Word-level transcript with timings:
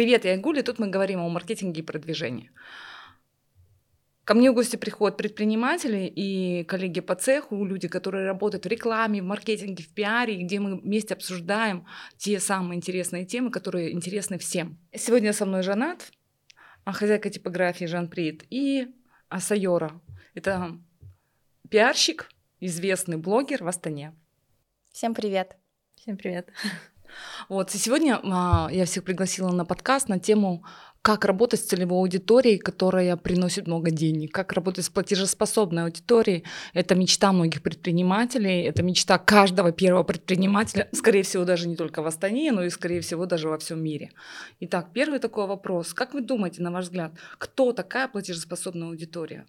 Привет, 0.00 0.24
я 0.24 0.38
Гуля, 0.38 0.62
тут 0.62 0.78
мы 0.78 0.88
говорим 0.88 1.20
о 1.20 1.28
маркетинге 1.28 1.82
и 1.82 1.84
продвижении. 1.84 2.50
Ко 4.24 4.32
мне 4.32 4.50
в 4.50 4.54
гости 4.54 4.76
приходят 4.76 5.18
предприниматели 5.18 6.06
и 6.06 6.64
коллеги 6.64 7.00
по 7.00 7.14
цеху, 7.14 7.62
люди, 7.66 7.86
которые 7.86 8.24
работают 8.24 8.64
в 8.64 8.68
рекламе, 8.68 9.20
в 9.20 9.26
маркетинге, 9.26 9.84
в 9.84 9.92
пиаре, 9.92 10.42
где 10.42 10.58
мы 10.58 10.80
вместе 10.80 11.12
обсуждаем 11.12 11.84
те 12.16 12.40
самые 12.40 12.78
интересные 12.78 13.26
темы, 13.26 13.50
которые 13.50 13.92
интересны 13.92 14.38
всем. 14.38 14.78
Сегодня 14.94 15.34
со 15.34 15.44
мной 15.44 15.62
Жанат, 15.62 16.10
а, 16.84 16.92
хозяйка 16.92 17.28
типографии 17.28 17.84
Жан 17.84 18.08
Прит, 18.08 18.46
и 18.48 18.86
Асайора. 19.28 20.00
Это 20.32 20.78
пиарщик, 21.68 22.30
известный 22.58 23.18
блогер 23.18 23.62
в 23.62 23.68
Астане. 23.68 24.14
Всем 24.92 25.12
привет. 25.12 25.58
Всем 25.94 26.16
привет. 26.16 26.48
Вот, 27.48 27.74
и 27.74 27.78
сегодня 27.78 28.20
а, 28.22 28.68
я 28.70 28.84
всех 28.84 29.04
пригласила 29.04 29.50
на 29.50 29.64
подкаст 29.64 30.08
на 30.08 30.18
тему 30.18 30.64
как 31.02 31.24
работать 31.24 31.60
с 31.60 31.64
целевой 31.64 31.98
аудиторией, 32.00 32.58
которая 32.58 33.16
приносит 33.16 33.66
много 33.66 33.90
денег, 33.90 34.32
как 34.32 34.52
работать 34.52 34.84
с 34.84 34.90
платежеспособной 34.90 35.84
аудиторией. 35.84 36.44
Это 36.74 36.94
мечта 36.94 37.32
многих 37.32 37.62
предпринимателей, 37.62 38.62
это 38.62 38.82
мечта 38.82 39.18
каждого 39.18 39.72
первого 39.72 40.02
предпринимателя, 40.02 40.88
скорее 40.92 41.22
всего, 41.22 41.44
даже 41.44 41.68
не 41.68 41.76
только 41.76 42.02
в 42.02 42.06
Астане, 42.06 42.52
но 42.52 42.64
и, 42.64 42.70
скорее 42.70 43.00
всего, 43.00 43.26
даже 43.26 43.48
во 43.48 43.58
всем 43.58 43.82
мире. 43.82 44.12
Итак, 44.60 44.88
первый 44.92 45.20
такой 45.20 45.46
вопрос. 45.46 45.94
Как 45.94 46.12
вы 46.12 46.20
думаете, 46.20 46.62
на 46.62 46.70
ваш 46.70 46.84
взгляд, 46.84 47.12
кто 47.38 47.72
такая 47.72 48.08
платежеспособная 48.08 48.88
аудитория? 48.88 49.46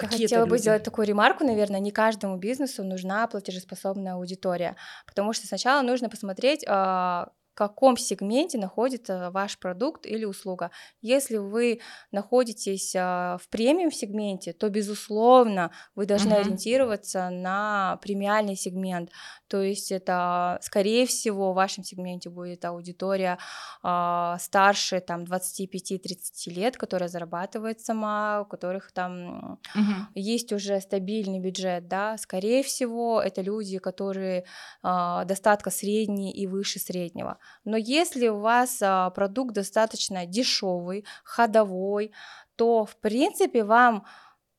Я 0.00 0.08
хотела 0.08 0.46
бы 0.46 0.58
сделать 0.58 0.82
такую 0.82 1.06
ремарку, 1.06 1.44
наверное, 1.44 1.80
не 1.80 1.90
каждому 1.90 2.36
бизнесу 2.36 2.84
нужна 2.84 3.26
платежеспособная 3.26 4.14
аудитория, 4.14 4.76
потому 5.06 5.32
что 5.32 5.46
сначала 5.46 5.82
нужно 5.82 6.08
посмотреть, 6.08 6.64
а, 6.66 7.30
каком 7.60 7.98
сегменте 7.98 8.56
находится 8.56 9.30
ваш 9.30 9.58
продукт 9.58 10.06
или 10.06 10.24
услуга. 10.24 10.70
Если 11.02 11.36
вы 11.36 11.80
находитесь 12.10 12.94
а, 12.96 13.36
в 13.36 13.50
премиум 13.50 13.92
сегменте, 13.92 14.54
то, 14.54 14.70
безусловно, 14.70 15.70
вы 15.94 16.06
должны 16.06 16.32
uh-huh. 16.32 16.40
ориентироваться 16.40 17.28
на 17.28 17.98
премиальный 18.00 18.56
сегмент. 18.56 19.10
То 19.50 19.60
есть 19.62 19.90
это, 19.90 20.58
скорее 20.62 21.06
всего, 21.06 21.50
в 21.50 21.56
вашем 21.56 21.82
сегменте 21.82 22.30
будет 22.30 22.64
аудитория 22.64 23.36
э, 23.82 24.36
старше 24.38 25.00
там, 25.00 25.24
25-30 25.24 26.50
лет, 26.50 26.76
которая 26.76 27.08
зарабатывает 27.08 27.80
сама, 27.80 28.42
у 28.42 28.44
которых 28.44 28.92
там 28.92 29.58
uh-huh. 29.74 30.06
есть 30.14 30.52
уже 30.52 30.80
стабильный 30.80 31.40
бюджет. 31.40 31.88
Да? 31.88 32.16
Скорее 32.16 32.62
всего, 32.62 33.20
это 33.20 33.42
люди, 33.42 33.78
которые 33.78 34.44
э, 34.84 35.24
достатка 35.24 35.70
средний 35.70 36.30
и 36.30 36.46
выше 36.46 36.78
среднего. 36.78 37.38
Но 37.64 37.76
если 37.76 38.28
у 38.28 38.38
вас 38.38 38.78
а, 38.80 39.10
продукт 39.10 39.54
достаточно 39.54 40.26
дешевый, 40.26 41.04
ходовой, 41.24 42.12
то 42.54 42.84
в 42.84 42.96
принципе 42.98 43.64
вам 43.64 44.04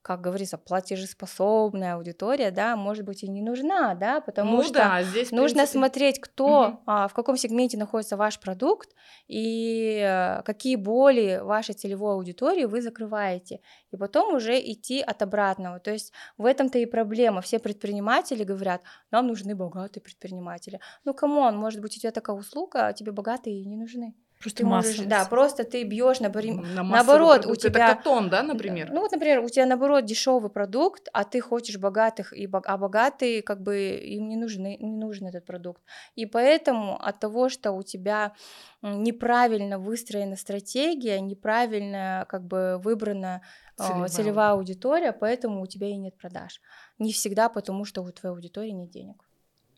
как 0.02 0.20
говорится, 0.20 0.58
платежеспособная 0.58 1.94
аудитория, 1.94 2.50
да, 2.50 2.76
может 2.76 3.04
быть 3.04 3.22
и 3.22 3.28
не 3.28 3.40
нужна, 3.40 3.94
да, 3.94 4.20
потому 4.20 4.56
ну, 4.56 4.62
что 4.64 4.74
да, 4.74 5.02
здесь, 5.04 5.30
нужно 5.30 5.58
принципе... 5.58 5.78
смотреть, 5.78 6.20
кто, 6.20 6.68
угу. 6.68 6.82
а, 6.86 7.06
в 7.08 7.14
каком 7.14 7.36
сегменте 7.36 7.78
находится 7.78 8.16
ваш 8.16 8.40
продукт 8.40 8.90
и 9.28 10.00
а, 10.04 10.42
какие 10.42 10.74
боли 10.74 11.40
вашей 11.42 11.74
целевой 11.74 12.14
аудитории 12.14 12.64
вы 12.64 12.82
закрываете, 12.82 13.60
и 13.92 13.96
потом 13.96 14.34
уже 14.34 14.58
идти 14.58 15.00
от 15.00 15.22
обратного. 15.22 15.78
То 15.78 15.92
есть 15.92 16.12
в 16.36 16.44
этом-то 16.44 16.78
и 16.78 16.86
проблема. 16.86 17.40
Все 17.40 17.60
предприниматели 17.60 18.42
говорят, 18.42 18.82
нам 19.12 19.28
нужны 19.28 19.54
богатые 19.54 20.02
предприниматели. 20.02 20.80
Ну, 21.04 21.14
come 21.14 21.38
on, 21.38 21.56
может 21.56 21.80
быть, 21.80 21.96
у 21.96 22.00
тебя 22.00 22.10
такая 22.10 22.36
услуга, 22.36 22.88
а 22.88 22.92
тебе 22.92 23.12
богатые 23.12 23.64
не 23.64 23.76
нужны. 23.76 24.14
Просто 24.42 24.58
ты 24.58 24.66
можешь, 24.66 24.98
да, 24.98 25.24
просто 25.26 25.64
ты 25.64 25.84
бьешь 25.84 26.20
на, 26.20 26.28
на 26.28 26.82
наоборот 26.82 27.42
продукт. 27.42 27.58
у 27.58 27.68
тебя 27.68 27.86
это 27.86 27.96
катон, 27.96 28.28
да, 28.28 28.42
например. 28.42 28.90
Ну 28.90 29.00
вот, 29.00 29.12
например, 29.12 29.40
у 29.40 29.48
тебя 29.48 29.66
наоборот 29.66 30.04
дешевый 30.04 30.50
продукт, 30.50 31.08
а 31.12 31.22
ты 31.22 31.40
хочешь 31.40 31.78
богатых 31.78 32.32
и 32.32 32.48
а 32.52 32.76
богатые 32.76 33.42
как 33.42 33.62
бы 33.62 33.90
им 33.90 34.28
не 34.28 34.36
нужны, 34.36 34.76
не 34.80 34.96
нужен 34.96 35.28
этот 35.28 35.46
продукт, 35.46 35.82
и 36.16 36.26
поэтому 36.26 37.00
от 37.00 37.20
того, 37.20 37.48
что 37.48 37.72
у 37.72 37.82
тебя 37.82 38.32
неправильно 38.82 39.78
выстроена 39.78 40.36
стратегия, 40.36 41.20
неправильно 41.20 42.26
как 42.28 42.44
бы 42.44 42.78
выбрана 42.78 43.42
а, 43.78 43.86
целевая, 43.86 44.08
целевая 44.08 44.50
аудитория, 44.50 45.12
поэтому 45.12 45.62
у 45.62 45.66
тебя 45.66 45.88
и 45.88 45.96
нет 45.96 46.18
продаж. 46.18 46.60
Не 46.98 47.12
всегда 47.12 47.48
потому, 47.48 47.84
что 47.84 48.02
у 48.02 48.10
твоей 48.10 48.34
аудитории 48.34 48.70
нет 48.70 48.90
денег. 48.90 49.24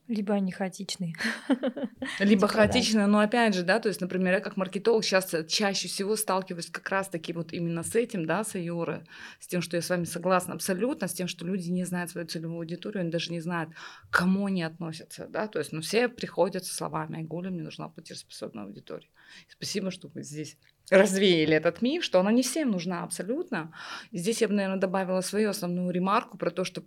Либо 0.07 0.35
они 0.35 0.53
хаотичные. 0.53 1.15
Либо 2.19 2.47
хаотичные, 2.47 3.07
но 3.07 3.21
опять 3.21 3.55
же, 3.55 3.63
да, 3.63 3.81
то 3.81 3.89
есть, 3.89 4.03
например, 4.03 4.35
я 4.35 4.41
как 4.41 4.59
маркетолог 4.59 5.03
сейчас 5.03 5.35
чаще 5.49 5.89
всего 5.89 6.15
сталкиваюсь 6.17 6.71
как 6.71 6.89
раз-таки 6.91 7.33
вот 7.33 7.55
именно 7.55 7.83
с 7.83 7.95
этим, 7.95 8.27
да, 8.27 8.45
с 8.45 8.55
Айоры, 8.55 9.07
с 9.41 9.47
тем, 9.47 9.63
что 9.63 9.77
я 9.77 9.83
с 9.83 9.89
вами 9.89 10.05
согласна 10.05 10.55
абсолютно, 10.55 11.09
с 11.09 11.15
тем, 11.15 11.27
что 11.27 11.47
люди 11.47 11.71
не 11.71 11.85
знают 11.85 12.11
свою 12.11 12.27
целевую 12.27 12.59
аудиторию, 12.59 13.01
они 13.01 13.11
даже 13.11 13.33
не 13.33 13.41
знают, 13.41 13.71
к 14.11 14.19
кому 14.19 14.47
они 14.47 14.63
относятся, 14.63 15.27
да, 15.27 15.49
то 15.49 15.59
есть, 15.59 15.73
ну, 15.73 15.81
все 15.81 16.09
приходят 16.09 16.67
со 16.67 16.75
словами, 16.75 17.19
Айгуля, 17.19 17.51
мне 17.51 17.63
нужна 17.63 17.89
платежеспособная 17.89 18.65
аудитория. 18.65 19.09
Спасибо, 19.49 19.91
что 19.91 20.09
вы 20.09 20.23
здесь 20.23 20.59
развеяли 20.91 21.57
этот 21.57 21.81
миф, 21.83 22.05
что 22.05 22.21
она 22.21 22.31
не 22.31 22.43
всем 22.43 22.71
нужна 22.71 23.05
абсолютно. 23.05 23.73
Здесь 24.13 24.43
я 24.43 24.49
бы, 24.49 24.55
наверное, 24.55 24.79
добавила 24.79 25.23
свою 25.23 25.51
основную 25.51 25.91
ремарку 25.91 26.37
про 26.37 26.51
то, 26.51 26.65
что 26.65 26.85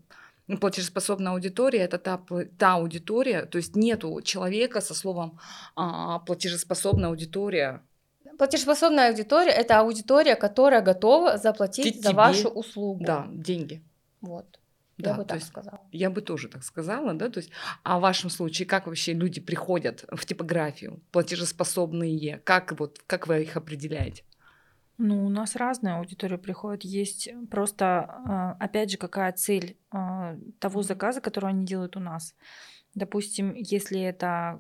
платежеспособная 0.56 1.34
аудитория 1.34 1.80
это 1.80 1.98
та, 1.98 2.22
та 2.58 2.76
аудитория, 2.76 3.46
то 3.46 3.58
есть 3.58 3.76
нету 3.76 4.22
человека 4.22 4.80
со 4.82 4.94
словом 4.94 5.40
а, 5.76 6.20
платежеспособная 6.20 7.10
аудитория. 7.10 7.82
Платежеспособная 8.38 9.10
аудитория 9.10 9.52
это 9.52 9.80
аудитория, 9.80 10.36
которая 10.36 10.82
готова 10.82 11.38
заплатить 11.38 11.96
Ты, 11.96 12.02
за 12.02 12.10
тебе, 12.10 12.18
вашу 12.18 12.50
услугу. 12.50 13.04
Да, 13.04 13.28
деньги. 13.32 13.84
Вот. 14.22 14.60
Да, 14.98 15.12
я 15.12 15.16
бы 15.18 15.26
так 15.26 15.38
есть, 15.38 15.50
сказала. 15.50 15.82
Я 15.92 16.10
бы 16.10 16.22
тоже 16.22 16.48
так 16.48 16.64
сказала, 16.64 17.14
да, 17.14 17.30
то 17.30 17.40
есть, 17.40 17.52
а 17.84 18.00
в 18.00 18.02
вашем 18.02 18.30
случае, 18.30 18.66
как 18.66 18.88
вообще 18.88 19.14
люди 19.14 19.40
приходят 19.40 20.06
в 20.12 20.26
типографию, 20.26 21.04
платежеспособные, 21.12 22.42
как 22.44 22.80
вот, 22.80 23.00
как 23.06 23.28
вы 23.28 23.44
их 23.44 23.58
определяете? 23.58 24.24
Ну, 24.98 25.26
у 25.26 25.30
нас 25.30 25.56
разная 25.56 25.98
аудитория 25.98 26.38
приходит. 26.38 26.84
Есть 26.84 27.30
просто, 27.52 27.86
а, 27.86 28.58
опять 28.60 28.92
же, 28.92 28.98
какая 28.98 29.32
цель 29.32 29.78
а, 29.92 30.38
того 30.60 30.82
заказа, 30.82 31.22
который 31.22 31.52
они 31.52 31.66
делают 31.66 31.96
у 31.96 32.00
нас. 32.00 32.36
Допустим, 32.96 33.54
если 33.54 34.02
это 34.02 34.60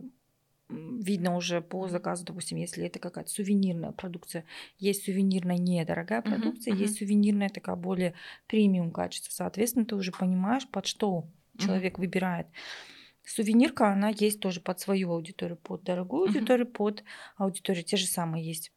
видно 0.69 1.35
уже 1.35 1.61
по 1.61 1.87
заказу, 1.87 2.25
допустим, 2.25 2.57
если 2.57 2.85
это 2.85 2.99
какая-то 2.99 3.29
сувенирная 3.29 3.91
продукция, 3.91 4.45
есть 4.77 5.05
сувенирная 5.05 5.57
недорогая 5.57 6.21
продукция, 6.21 6.73
uh-huh, 6.73 6.77
есть 6.77 6.97
сувенирная 6.97 7.49
такая 7.49 7.75
более 7.75 8.13
премиум 8.47 8.91
качество. 8.91 9.31
Соответственно, 9.31 9.85
ты 9.85 9.95
уже 9.95 10.11
понимаешь, 10.11 10.67
под 10.67 10.85
что 10.85 11.25
uh-huh. 11.55 11.65
человек 11.65 11.97
выбирает. 11.97 12.47
Сувенирка, 13.23 13.91
она 13.91 14.09
есть 14.09 14.39
тоже 14.39 14.61
под 14.61 14.79
свою 14.79 15.11
аудиторию, 15.11 15.57
под 15.57 15.83
дорогую 15.83 16.25
uh-huh. 16.25 16.35
аудиторию, 16.35 16.67
под 16.67 17.03
аудиторию. 17.37 17.83
Те 17.83 17.97
же 17.97 18.05
самые 18.05 18.45
есть 18.45 18.71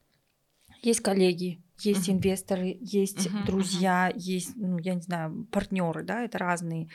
есть 0.82 1.00
коллеги, 1.00 1.62
есть 1.78 2.08
uh-huh. 2.08 2.14
инвесторы, 2.14 2.76
есть 2.80 3.26
uh-huh, 3.26 3.46
друзья, 3.46 4.10
uh-huh. 4.10 4.18
есть, 4.18 4.56
ну, 4.56 4.78
я 4.78 4.94
не 4.94 5.00
знаю, 5.00 5.46
партнеры, 5.50 6.02
да, 6.02 6.22
это 6.22 6.38
разные, 6.38 6.88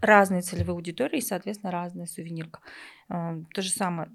разные 0.00 0.42
целевые 0.42 0.74
аудитории, 0.74 1.18
и, 1.18 1.22
соответственно, 1.22 1.72
разная 1.72 2.06
сувенирка. 2.06 2.60
То 3.08 3.62
же 3.62 3.70
самое, 3.70 4.10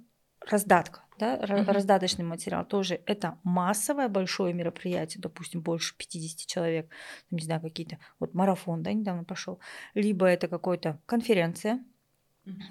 раздатка, 0.50 1.04
да, 1.20 1.38
uh-huh. 1.38 1.72
раздаточный 1.72 2.26
материал 2.26 2.66
тоже 2.66 3.02
это 3.06 3.40
массовое 3.44 4.08
большое 4.08 4.54
мероприятие, 4.54 5.22
допустим, 5.22 5.62
больше 5.62 5.96
50 5.98 6.48
человек, 6.48 6.92
не 7.32 7.42
знаю, 7.42 7.62
какие-то, 7.62 7.98
вот 8.20 8.34
марафон, 8.34 8.84
да, 8.84 8.94
недавно 8.94 9.24
пошел, 9.24 9.60
либо 9.94 10.26
это 10.26 10.48
какая-то 10.48 11.00
конференция, 11.06 11.84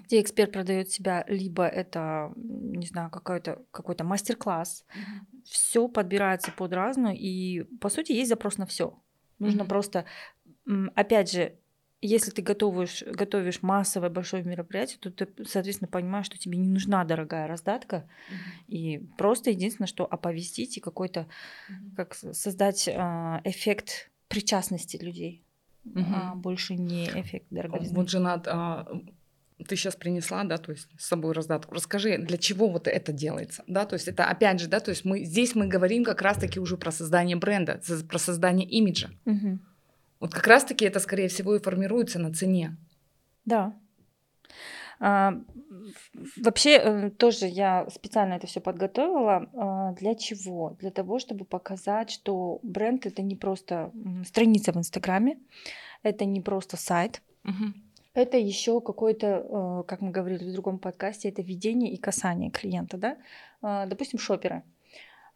где 0.04 0.20
эксперт 0.20 0.52
продает 0.52 0.90
себя, 0.90 1.24
либо 1.28 1.66
это, 1.66 2.32
не 2.36 2.86
знаю, 2.86 3.10
какой-то 3.10 3.62
какой-то 3.70 4.04
мастер-класс. 4.04 4.84
Mm-hmm. 4.88 5.42
Все 5.44 5.88
подбирается 5.88 6.52
под 6.52 6.72
разную, 6.72 7.16
и 7.16 7.62
по 7.80 7.88
сути 7.88 8.12
есть 8.12 8.28
запрос 8.28 8.58
на 8.58 8.66
все. 8.66 8.98
Нужно 9.38 9.62
mm-hmm. 9.62 9.68
просто, 9.68 10.04
опять 10.94 11.30
же, 11.30 11.54
если 12.02 12.30
ты 12.30 12.42
готовишь, 12.42 13.02
готовишь 13.02 13.62
массовое 13.62 14.10
большое 14.10 14.42
мероприятие, 14.44 14.98
то 14.98 15.10
ты, 15.10 15.28
соответственно, 15.44 15.88
понимаешь, 15.88 16.26
что 16.26 16.38
тебе 16.38 16.58
не 16.58 16.68
нужна 16.68 17.04
дорогая 17.04 17.46
раздатка. 17.46 17.96
Mm-hmm. 17.96 18.66
И 18.68 18.98
просто 19.16 19.50
единственное, 19.50 19.88
что 19.88 20.04
оповестить 20.04 20.76
и 20.76 20.80
какой-то, 20.80 21.20
mm-hmm. 21.20 21.96
как 21.96 22.14
создать 22.14 22.88
э, 22.88 22.92
эффект 23.44 24.10
причастности 24.28 24.96
людей. 24.96 25.42
Mm-hmm. 25.84 26.04
А 26.12 26.34
больше 26.34 26.74
не 26.74 27.06
эффект 27.08 27.46
дороговизны. 27.50 27.96
Вот 27.96 28.10
жена 28.10 28.42
а, 28.46 29.00
ты 29.64 29.76
сейчас 29.76 29.96
принесла, 29.96 30.44
да, 30.44 30.58
то 30.58 30.72
есть 30.72 30.88
с 30.98 31.06
собой 31.06 31.32
раздатку. 31.32 31.74
Расскажи, 31.74 32.18
для 32.18 32.36
чего 32.36 32.68
вот 32.68 32.86
это 32.88 33.12
делается, 33.12 33.64
да, 33.66 33.86
то 33.86 33.94
есть 33.94 34.08
это 34.08 34.24
опять 34.24 34.60
же, 34.60 34.68
да, 34.68 34.80
то 34.80 34.90
есть 34.90 35.04
мы 35.04 35.24
здесь 35.24 35.54
мы 35.54 35.66
говорим 35.66 36.04
как 36.04 36.22
раз-таки 36.22 36.60
уже 36.60 36.76
про 36.76 36.92
создание 36.92 37.36
бренда, 37.36 37.80
про 38.08 38.18
создание 38.18 38.68
имиджа. 38.68 39.10
Угу. 39.24 39.58
Вот 40.20 40.34
как 40.34 40.46
раз-таки 40.46 40.84
это, 40.84 41.00
скорее 41.00 41.28
всего, 41.28 41.54
и 41.54 41.60
формируется 41.60 42.18
на 42.18 42.32
цене. 42.32 42.76
Да. 43.44 43.74
А, 44.98 45.34
вообще, 46.36 46.76
э, 46.76 47.10
тоже 47.10 47.46
я 47.46 47.86
специально 47.90 48.34
это 48.34 48.46
все 48.46 48.60
подготовила. 48.60 49.48
А, 49.54 49.92
для 49.92 50.14
чего? 50.14 50.76
Для 50.80 50.90
того, 50.90 51.18
чтобы 51.18 51.44
показать, 51.44 52.10
что 52.10 52.60
бренд 52.62 53.06
это 53.06 53.22
не 53.22 53.36
просто 53.36 53.92
страница 54.26 54.72
в 54.72 54.76
Инстаграме, 54.76 55.38
это 56.02 56.24
не 56.24 56.40
просто 56.40 56.76
сайт, 56.76 57.22
угу. 57.44 57.74
Это 58.16 58.38
еще 58.38 58.80
какой-то, 58.80 59.26
э, 59.26 59.82
как 59.86 60.00
мы 60.00 60.10
говорили 60.10 60.44
в 60.48 60.52
другом 60.52 60.78
подкасте, 60.78 61.28
это 61.28 61.42
видение 61.42 61.92
и 61.92 61.98
касание 61.98 62.50
клиента, 62.50 62.96
да? 62.96 63.18
А, 63.60 63.86
допустим, 63.86 64.18
шоперы. 64.18 64.62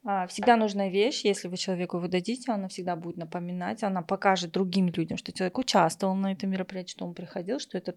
А, 0.02 0.26
всегда 0.26 0.56
нужная 0.56 0.88
вещь, 0.88 1.24
если 1.24 1.48
вы 1.48 1.58
человеку 1.58 1.98
его 1.98 2.08
дадите, 2.08 2.50
она 2.50 2.68
всегда 2.68 2.96
будет 2.96 3.18
напоминать, 3.18 3.82
она 3.82 4.00
покажет 4.00 4.52
другим 4.52 4.88
людям, 4.88 5.18
что 5.18 5.30
человек 5.30 5.58
участвовал 5.58 6.14
на 6.14 6.32
этом 6.32 6.48
мероприятии, 6.50 6.92
что 6.92 7.04
он 7.04 7.12
приходил, 7.12 7.58
что 7.58 7.76
это 7.76 7.94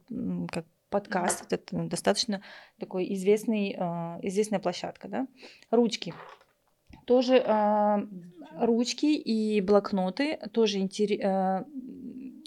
как 0.52 0.66
подкаст, 0.90 1.52
это 1.54 1.76
ну, 1.76 1.88
достаточно 1.88 2.42
такой 2.78 3.14
известный, 3.14 3.76
а, 3.80 4.20
известная 4.22 4.60
площадка, 4.60 5.08
да. 5.08 5.28
Ручки. 5.72 6.14
Тоже 7.06 7.36
э, 7.36 8.08
ручки 8.60 9.18
и 9.18 9.60
блокноты 9.62 10.38
тоже 10.54 10.78
интересно 10.78 11.66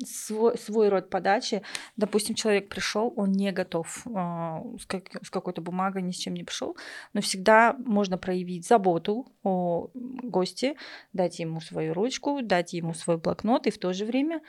свой, 0.04 0.58
свой 0.58 0.88
род 0.88 1.10
подачи. 1.10 1.62
Допустим, 1.96 2.34
человек 2.34 2.69
пришел, 2.69 3.12
он 3.16 3.32
не 3.32 3.52
готов 3.52 4.06
э, 4.06 4.10
с, 4.10 4.87
как, 4.87 5.04
с 5.22 5.31
какой-то 5.31 5.60
бумагой, 5.60 6.02
ни 6.02 6.10
с 6.10 6.16
чем 6.16 6.34
не 6.34 6.44
пришел, 6.44 6.76
но 7.12 7.20
всегда 7.20 7.75
можно 7.78 8.19
проявить 8.19 8.66
заботу 8.66 9.26
о 9.43 9.90
госте, 9.94 10.76
дать 11.12 11.38
ему 11.38 11.60
свою 11.60 11.94
ручку, 11.94 12.40
дать 12.43 12.72
ему 12.72 12.94
свой 12.94 13.16
блокнот 13.16 13.66
и 13.66 13.70
в 13.70 13.78
то 13.78 13.93
же 13.93 14.04
время 14.04 14.40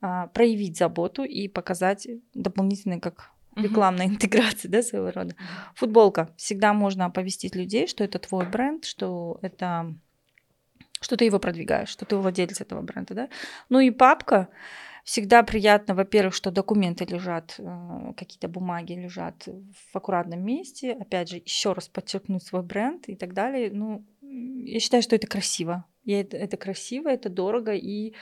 э, 0.00 0.28
проявить 0.32 0.78
заботу 0.78 1.24
и 1.24 1.48
показать 1.48 2.06
дополнительно 2.34 3.00
как 3.00 3.30
рекламная 3.56 4.06
интеграция, 4.08 4.70
да, 4.70 4.82
своего 4.82 5.10
рода. 5.10 5.34
Футболка. 5.74 6.30
Всегда 6.36 6.72
можно 6.72 7.06
оповестить 7.06 7.54
людей, 7.54 7.86
что 7.86 8.04
это 8.04 8.18
твой 8.18 8.46
бренд, 8.46 8.84
что 8.84 9.38
это 9.42 9.94
что 11.00 11.18
ты 11.18 11.26
его 11.26 11.38
продвигаешь, 11.38 11.90
что 11.90 12.06
ты 12.06 12.16
владелец 12.16 12.62
этого 12.62 12.80
бренда, 12.80 13.14
да. 13.14 13.28
Ну 13.68 13.78
и 13.78 13.90
папка. 13.90 14.48
Всегда 15.04 15.42
приятно, 15.42 15.94
во-первых, 15.94 16.34
что 16.34 16.50
документы 16.50 17.04
лежат, 17.04 17.56
э, 17.58 18.12
какие-то 18.16 18.48
бумаги 18.48 18.94
лежат 18.94 19.46
в 19.46 19.96
аккуратном 19.96 20.42
месте. 20.42 20.92
Опять 20.92 21.28
же, 21.28 21.36
еще 21.36 21.72
раз 21.74 21.88
подчеркнуть 21.88 22.42
свой 22.42 22.62
бренд 22.62 23.06
и 23.08 23.14
так 23.14 23.34
далее. 23.34 23.70
Ну, 23.70 24.02
я 24.22 24.80
считаю, 24.80 25.02
что 25.02 25.14
это 25.14 25.26
красиво. 25.26 25.84
И 26.04 26.12
это, 26.12 26.38
это 26.38 26.56
красиво, 26.56 27.08
это 27.08 27.28
дорого 27.28 27.74
и, 27.74 28.14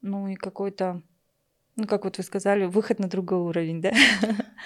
ну, 0.00 0.28
и 0.28 0.36
какой-то 0.36 1.02
ну, 1.74 1.86
как 1.86 2.04
вот 2.04 2.18
вы 2.18 2.24
сказали, 2.24 2.64
выход 2.64 2.98
на 2.98 3.08
другой 3.08 3.38
уровень, 3.38 3.80
да? 3.80 3.92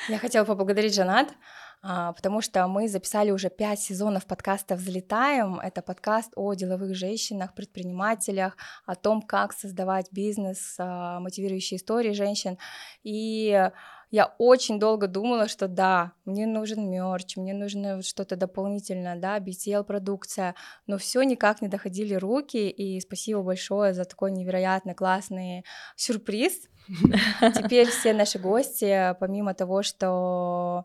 Я 0.09 0.19
хотела 0.19 0.47
поблагодарить 0.47 0.95
Жанат, 0.95 1.35
потому 1.82 2.40
что 2.40 2.67
мы 2.69 2.88
записали 2.88 3.31
уже 3.31 3.50
пять 3.50 3.81
сезонов 3.81 4.26
подкаста 4.26 4.76
«Взлетаем». 4.76 5.58
Это 5.58 5.82
подкаст 5.82 6.32
о 6.37 6.55
деловых 6.55 6.94
женщинах, 6.94 7.55
предпринимателях, 7.55 8.56
о 8.87 8.94
том, 8.94 9.20
как 9.20 9.52
создавать 9.52 10.06
бизнес, 10.12 10.76
а, 10.79 11.19
мотивирующие 11.20 11.79
истории 11.79 12.12
женщин. 12.12 12.56
И 13.02 13.70
я 14.12 14.34
очень 14.37 14.79
долго 14.79 15.08
думала, 15.08 15.49
что 15.49 15.69
да, 15.69 16.12
мне 16.26 16.46
нужен 16.46 16.88
мерч, 16.90 17.37
мне 17.38 17.55
нужно 17.55 18.02
что-то 18.02 18.37
дополнительное, 18.37 19.17
да, 19.17 19.38
BTL-продукция, 19.38 20.55
но 20.87 20.99
все 20.99 21.23
никак 21.23 21.62
не 21.62 21.69
доходили 21.69 22.14
руки, 22.14 22.69
и 22.69 23.00
спасибо 23.00 23.43
большое 23.43 23.94
за 23.94 24.05
такой 24.05 24.31
невероятно 24.31 24.94
классный 24.94 25.64
сюрприз. 25.96 26.69
Теперь 27.55 27.88
все 27.88 28.12
наши 28.12 28.38
гости, 28.38 29.17
помимо 29.19 29.55
того, 29.55 29.82
что 29.82 30.84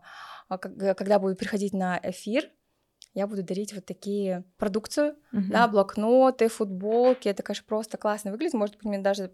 когда 0.56 1.18
будут 1.18 1.38
приходить 1.38 1.74
на 1.74 2.00
эфир, 2.02 2.50
я 3.14 3.26
буду 3.26 3.42
дарить 3.42 3.72
вот 3.74 3.84
такие 3.84 4.44
продукцию, 4.58 5.16
uh-huh. 5.32 5.48
да, 5.50 5.68
блокноты, 5.68 6.48
футболки. 6.48 7.28
Это, 7.28 7.42
конечно, 7.42 7.64
просто 7.66 7.96
классно 7.96 8.30
выглядит. 8.30 8.54
Может 8.54 8.76
быть, 8.76 8.84
мне 8.84 8.98
даже 8.98 9.32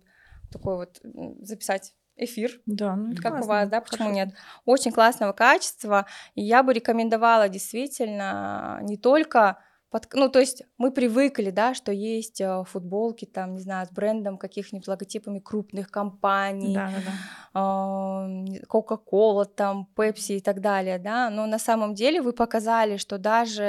такой 0.50 0.76
вот 0.76 1.00
записать 1.40 1.94
эфир. 2.16 2.61
Да, 2.66 2.96
ну 2.96 3.14
как 3.14 3.32
классно. 3.32 3.40
у 3.40 3.49
вас, 3.49 3.69
да, 3.69 3.81
почему 3.81 4.08
Хорошо. 4.08 4.14
нет? 4.14 4.34
Очень 4.64 4.93
классного 4.93 5.32
качества. 5.32 6.06
И 6.34 6.43
я 6.43 6.62
бы 6.62 6.72
рекомендовала 6.72 7.49
действительно 7.49 8.78
не 8.82 8.96
только 8.96 9.58
под, 9.94 10.12
ну, 10.12 10.29
то 10.29 10.41
есть 10.41 10.64
мы 10.76 10.91
привыкли, 10.91 11.50
да, 11.50 11.73
что 11.73 11.93
есть 11.93 12.41
э, 12.41 12.64
футболки, 12.64 13.26
там, 13.26 13.55
не 13.55 13.61
знаю, 13.61 13.87
с 13.87 13.91
брендом 13.93 14.38
каких-нибудь 14.38 14.88
логотипами 14.88 15.38
крупных 15.38 15.88
компаний, 15.88 16.75
да, 16.75 16.91
да, 16.91 17.12
да. 17.55 18.61
Coca-Cola, 18.69 19.44
там, 19.44 19.88
Pepsi 19.94 20.38
и 20.38 20.41
так 20.41 20.61
далее, 20.61 20.99
да, 20.99 21.31
но 21.31 21.46
на 21.46 21.61
самом 21.61 21.94
деле 21.94 22.20
вы 22.20 22.32
показали, 22.32 22.96
что 22.96 23.19
даже 23.19 23.64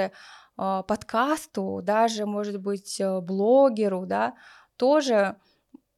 э, 0.57 0.83
подкасту, 0.88 1.81
даже, 1.83 2.25
может 2.25 2.60
быть, 2.60 3.00
э, 3.00 3.21
блогеру, 3.21 4.07
да, 4.07 4.33
тоже 4.78 5.36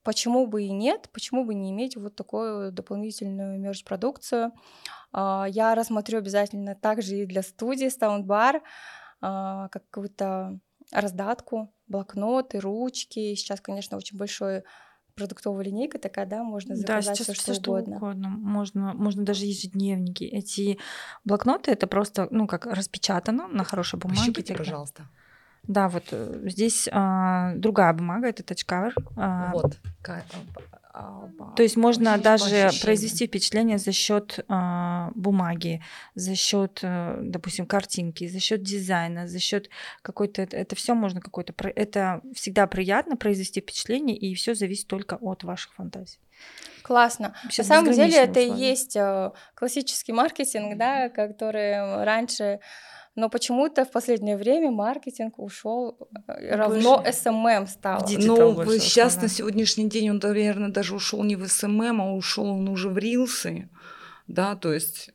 почему 0.04 0.46
бы 0.46 0.64
и 0.64 0.74
нет, 0.74 1.10
почему 1.14 1.46
бы 1.46 1.54
не 1.54 1.72
иметь 1.72 1.96
вот 1.96 2.18
такую 2.18 2.74
дополнительную 2.74 3.58
мерч-продукцию. 3.62 4.52
А, 5.14 5.46
я 5.50 5.74
рассмотрю 5.74 6.20
обязательно 6.20 6.76
также 6.76 7.16
и 7.16 7.26
для 7.26 7.44
студии 7.44 7.88
Soundbar, 7.88 8.62
какую-то 9.20 10.60
раздатку, 10.92 11.74
блокноты, 11.88 12.60
ручки. 12.60 13.36
Сейчас, 13.36 13.62
конечно, 13.62 13.98
очень 13.98 14.18
большой 14.18 14.64
продуктовая 15.16 15.66
линейка 15.66 15.98
такая, 15.98 16.28
да, 16.28 16.44
можно 16.44 16.76
заказать 16.76 17.06
да, 17.06 17.16
сейчас 17.16 17.36
все, 17.36 17.54
что, 17.54 17.54
что 17.56 17.72
угодно. 17.72 17.98
угодно. 17.98 18.30
Можно, 18.30 18.94
можно 18.94 19.26
даже 19.26 19.46
ежедневники. 19.46 20.24
Эти 20.24 20.78
блокноты 21.26 21.72
это 21.72 21.88
просто, 21.88 22.28
ну, 22.30 22.48
как 22.48 22.68
распечатано 22.68 23.48
на 23.48 23.64
хорошей 23.64 23.98
бумаге. 23.98 24.20
Пощупайте, 24.20 24.54
пожалуйста. 24.56 25.10
Да, 25.68 25.90
вот 25.90 26.06
э, 26.12 26.42
здесь 26.46 26.88
а, 26.92 27.54
другая 27.56 27.94
бумага, 27.94 28.28
это 28.28 28.44
тачкавер. 28.44 28.96
А, 29.16 29.52
вот. 29.52 29.78
То 31.56 31.64
есть 31.64 31.78
можно 31.78 32.18
даже 32.18 32.70
произвести 32.82 33.28
впечатление 33.28 33.78
за 33.78 33.92
счет 33.92 34.40
э, 34.40 35.10
бумаги, 35.14 35.82
за 36.16 36.36
счет, 36.36 36.80
э, 36.82 37.20
допустим, 37.22 37.68
картинки, 37.68 38.28
за 38.28 38.40
счет 38.40 38.64
дизайна, 38.64 39.28
за 39.28 39.40
счет 39.40 39.70
какой-то 40.02 40.42
это, 40.42 40.58
это 40.58 40.76
все 40.76 40.96
можно 40.96 41.22
какой-то 41.22 41.54
это 41.76 42.22
всегда 42.34 42.66
приятно 42.66 43.16
произвести 43.16 43.62
впечатление 43.62 44.18
и 44.18 44.34
все 44.34 44.56
зависит 44.56 44.88
только 44.88 45.18
от 45.22 45.44
ваших 45.44 45.74
фантазий. 45.74 46.20
Классно. 46.82 47.36
Вообще 47.44 47.62
На 47.62 47.68
самом 47.68 47.94
деле 47.94 48.18
это 48.18 48.40
и 48.40 48.52
есть 48.52 48.96
э, 48.96 49.32
классический 49.54 50.14
маркетинг, 50.14 50.78
да, 50.78 51.10
который 51.10 52.04
раньше 52.06 52.60
но 53.18 53.30
почему-то 53.30 53.84
в 53.84 53.92
последнее 53.92 54.38
время 54.38 54.70
маркетинг 54.70 55.40
ушел 55.40 55.98
э, 56.28 56.56
равно 56.56 57.04
SMM 57.04 57.68
стал. 57.68 58.06
Ну, 58.10 58.64
сейчас 58.80 59.20
на 59.20 59.28
сегодняшний 59.28 59.90
день 59.90 60.12
он, 60.12 60.20
наверное, 60.22 60.70
даже 60.70 60.96
ушел 60.96 61.24
не 61.24 61.36
в 61.36 61.44
SMM, 61.44 62.00
а 62.00 62.14
ушел 62.14 62.46
он 62.46 62.70
уже 62.70 62.90
в 62.90 62.98
рилсы, 63.00 63.70
да, 64.28 64.56
то 64.56 64.72
есть 64.72 65.10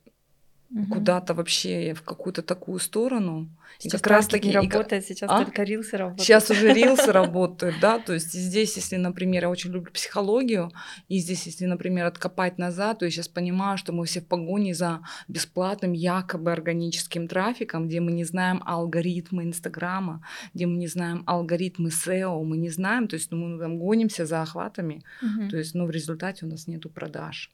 угу. 0.73 0.93
куда-то 0.95 1.33
вообще 1.33 1.93
в 1.93 2.01
какую-то 2.01 2.41
такую 2.41 2.79
сторону. 2.79 3.49
Сейчас 3.79 4.01
и 4.01 4.03
как 4.03 4.07
раз 4.07 4.27
таки 4.27 4.49
не 4.49 4.53
работает, 4.53 5.05
сейчас 5.05 5.29
а? 5.31 5.43
только 5.43 5.63
рилсы 5.63 5.97
работают. 5.97 6.21
Сейчас 6.21 6.49
уже 6.49 6.73
рилсы 6.73 7.11
работают, 7.11 7.75
да, 7.81 7.99
то 7.99 8.13
есть 8.13 8.31
здесь, 8.31 8.75
если, 8.75 8.97
например, 8.97 9.43
я 9.43 9.49
очень 9.49 9.71
люблю 9.71 9.91
психологию, 9.91 10.71
и 11.09 11.17
здесь, 11.17 11.45
если, 11.47 11.65
например, 11.65 12.05
откопать 12.05 12.57
назад, 12.57 12.99
то 12.99 13.05
я 13.05 13.11
сейчас 13.11 13.27
понимаю, 13.27 13.77
что 13.77 13.91
мы 13.91 14.05
все 14.05 14.21
в 14.21 14.27
погоне 14.27 14.73
за 14.73 15.01
бесплатным 15.27 15.93
якобы 15.93 16.51
органическим 16.51 17.27
трафиком, 17.27 17.87
где 17.87 17.99
мы 17.99 18.11
не 18.11 18.23
знаем 18.23 18.61
алгоритмы 18.65 19.43
Инстаграма, 19.43 20.23
где 20.53 20.65
мы 20.65 20.77
не 20.77 20.87
знаем 20.87 21.23
алгоритмы 21.25 21.89
SEO, 21.89 22.43
мы 22.43 22.57
не 22.57 22.69
знаем, 22.69 23.07
то 23.07 23.15
есть 23.15 23.31
ну, 23.31 23.37
мы 23.37 23.59
там 23.59 23.79
гонимся 23.79 24.25
за 24.25 24.41
охватами, 24.41 25.03
угу. 25.21 25.49
то 25.49 25.57
есть, 25.57 25.73
ну, 25.73 25.85
в 25.85 25.91
результате 25.91 26.45
у 26.45 26.49
нас 26.49 26.67
нету 26.67 26.89
продаж. 26.89 27.51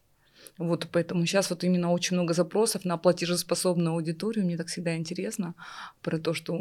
Вот 0.59 0.89
поэтому 0.91 1.25
сейчас 1.25 1.49
вот 1.49 1.63
именно 1.63 1.89
очень 1.89 2.17
много 2.17 2.33
запросов 2.33 2.83
на 2.83 2.97
платежеспособную 2.97 3.93
аудиторию. 3.93 4.45
Мне 4.45 4.57
так 4.57 4.67
всегда 4.67 4.97
интересно 4.97 5.55
про 6.01 6.19
то, 6.19 6.33
что... 6.33 6.53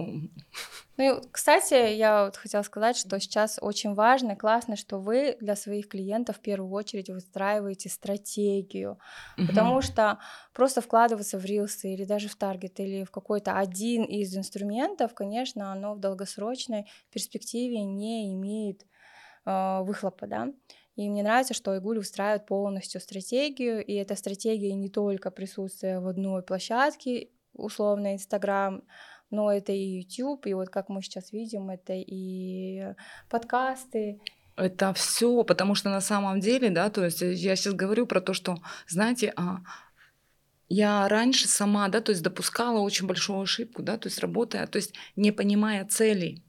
Ну, 0.96 1.22
кстати, 1.32 1.94
я 1.96 2.26
вот 2.26 2.36
хотела 2.36 2.62
сказать, 2.62 2.96
что 2.96 3.18
сейчас 3.18 3.58
очень 3.60 3.94
важно, 3.94 4.36
классно, 4.36 4.76
что 4.76 5.00
вы 5.00 5.36
для 5.40 5.56
своих 5.56 5.88
клиентов 5.88 6.36
в 6.36 6.40
первую 6.40 6.70
очередь 6.72 7.10
выстраиваете 7.10 7.88
стратегию, 7.88 8.98
угу. 9.36 9.48
потому 9.48 9.80
что 9.82 10.18
просто 10.52 10.80
вкладываться 10.80 11.36
в 11.36 11.44
рилсы 11.44 11.92
или 11.92 12.04
даже 12.04 12.28
в 12.28 12.36
таргет 12.36 12.78
или 12.78 13.02
в 13.02 13.10
какой-то 13.10 13.58
один 13.58 14.04
из 14.04 14.36
инструментов, 14.36 15.12
конечно, 15.12 15.72
оно 15.72 15.94
в 15.94 15.98
долгосрочной 15.98 16.86
перспективе 17.12 17.82
не 17.82 18.32
имеет 18.32 18.86
э, 19.44 19.80
выхлопа, 19.82 20.28
да. 20.28 20.48
И 20.98 21.08
мне 21.08 21.22
нравится, 21.22 21.54
что 21.54 21.76
Игуль 21.76 21.98
устраивает 21.98 22.44
полностью 22.44 23.00
стратегию, 23.00 23.84
и 23.84 23.92
эта 23.92 24.16
стратегия 24.16 24.74
не 24.74 24.88
только 24.88 25.30
присутствие 25.30 26.00
в 26.00 26.08
одной 26.08 26.42
площадке, 26.42 27.28
условно 27.52 28.14
Инстаграм, 28.14 28.82
но 29.30 29.52
это 29.52 29.70
и 29.70 30.00
YouTube, 30.00 30.48
и 30.48 30.54
вот 30.54 30.70
как 30.70 30.88
мы 30.88 31.00
сейчас 31.00 31.30
видим, 31.30 31.70
это 31.70 31.92
и 31.94 32.94
подкасты, 33.30 34.20
это 34.56 34.92
все, 34.92 35.44
потому 35.44 35.76
что 35.76 35.88
на 35.88 36.00
самом 36.00 36.40
деле, 36.40 36.68
да, 36.70 36.90
то 36.90 37.04
есть 37.04 37.20
я 37.20 37.54
сейчас 37.54 37.74
говорю 37.74 38.04
про 38.04 38.20
то, 38.20 38.32
что, 38.32 38.56
знаете, 38.88 39.32
а, 39.36 39.58
я 40.68 41.08
раньше 41.08 41.46
сама, 41.46 41.86
да, 41.86 42.00
то 42.00 42.10
есть 42.10 42.24
допускала 42.24 42.80
очень 42.80 43.06
большую 43.06 43.40
ошибку, 43.40 43.84
да, 43.84 43.98
то 43.98 44.08
есть 44.08 44.18
работая, 44.18 44.66
то 44.66 44.78
есть 44.78 44.94
не 45.14 45.30
понимая 45.30 45.86
целей. 45.86 46.42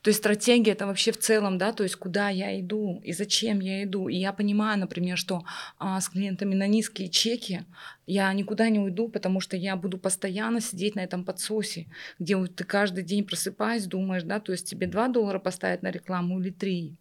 То 0.00 0.08
есть 0.08 0.20
стратегия 0.20 0.72
это 0.72 0.86
вообще 0.86 1.12
в 1.12 1.18
целом, 1.18 1.58
да, 1.58 1.72
то 1.72 1.82
есть 1.82 1.96
куда 1.96 2.28
я 2.28 2.58
иду 2.60 3.00
и 3.04 3.12
зачем 3.12 3.60
я 3.60 3.84
иду. 3.84 4.08
И 4.08 4.16
я 4.16 4.32
понимаю, 4.32 4.78
например, 4.78 5.18
что 5.18 5.44
а, 5.78 6.00
с 6.00 6.08
клиентами 6.08 6.54
на 6.54 6.66
низкие 6.66 7.08
чеки 7.08 7.64
я 8.06 8.32
никуда 8.32 8.68
не 8.68 8.78
уйду, 8.78 9.08
потому 9.08 9.40
что 9.40 9.56
я 9.56 9.76
буду 9.76 9.98
постоянно 9.98 10.60
сидеть 10.60 10.94
на 10.94 11.00
этом 11.00 11.24
подсосе, 11.24 11.86
где 12.18 12.36
вот 12.36 12.56
ты 12.56 12.64
каждый 12.64 13.04
день 13.04 13.24
просыпаясь, 13.24 13.86
думаешь, 13.86 14.22
да, 14.22 14.40
то 14.40 14.52
есть 14.52 14.68
тебе 14.68 14.86
2 14.86 15.08
доллара 15.08 15.38
поставить 15.38 15.82
на 15.82 15.90
рекламу 15.90 16.40
или 16.40 16.50
3. 16.50 16.96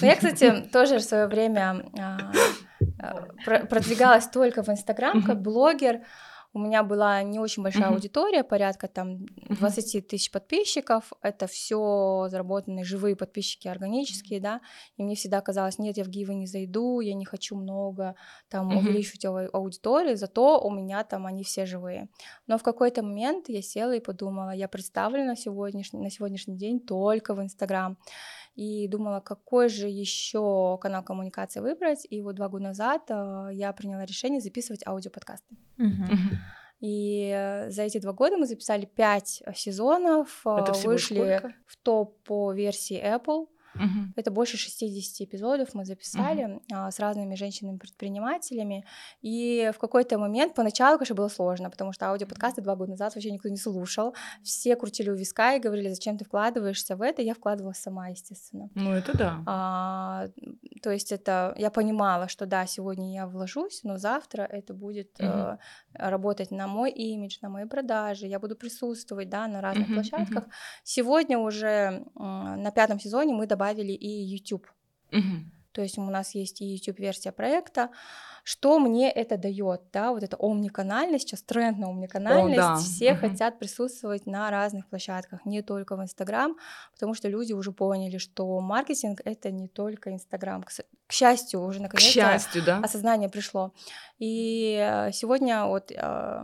Ну, 0.00 0.06
я, 0.06 0.16
кстати, 0.16 0.68
тоже 0.72 0.98
в 0.98 1.02
свое 1.02 1.26
время 1.26 1.84
а, 1.98 2.32
а, 2.98 3.66
продвигалась 3.66 4.26
только 4.28 4.62
в 4.62 4.68
Инстаграм 4.68 5.22
как 5.22 5.40
блогер. 5.40 6.00
У 6.58 6.60
меня 6.60 6.82
была 6.82 7.22
не 7.22 7.38
очень 7.38 7.62
большая 7.62 7.90
аудитория, 7.90 8.42
порядка 8.42 8.88
там 8.88 9.26
20 9.48 10.08
тысяч 10.08 10.32
подписчиков. 10.32 11.12
Это 11.22 11.46
все 11.46 12.26
заработанные 12.28 12.84
живые 12.84 13.14
подписчики, 13.14 13.68
органические, 13.68 14.40
да. 14.40 14.60
И 14.96 15.04
мне 15.04 15.14
всегда 15.14 15.40
казалось, 15.40 15.78
нет, 15.78 15.96
я 15.96 16.02
в 16.02 16.08
гивы 16.08 16.34
не 16.34 16.48
зайду, 16.48 16.98
я 16.98 17.14
не 17.14 17.24
хочу 17.24 17.54
много 17.54 18.16
там 18.48 18.76
увеличивать 18.76 19.24
аудиторию, 19.52 20.16
зато 20.16 20.60
у 20.60 20.70
меня 20.72 21.04
там 21.04 21.26
они 21.26 21.44
все 21.44 21.64
живые. 21.64 22.08
Но 22.48 22.58
в 22.58 22.64
какой-то 22.64 23.04
момент 23.04 23.48
я 23.48 23.62
села 23.62 23.94
и 23.94 24.00
подумала, 24.00 24.50
я 24.50 24.66
представлю 24.66 25.24
на 25.24 25.36
сегодняшний, 25.36 26.00
на 26.00 26.10
сегодняшний 26.10 26.56
день 26.56 26.80
только 26.80 27.34
в 27.34 27.40
Инстаграм 27.40 27.96
и 28.58 28.88
думала, 28.88 29.20
какой 29.20 29.68
же 29.68 29.86
еще 29.86 30.78
канал 30.80 31.04
коммуникации 31.04 31.60
выбрать. 31.60 32.04
И 32.10 32.20
вот 32.22 32.34
два 32.34 32.48
года 32.48 32.64
назад 32.64 33.02
э, 33.08 33.50
я 33.52 33.72
приняла 33.72 34.04
решение 34.04 34.40
записывать 34.40 34.84
аудиоподкасты. 34.84 35.54
Uh-huh. 35.78 36.36
И 36.80 37.66
за 37.68 37.82
эти 37.82 37.98
два 37.98 38.12
года 38.12 38.36
мы 38.36 38.46
записали 38.46 38.84
пять 38.84 39.44
сезонов, 39.54 40.40
Это 40.44 40.72
э, 40.72 40.86
вышли 40.86 41.38
сколько? 41.38 41.54
в 41.66 41.76
топ 41.76 42.20
по 42.24 42.52
версии 42.52 43.00
Apple. 43.00 43.46
Угу. 43.78 44.12
Это 44.16 44.30
больше 44.30 44.56
60 44.56 45.28
эпизодов 45.28 45.74
мы 45.74 45.84
записали 45.84 46.44
угу. 46.44 46.62
а, 46.72 46.90
с 46.90 46.98
разными 46.98 47.34
женщинами-предпринимателями. 47.34 48.84
И 49.22 49.70
в 49.74 49.78
какой-то 49.78 50.18
момент, 50.18 50.54
поначалу, 50.54 50.98
конечно, 50.98 51.14
было 51.14 51.28
сложно, 51.28 51.70
потому 51.70 51.92
что 51.92 52.06
аудиоподкасты 52.10 52.62
два 52.62 52.76
года 52.76 52.92
назад 52.92 53.14
вообще 53.14 53.30
никто 53.30 53.48
не 53.48 53.56
слушал. 53.56 54.14
Все 54.42 54.76
крутили 54.76 55.10
у 55.10 55.14
виска 55.14 55.54
и 55.54 55.60
говорили, 55.60 55.88
зачем 55.88 56.18
ты 56.18 56.24
вкладываешься 56.24 56.96
в 56.96 57.02
это. 57.02 57.22
Я 57.22 57.34
вкладывалась 57.34 57.78
сама, 57.78 58.08
естественно. 58.08 58.70
Ну, 58.74 58.92
это 58.92 59.16
да. 59.16 59.42
А, 59.46 60.28
то 60.82 60.90
есть 60.90 61.12
это 61.12 61.54
я 61.56 61.70
понимала, 61.70 62.28
что 62.28 62.46
да, 62.46 62.66
сегодня 62.66 63.12
я 63.12 63.26
вложусь, 63.26 63.80
но 63.84 63.98
завтра 63.98 64.42
это 64.42 64.74
будет 64.74 65.18
угу. 65.20 65.28
э, 65.28 65.58
работать 65.94 66.50
на 66.50 66.66
мой 66.66 66.90
имидж, 66.90 67.38
на 67.42 67.48
мои 67.48 67.64
продажи. 67.64 68.26
Я 68.26 68.38
буду 68.38 68.56
присутствовать, 68.56 69.28
да, 69.28 69.46
на 69.46 69.60
разных 69.60 69.86
угу, 69.86 69.94
площадках. 69.94 70.44
Угу. 70.44 70.52
Сегодня 70.84 71.38
уже 71.38 71.68
э, 71.68 72.02
на 72.16 72.70
пятом 72.70 73.00
сезоне 73.00 73.34
мы 73.34 73.46
добавили 73.46 73.67
добавили 73.68 73.92
и 73.92 74.08
YouTube. 74.08 74.66
Угу. 75.12 75.22
То 75.72 75.82
есть 75.82 75.98
у 75.98 76.02
нас 76.02 76.34
есть 76.34 76.60
и 76.60 76.64
YouTube-версия 76.64 77.32
проекта. 77.32 77.90
Что 78.42 78.78
мне 78.78 79.10
это 79.10 79.36
дает, 79.36 79.82
да, 79.92 80.10
вот 80.10 80.22
эта 80.22 80.36
омниканальность, 80.40 81.28
сейчас 81.28 81.42
тренд 81.42 81.78
на 81.78 81.88
омниканальность, 81.88 82.58
О, 82.58 82.62
да. 82.62 82.76
все 82.76 83.12
угу. 83.12 83.20
хотят 83.20 83.58
присутствовать 83.58 84.26
на 84.26 84.50
разных 84.50 84.88
площадках, 84.88 85.44
не 85.44 85.60
только 85.62 85.96
в 85.96 86.02
Инстаграм, 86.02 86.56
потому 86.92 87.14
что 87.14 87.28
люди 87.28 87.52
уже 87.52 87.72
поняли, 87.72 88.16
что 88.16 88.58
маркетинг 88.60 89.20
это 89.24 89.50
не 89.50 89.68
только 89.68 90.10
Инстаграм. 90.10 90.62
К, 90.62 90.70
к 91.06 91.12
счастью, 91.12 91.60
уже 91.60 91.82
наконец-то 91.82 92.64
да? 92.64 92.78
осознание 92.78 93.28
пришло. 93.28 93.74
И 94.18 94.78
э, 94.80 95.12
сегодня 95.12 95.66
вот 95.66 95.92
э, 95.92 96.42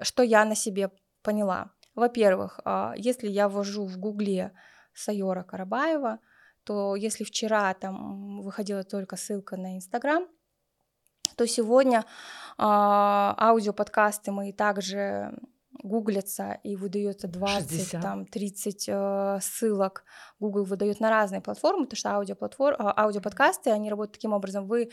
что 0.00 0.22
я 0.22 0.44
на 0.44 0.54
себе 0.54 0.90
поняла. 1.22 1.70
Во-первых, 1.94 2.60
а, 2.64 2.94
если 2.96 3.28
я 3.28 3.48
ввожу 3.48 3.84
в 3.84 3.98
Гугле 3.98 4.52
Сайора 4.94 5.42
Карабаева, 5.42 6.20
то 6.68 6.96
если 6.96 7.24
вчера 7.24 7.72
там 7.72 8.42
выходила 8.42 8.84
только 8.84 9.16
ссылка 9.16 9.56
на 9.56 9.76
Инстаграм, 9.78 10.26
то 11.34 11.46
сегодня 11.46 12.00
э, 12.00 12.02
аудиоподкасты 12.58 14.32
мы 14.32 14.52
также 14.52 15.32
гуглятся 15.82 16.58
и 16.62 16.76
выдается 16.76 17.28
20, 17.28 17.70
60. 17.70 18.02
там 18.02 18.26
30 18.26 18.84
э, 18.88 19.38
ссылок. 19.40 20.04
Google 20.40 20.64
выдает 20.64 21.00
на 21.00 21.10
разные 21.10 21.40
платформы, 21.40 21.84
потому 21.84 21.96
что 21.96 22.10
аудиоплатформ, 22.14 22.76
а, 22.78 23.04
аудиоподкасты, 23.04 23.70
они 23.70 23.90
работают 23.90 24.14
таким 24.14 24.32
образом, 24.32 24.66
вы 24.66 24.82
э, 24.82 24.88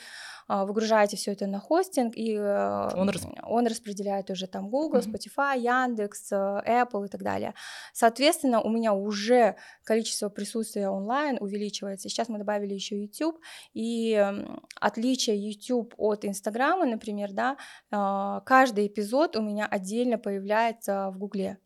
выгружаете 0.65 1.17
все 1.17 1.31
это 1.31 1.47
на 1.47 1.59
хостинг, 1.59 2.15
и 2.15 2.35
э, 2.35 2.89
он, 2.95 3.09
расп... 3.09 3.27
он 3.43 3.67
распределяет 3.67 4.29
уже 4.29 4.47
там 4.47 4.69
Google, 4.69 4.99
mm-hmm. 4.99 5.13
Spotify, 5.13 5.59
Яндекс, 5.59 6.31
э, 6.31 6.35
Apple 6.35 7.05
и 7.05 7.09
так 7.09 7.23
далее. 7.23 7.53
Соответственно, 7.93 8.61
у 8.61 8.69
меня 8.69 8.93
уже 8.93 9.55
количество 9.83 10.29
присутствия 10.29 10.89
онлайн 10.89 11.37
увеличивается. 11.39 12.09
Сейчас 12.09 12.29
мы 12.29 12.37
добавили 12.37 12.73
еще 12.73 12.99
YouTube, 13.01 13.39
и 13.73 14.13
э, 14.13 14.45
отличие 14.79 15.37
YouTube 15.37 15.93
от 15.97 16.25
Инстаграма, 16.25 16.85
например, 16.85 17.31
да, 17.33 17.57
э, 17.91 18.41
каждый 18.45 18.87
эпизод 18.87 19.35
у 19.35 19.41
меня 19.41 19.65
отдельно 19.65 20.17
появляется 20.17 20.74
появляется 20.75 21.11
в 21.11 21.17
Гугле. 21.17 21.57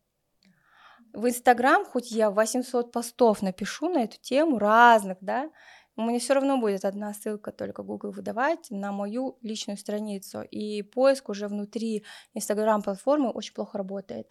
В 1.13 1.27
Инстаграм, 1.27 1.85
хоть 1.85 2.11
я 2.11 2.29
800 2.29 2.91
постов 2.91 3.41
напишу 3.41 3.89
на 3.89 4.03
эту 4.03 4.17
тему 4.21 4.59
разных, 4.59 5.17
да, 5.21 5.49
у 5.95 6.03
меня 6.03 6.19
все 6.19 6.33
равно 6.33 6.57
будет 6.57 6.85
одна 6.85 7.13
ссылка 7.13 7.51
только 7.51 7.83
Google 7.83 8.11
выдавать 8.11 8.67
на 8.69 8.91
мою 8.91 9.37
личную 9.41 9.77
страницу. 9.77 10.43
И 10.43 10.81
поиск 10.83 11.29
уже 11.29 11.47
внутри 11.47 12.05
Инстаграм 12.33 12.81
платформы 12.81 13.31
очень 13.31 13.53
плохо 13.53 13.77
работает. 13.77 14.27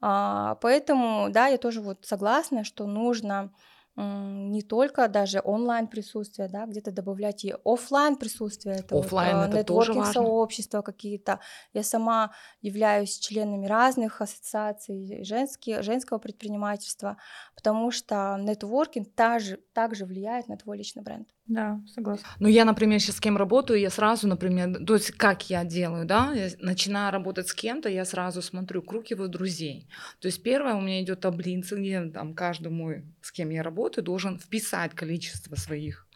А, 0.00 0.56
поэтому, 0.56 1.28
да, 1.30 1.46
я 1.46 1.58
тоже 1.58 1.82
вот 1.82 2.04
согласна, 2.04 2.64
что 2.64 2.86
нужно 2.86 3.52
не 3.96 4.62
только 4.62 5.06
даже 5.08 5.40
онлайн 5.44 5.86
присутствие, 5.86 6.48
да, 6.48 6.66
где-то 6.66 6.90
добавлять 6.90 7.44
и 7.44 7.54
офлайн 7.64 8.16
присутствие, 8.16 8.76
это 8.76 8.98
офлайн 8.98 9.38
вот, 9.38 9.54
это 9.54 9.64
тоже 9.64 9.92
важно. 9.92 10.12
сообщества 10.12 10.82
какие-то. 10.82 11.38
Я 11.72 11.84
сама 11.84 12.32
являюсь 12.60 13.16
членами 13.18 13.66
разных 13.66 14.20
ассоциаций 14.20 15.22
женские, 15.22 15.82
женского 15.82 16.18
предпринимательства, 16.18 17.18
потому 17.54 17.92
что 17.92 18.36
нетворкинг 18.40 19.14
также, 19.14 19.58
также 19.72 20.06
влияет 20.06 20.48
на 20.48 20.56
твой 20.56 20.78
личный 20.78 21.02
бренд. 21.02 21.28
Да, 21.46 21.80
согласна. 21.86 22.26
Ну, 22.38 22.48
я, 22.48 22.64
например, 22.64 23.00
сейчас 23.00 23.16
с 23.16 23.20
кем 23.20 23.36
работаю, 23.36 23.78
я 23.78 23.90
сразу, 23.90 24.26
например, 24.26 24.82
то 24.86 24.94
есть 24.94 25.10
как 25.10 25.50
я 25.50 25.64
делаю, 25.64 26.06
да, 26.06 26.32
я 26.32 26.48
начинаю 26.58 27.12
работать 27.12 27.48
с 27.48 27.54
кем-то, 27.54 27.90
я 27.90 28.06
сразу 28.06 28.40
смотрю 28.40 28.80
круг 28.80 29.08
его 29.08 29.28
друзей. 29.28 29.86
То 30.20 30.28
есть 30.28 30.42
первое 30.42 30.74
у 30.74 30.80
меня 30.80 31.02
идет 31.02 31.20
таблица, 31.20 31.76
где 31.76 32.02
там 32.06 32.32
каждый 32.32 32.72
мой, 32.72 33.04
с 33.20 33.30
кем 33.30 33.50
я 33.50 33.62
работаю, 33.62 34.04
должен 34.04 34.38
вписать 34.38 34.94
количество 34.94 35.54
своих 35.56 36.06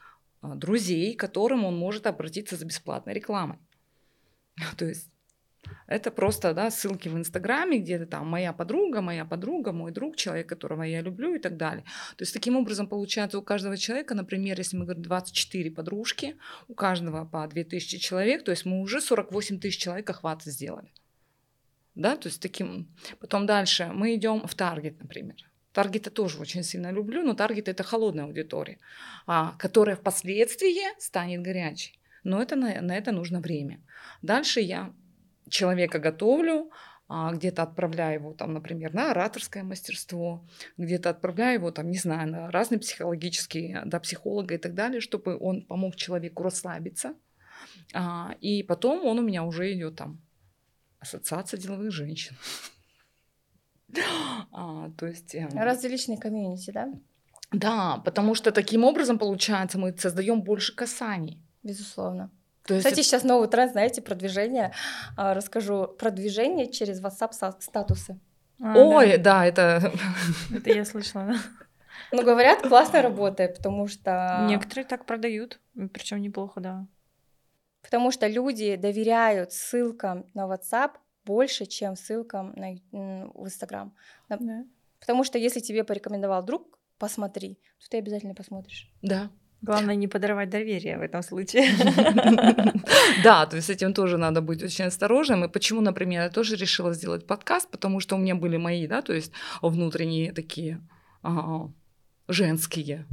а, 0.40 0.54
друзей, 0.54 1.14
к 1.14 1.20
которым 1.20 1.64
он 1.64 1.76
может 1.76 2.06
обратиться 2.06 2.56
за 2.56 2.64
бесплатной 2.64 3.12
рекламой. 3.12 3.58
То 4.78 4.86
есть 4.86 5.10
это 5.86 6.10
просто 6.10 6.54
да, 6.54 6.70
ссылки 6.70 7.08
в 7.08 7.16
Инстаграме, 7.16 7.78
где-то 7.78 8.06
там 8.06 8.26
моя 8.26 8.52
подруга, 8.52 9.00
моя 9.00 9.24
подруга, 9.24 9.72
мой 9.72 9.90
друг, 9.90 10.16
человек, 10.16 10.48
которого 10.48 10.82
я 10.82 11.00
люблю 11.00 11.34
и 11.34 11.38
так 11.38 11.56
далее. 11.56 11.84
То 12.16 12.22
есть 12.22 12.32
таким 12.32 12.56
образом 12.56 12.86
получается 12.86 13.38
у 13.38 13.42
каждого 13.42 13.76
человека, 13.76 14.14
например, 14.14 14.58
если 14.58 14.76
мы 14.76 14.84
говорим 14.84 15.02
24 15.02 15.70
подружки, 15.70 16.36
у 16.68 16.74
каждого 16.74 17.24
по 17.24 17.46
2000 17.46 17.98
человек, 17.98 18.44
то 18.44 18.50
есть 18.50 18.66
мы 18.66 18.80
уже 18.80 19.00
48 19.00 19.60
тысяч 19.60 19.78
человек 19.78 20.08
охвата 20.10 20.50
сделали. 20.50 20.92
Да, 21.94 22.16
то 22.16 22.28
есть 22.28 22.40
таким. 22.40 22.94
Потом 23.18 23.46
дальше 23.46 23.90
мы 23.92 24.14
идем 24.14 24.46
в 24.46 24.54
таргет, 24.54 25.00
например. 25.00 25.36
Таргет 25.72 26.06
я 26.06 26.12
тоже 26.12 26.38
очень 26.38 26.62
сильно 26.62 26.92
люблю, 26.92 27.22
но 27.22 27.34
таргет 27.34 27.68
это 27.68 27.82
холодная 27.82 28.24
аудитория, 28.24 28.78
а, 29.26 29.56
которая 29.58 29.96
впоследствии 29.96 31.00
станет 31.00 31.42
горячей. 31.42 31.98
Но 32.24 32.40
это 32.40 32.56
на, 32.56 32.80
на 32.82 32.96
это 32.96 33.10
нужно 33.10 33.40
время. 33.40 33.80
Дальше 34.22 34.60
я 34.60 34.92
человека 35.48 35.98
готовлю, 35.98 36.70
а, 37.08 37.32
где-то 37.32 37.62
отправляю 37.62 38.20
его, 38.20 38.34
там, 38.34 38.52
например, 38.52 38.92
на 38.92 39.10
ораторское 39.12 39.62
мастерство, 39.62 40.44
где-то 40.76 41.10
отправляю 41.10 41.54
его, 41.54 41.70
там, 41.70 41.90
не 41.90 41.98
знаю, 41.98 42.30
на 42.30 42.50
разные 42.50 42.78
психологические, 42.78 43.82
до 43.86 43.98
психолога 43.98 44.54
и 44.54 44.58
так 44.58 44.74
далее, 44.74 45.00
чтобы 45.00 45.38
он 45.38 45.62
помог 45.62 45.96
человеку 45.96 46.42
расслабиться. 46.42 47.14
А, 47.94 48.34
и 48.40 48.62
потом 48.62 49.06
он 49.06 49.18
у 49.18 49.22
меня 49.22 49.44
уже 49.44 49.72
идет 49.72 49.96
там 49.96 50.20
ассоциация 51.00 51.58
деловых 51.58 51.90
женщин. 51.92 52.36
А, 54.52 54.90
то 54.98 55.06
есть... 55.06 55.34
Эм, 55.34 55.48
Различные 55.54 56.18
комьюнити, 56.18 56.72
да? 56.72 56.92
Да, 57.52 58.02
потому 58.04 58.34
что 58.34 58.52
таким 58.52 58.84
образом, 58.84 59.18
получается, 59.18 59.78
мы 59.78 59.96
создаем 59.96 60.42
больше 60.42 60.74
касаний. 60.74 61.40
Безусловно. 61.62 62.30
То 62.68 62.74
есть 62.74 62.84
Кстати, 62.84 63.00
это... 63.00 63.08
сейчас 63.08 63.24
новый 63.24 63.48
тренд, 63.48 63.72
знаете, 63.72 64.02
продвижение. 64.02 64.72
А, 65.16 65.32
расскажу. 65.32 65.88
Продвижение 65.98 66.70
через 66.70 67.00
WhatsApp 67.00 67.32
статусы. 67.60 68.20
А, 68.60 68.74
Ой, 68.76 69.16
да. 69.16 69.40
да, 69.40 69.46
это... 69.46 69.92
Это 70.54 70.70
я 70.70 70.84
слышала, 70.84 71.24
да. 71.24 71.38
Ну, 72.12 72.22
говорят, 72.22 72.60
классно 72.60 73.00
работает, 73.00 73.56
потому 73.56 73.88
что... 73.88 74.44
Некоторые 74.48 74.84
так 74.84 75.06
продают, 75.06 75.60
причем 75.94 76.20
неплохо, 76.20 76.60
да. 76.60 76.86
Потому 77.80 78.10
что 78.10 78.26
люди 78.26 78.76
доверяют 78.76 79.52
ссылкам 79.52 80.26
на 80.34 80.42
WhatsApp 80.42 80.90
больше, 81.24 81.64
чем 81.64 81.96
ссылкам 81.96 82.52
на, 82.54 82.74
в 82.92 83.46
Instagram. 83.46 83.94
Да. 84.28 84.64
Потому 85.00 85.24
что 85.24 85.38
если 85.38 85.60
тебе 85.60 85.84
порекомендовал 85.84 86.42
друг, 86.42 86.78
посмотри, 86.98 87.54
то 87.78 87.88
ты 87.88 87.98
обязательно 87.98 88.34
посмотришь. 88.34 88.92
Да. 89.00 89.30
Главное 89.60 89.96
не 89.96 90.06
подорвать 90.06 90.50
доверие 90.50 90.98
в 90.98 91.02
этом 91.02 91.22
случае. 91.22 91.68
Да, 93.24 93.46
то 93.46 93.56
есть 93.56 93.66
с 93.66 93.70
этим 93.70 93.92
тоже 93.92 94.16
надо 94.16 94.40
быть 94.40 94.62
очень 94.62 94.86
осторожным. 94.86 95.44
И 95.44 95.48
почему, 95.48 95.80
например, 95.80 96.22
я 96.22 96.30
тоже 96.30 96.56
решила 96.56 96.92
сделать 96.92 97.26
подкаст, 97.26 97.70
потому 97.70 98.00
что 98.00 98.16
у 98.16 98.18
меня 98.18 98.34
были 98.34 98.56
мои, 98.56 98.86
да, 98.86 99.02
то 99.02 99.12
есть 99.12 99.32
внутренние 99.62 100.32
такие 100.32 100.80
женские 102.28 103.06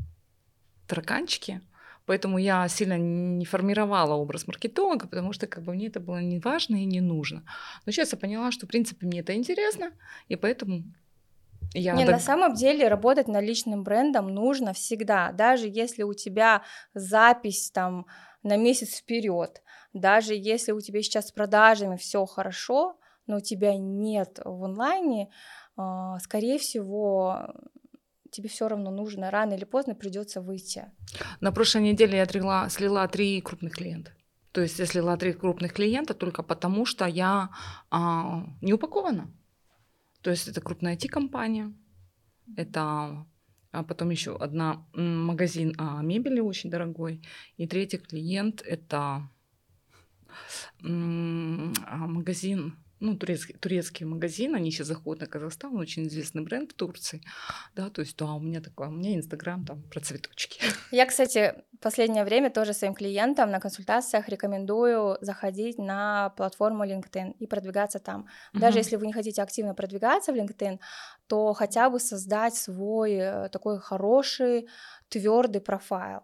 тараканчики. 0.87 1.61
Поэтому 2.05 2.37
я 2.37 2.67
сильно 2.67 2.97
не 2.97 3.45
формировала 3.45 4.13
образ 4.13 4.47
маркетолога, 4.47 5.07
потому 5.07 5.33
что 5.33 5.47
как 5.47 5.63
бы 5.63 5.73
мне 5.73 5.87
это 5.87 5.99
было 5.99 6.21
не 6.21 6.39
важно 6.39 6.75
и 6.75 6.85
не 6.85 7.01
нужно. 7.01 7.43
Но 7.85 7.91
сейчас 7.91 8.13
я 8.13 8.19
поняла, 8.19 8.51
что 8.51 8.67
в 8.67 8.69
принципе 8.69 9.07
мне 9.07 9.21
это 9.21 9.33
интересно, 9.33 9.91
и 10.27 10.35
поэтому 10.35 10.83
я 11.73 11.93
не, 11.93 12.05
дог... 12.05 12.13
на 12.13 12.19
самом 12.19 12.53
деле 12.53 12.87
работать 12.87 13.27
над 13.27 13.43
личным 13.43 13.83
брендом 13.83 14.27
нужно 14.27 14.73
всегда, 14.73 15.31
даже 15.31 15.67
если 15.67 16.03
у 16.03 16.13
тебя 16.13 16.63
запись 16.93 17.71
там 17.71 18.05
на 18.43 18.57
месяц 18.57 18.95
вперед, 18.97 19.61
даже 19.93 20.33
если 20.35 20.71
у 20.71 20.81
тебя 20.81 21.01
сейчас 21.01 21.29
с 21.29 21.31
продажами 21.31 21.97
все 21.97 22.25
хорошо, 22.25 22.97
но 23.27 23.37
у 23.37 23.41
тебя 23.41 23.75
нет 23.75 24.39
в 24.43 24.63
онлайне, 24.63 25.29
а, 25.77 26.19
скорее 26.19 26.57
всего, 26.59 27.53
тебе 28.31 28.49
все 28.49 28.67
равно 28.67 28.91
нужно, 28.91 29.31
рано 29.31 29.53
или 29.53 29.65
поздно 29.65 29.95
придется 29.95 30.41
выйти. 30.41 30.91
На 31.39 31.51
прошлой 31.51 31.81
неделе 31.81 32.17
я 32.17 32.23
отрегла, 32.23 32.69
слила 32.69 33.07
три 33.07 33.41
крупных 33.41 33.73
клиента. 33.73 34.11
То 34.51 34.61
есть 34.61 34.79
я 34.79 34.85
слила 34.85 35.17
три 35.17 35.33
крупных 35.33 35.73
клиента 35.73 36.13
только 36.13 36.43
потому, 36.43 36.85
что 36.85 37.05
я 37.05 37.49
а, 37.89 38.45
не 38.61 38.73
упакована. 38.73 39.33
То 40.25 40.31
есть 40.31 40.47
это 40.47 40.59
крупная 40.59 40.95
IT-компания, 40.95 41.71
это 42.57 43.27
а 43.71 43.83
потом 43.83 44.09
еще 44.09 44.35
одна 44.35 44.87
магазин 44.95 45.75
а, 45.77 46.01
мебели 46.01 46.39
очень 46.39 46.71
дорогой, 46.71 47.21
и 47.57 47.67
третий 47.67 47.99
клиент 47.99 48.63
это 48.63 49.29
а, 50.81 50.87
магазин 52.07 52.75
ну, 52.99 53.17
турецкий, 53.17 53.55
турецкий 53.55 54.05
магазин, 54.05 54.55
они 54.55 54.71
сейчас 54.71 54.87
заходят 54.87 55.21
на 55.21 55.27
Казахстан, 55.27 55.75
очень 55.77 56.07
известный 56.07 56.43
бренд 56.43 56.71
в 56.71 56.75
Турции, 56.75 57.21
да, 57.75 57.89
то 57.89 58.01
есть, 58.01 58.17
да, 58.17 58.33
у 58.33 58.39
меня 58.39 58.61
такое, 58.61 58.87
у 58.87 58.91
меня 58.91 59.15
Инстаграм 59.15 59.65
там 59.65 59.83
про 59.83 59.99
цветочки. 59.99 60.61
Я, 60.91 61.05
кстати, 61.05 61.55
последнее 61.81 62.23
время 62.23 62.49
тоже 62.49 62.73
своим 62.73 62.93
клиентам 62.93 63.51
на 63.51 63.59
консультациях 63.59 64.29
рекомендую 64.29 65.17
заходить 65.21 65.77
на 65.77 66.29
платформу 66.37 66.85
LinkedIn 66.85 67.33
и 67.39 67.47
продвигаться 67.47 67.99
там. 67.99 68.27
Даже 68.53 68.77
uh-huh. 68.77 68.83
если 68.83 68.95
вы 68.95 69.07
не 69.07 69.13
хотите 69.13 69.41
активно 69.41 69.73
продвигаться 69.73 70.31
в 70.31 70.35
LinkedIn, 70.35 70.79
то 71.27 71.53
хотя 71.53 71.89
бы 71.89 71.99
создать 71.99 72.55
свой 72.55 73.13
э, 73.13 73.49
такой 73.49 73.79
хороший, 73.79 74.67
твердый 75.09 75.61
профайл. 75.61 76.21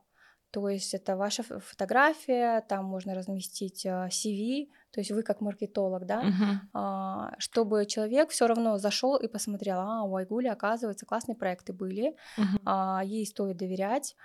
То 0.52 0.68
есть 0.68 0.94
это 0.94 1.16
ваша 1.16 1.44
фотография, 1.44 2.62
там 2.68 2.86
можно 2.86 3.16
разместить 3.16 3.86
э, 3.86 4.10
CV, 4.10 4.68
то 4.92 5.00
есть 5.00 5.12
вы 5.12 5.24
как 5.24 5.42
маркетолог, 5.42 6.06
да, 6.06 6.24
uh-huh. 6.74 7.34
чтобы 7.38 7.86
человек 7.86 8.30
все 8.30 8.48
равно 8.48 8.78
зашел 8.78 9.16
и 9.16 9.28
посмотрел, 9.28 9.80
а 9.80 10.04
у 10.04 10.16
Айгули, 10.16 10.48
оказывается, 10.48 11.06
классные 11.06 11.36
проекты 11.36 11.74
были, 11.74 12.16
uh-huh. 12.38 13.06
ей 13.06 13.26
стоит 13.26 13.58
доверять. 13.58 14.16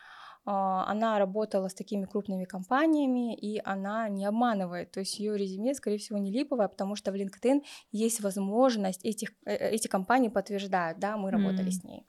А, 0.47 0.85
она 0.87 1.19
работала 1.19 1.69
с 1.69 1.75
такими 1.75 2.05
крупными 2.07 2.45
компаниями, 2.45 3.35
и 3.35 3.61
она 3.65 4.09
не 4.09 4.25
обманывает. 4.25 4.93
То 4.93 5.01
есть 5.01 5.19
ее 5.19 5.37
резюме, 5.37 5.75
скорее 5.75 5.99
всего, 5.99 6.19
не 6.19 6.31
липовое, 6.31 6.69
потому 6.69 6.95
что 6.95 7.11
в 7.11 7.17
LinkedIn 7.17 7.63
есть 7.91 8.21
возможность, 8.21 9.05
этих, 9.05 9.31
э, 9.45 9.55
э, 9.55 9.71
эти 9.71 9.89
компании 9.89 10.29
подтверждают, 10.29 11.01
да, 11.01 11.17
мы 11.17 11.33
работали 11.33 11.69
mm. 11.69 11.71
с 11.71 11.85
ней. 11.85 12.07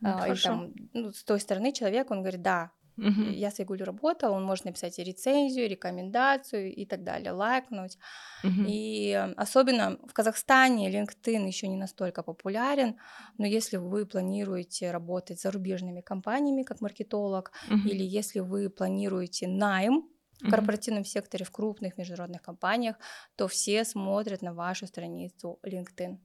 Ну, 0.00 0.32
и 0.32 0.36
там, 0.36 0.72
ну, 0.94 1.12
с 1.12 1.24
той 1.24 1.38
стороны 1.40 1.72
человек, 1.72 2.10
он 2.10 2.22
говорит, 2.22 2.42
да, 2.42 2.72
Угу. 2.96 3.22
Я 3.30 3.50
с 3.50 3.58
Игуль 3.60 3.82
работала, 3.82 4.34
он 4.36 4.44
может 4.44 4.64
написать 4.64 4.98
и 4.98 5.04
рецензию, 5.04 5.68
рекомендацию 5.68 6.74
и 6.74 6.84
так 6.84 7.02
далее, 7.04 7.32
лайкнуть. 7.32 7.98
Угу. 8.44 8.64
И 8.66 9.12
особенно 9.36 9.98
в 10.06 10.12
Казахстане 10.12 10.90
LinkedIn 10.90 11.46
еще 11.46 11.68
не 11.68 11.76
настолько 11.76 12.22
популярен, 12.22 12.96
но 13.38 13.46
если 13.46 13.78
вы 13.78 14.06
планируете 14.06 14.90
работать 14.90 15.40
с 15.40 15.42
зарубежными 15.42 16.00
компаниями 16.00 16.62
как 16.62 16.80
маркетолог, 16.80 17.52
угу. 17.70 17.88
или 17.88 18.04
если 18.04 18.40
вы 18.40 18.68
планируете 18.68 19.48
найм 19.48 20.08
в 20.40 20.50
корпоративном 20.50 21.04
секторе, 21.04 21.44
в 21.44 21.50
крупных 21.50 21.96
международных 21.96 22.42
компаниях, 22.42 22.96
то 23.36 23.46
все 23.46 23.84
смотрят 23.84 24.42
на 24.42 24.52
вашу 24.52 24.86
страницу 24.86 25.60
LinkedIn. 25.62 26.18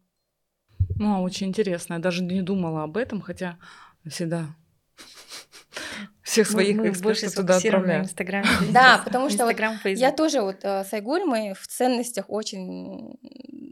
Ну, 0.99 1.21
очень 1.21 1.47
интересно. 1.47 1.93
Я 1.93 1.99
даже 1.99 2.23
не 2.23 2.41
думала 2.41 2.83
об 2.83 2.97
этом, 2.97 3.21
хотя 3.21 3.57
всегда 4.07 4.55
всех 6.21 6.47
своих 6.47 6.77
мы, 6.77 6.83
мы 6.83 6.89
экспертов 6.89 7.33
туда 7.33 7.57
отправляем. 7.57 8.03
Инстаграме. 8.03 8.47
Да, 8.71 9.01
потому 9.03 9.29
что 9.29 9.45
вот 9.45 9.55
я 9.85 10.11
тоже 10.11 10.41
вот 10.41 10.59
э, 10.63 10.83
с 10.83 10.93
Айгуль, 10.93 11.23
мы 11.23 11.53
в 11.53 11.67
ценностях 11.67 12.25
очень 12.29 13.17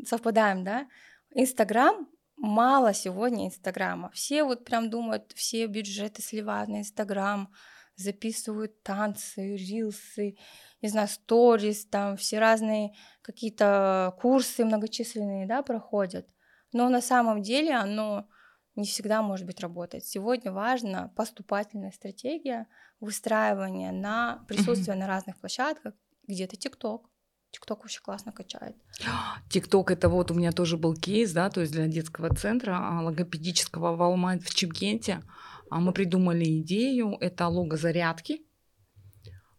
совпадаем, 0.08 0.64
да. 0.64 0.88
Инстаграм 1.34 2.08
мало 2.38 2.94
сегодня 2.94 3.48
Инстаграма. 3.48 4.10
Все 4.14 4.44
вот 4.44 4.66
прям 4.66 4.90
думают, 4.90 5.32
все 5.36 5.68
бюджеты 5.68 6.22
сливают 6.22 6.70
на 6.70 6.80
Инстаграм, 6.80 7.52
записывают 7.96 8.84
танцы, 8.84 9.56
рилсы, 9.56 10.38
не 10.82 10.90
знаю, 10.90 11.08
сторис, 11.08 11.86
там 11.86 12.18
все 12.18 12.40
разные 12.40 12.94
какие-то 13.22 14.16
курсы 14.22 14.66
многочисленные, 14.66 15.48
да, 15.48 15.62
проходят. 15.64 16.28
Но 16.74 16.90
на 16.90 17.02
самом 17.02 17.42
деле 17.42 17.74
оно 17.74 18.28
не 18.76 18.86
всегда 18.86 19.22
может 19.22 19.46
быть 19.46 19.62
работать. 19.62 20.06
Сегодня 20.06 20.52
важна 20.52 21.12
поступательная 21.16 21.92
стратегия 21.92 22.68
выстраивания 23.00 23.92
на 23.92 24.44
присутствие 24.48 24.96
mm-hmm. 24.96 25.00
на 25.00 25.08
разных 25.08 25.38
площадках, 25.38 25.94
где-то 26.28 26.56
ТикТок. 26.58 27.10
ТикТок 27.52 27.80
вообще 27.82 28.02
классно 28.02 28.32
качает. 28.32 28.76
ТикТок 29.50 29.92
это 29.92 30.10
вот 30.10 30.32
у 30.32 30.34
меня 30.34 30.52
тоже 30.52 30.78
был 30.78 30.94
кейс, 30.94 31.32
да, 31.32 31.50
то 31.50 31.62
есть 31.62 31.72
для 31.72 31.88
детского 31.88 32.34
центра 32.36 32.78
а, 32.78 33.02
логопедического 33.02 33.96
в 33.96 34.02
Алмат 34.02 34.44
в 34.44 34.54
Чимкенте. 34.54 35.22
А 35.70 35.80
мы 35.80 35.94
придумали 35.94 36.60
идею, 36.60 37.18
это 37.20 37.48
лого 37.48 37.78
зарядки. 37.78 38.42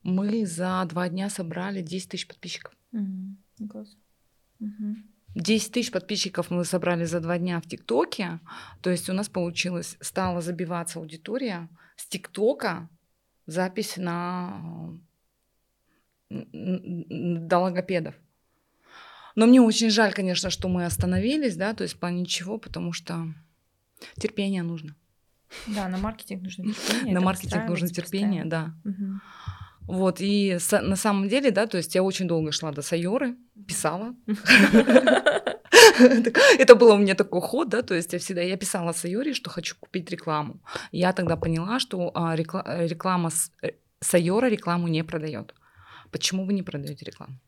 Мы 0.02 0.46
за 0.46 0.84
два 0.88 1.08
дня 1.08 1.30
собрали 1.30 1.82
10 1.82 2.10
тысяч 2.10 2.28
подписчиков. 2.28 2.74
Mm-hmm. 2.94 3.34
Mm-hmm. 4.60 4.94
10 5.36 5.72
тысяч 5.72 5.90
подписчиков 5.90 6.50
мы 6.50 6.64
собрали 6.64 7.04
за 7.04 7.20
два 7.20 7.38
дня 7.38 7.60
в 7.60 7.68
ТикТоке. 7.68 8.40
То 8.80 8.90
есть 8.90 9.10
у 9.10 9.12
нас 9.12 9.28
получилось, 9.28 9.98
стала 10.00 10.40
забиваться 10.40 10.98
аудитория 10.98 11.68
с 11.96 12.06
ТикТока, 12.06 12.88
запись 13.46 13.98
на 13.98 14.98
до 16.30 17.58
логопедов. 17.58 18.14
Но 19.34 19.46
мне 19.46 19.60
очень 19.60 19.90
жаль, 19.90 20.14
конечно, 20.14 20.48
что 20.48 20.68
мы 20.68 20.86
остановились, 20.86 21.56
да, 21.56 21.74
то 21.74 21.82
есть 21.82 22.00
по 22.00 22.06
ничего, 22.06 22.56
потому 22.56 22.94
что 22.94 23.26
терпение 24.16 24.62
нужно. 24.62 24.96
Да, 25.66 25.86
на 25.88 25.98
маркетинг 25.98 26.42
нужно 26.42 26.64
терпение. 26.72 27.14
На 27.14 27.20
маркетинг 27.20 27.68
нужно 27.68 27.88
терпение, 27.88 28.46
да. 28.46 28.74
Вот, 29.88 30.20
и 30.20 30.58
на 30.70 30.96
самом 30.96 31.28
деле, 31.28 31.50
да, 31.50 31.66
то 31.66 31.76
есть 31.76 31.94
я 31.94 32.02
очень 32.02 32.26
долго 32.26 32.52
шла 32.52 32.72
до 32.72 32.82
Сайоры, 32.82 33.36
писала. 33.68 34.14
Это 36.58 36.74
было 36.74 36.94
у 36.94 36.98
меня 36.98 37.14
такой 37.14 37.40
ход, 37.40 37.68
да, 37.68 37.82
то 37.82 37.94
есть 37.94 38.12
я 38.12 38.18
всегда, 38.18 38.42
я 38.42 38.56
писала 38.56 38.92
Сайоре, 38.92 39.32
что 39.32 39.50
хочу 39.50 39.76
купить 39.78 40.10
рекламу. 40.10 40.60
Я 40.92 41.12
тогда 41.12 41.36
поняла, 41.36 41.78
что 41.78 42.10
а, 42.14 42.34
реклама 42.36 43.30
э, 43.62 43.70
Сайора 44.00 44.48
рекламу 44.48 44.88
не 44.88 45.04
продает. 45.04 45.54
Почему 46.10 46.44
вы 46.46 46.52
не 46.52 46.62
продаете 46.62 47.04
рекламу? 47.04 47.38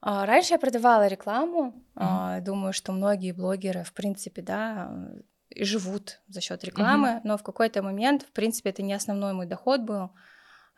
А, 0.00 0.26
раньше 0.26 0.54
я 0.54 0.58
продавала 0.58 1.06
рекламу. 1.06 1.84
Mm-hmm. 1.96 2.40
Думаю, 2.40 2.72
что 2.72 2.92
многие 2.92 3.32
блогеры, 3.32 3.84
в 3.84 3.92
принципе, 3.92 4.42
да, 4.42 4.90
и 5.50 5.64
живут 5.64 6.20
за 6.28 6.40
счет 6.40 6.64
рекламы, 6.64 7.08
mm-hmm. 7.08 7.20
но 7.24 7.36
в 7.36 7.42
какой-то 7.42 7.82
момент, 7.82 8.22
в 8.22 8.32
принципе, 8.32 8.70
это 8.70 8.82
не 8.82 8.94
основной 8.94 9.32
мой 9.32 9.46
доход 9.46 9.82
был. 9.82 10.10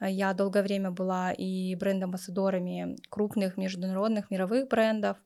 Я 0.00 0.35
долгое 0.35 0.62
время 0.62 0.90
была 0.90 1.33
и 1.33 1.74
бренд-амбассадорами 1.76 2.96
крупных 3.09 3.57
международных 3.57 4.30
мировых 4.30 4.68
брендов. 4.68 5.18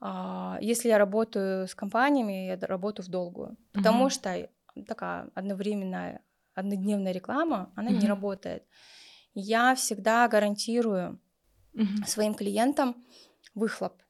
А, 0.00 0.58
если 0.60 0.88
я 0.88 0.98
работаю 0.98 1.68
с 1.68 1.74
компаниями, 1.74 2.46
я 2.46 2.58
работаю 2.66 3.06
в 3.06 3.10
долгую, 3.10 3.56
потому 3.72 4.06
uh-huh. 4.06 4.10
что 4.10 4.84
такая 4.86 5.30
одновременная 5.34 6.22
однодневная 6.54 7.12
реклама, 7.12 7.70
она 7.76 7.90
uh-huh. 7.90 8.00
не 8.00 8.06
работает. 8.06 8.64
Я 9.34 9.74
всегда 9.74 10.26
гарантирую 10.28 11.20
uh-huh. 11.74 12.06
своим 12.06 12.34
клиентам 12.34 13.04
выхлоп. 13.54 14.02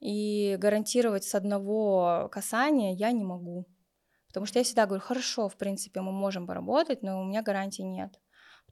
И 0.00 0.56
гарантировать 0.58 1.24
с 1.24 1.34
одного 1.34 2.28
касания 2.32 2.94
я 2.94 3.12
не 3.12 3.24
могу. 3.24 3.66
Потому 4.28 4.46
что 4.46 4.58
я 4.58 4.64
всегда 4.64 4.86
говорю, 4.86 5.02
хорошо, 5.02 5.48
в 5.48 5.56
принципе, 5.56 6.00
мы 6.00 6.12
можем 6.12 6.46
поработать, 6.46 7.02
но 7.02 7.20
у 7.20 7.24
меня 7.24 7.42
гарантии 7.42 7.82
нет. 7.82 8.18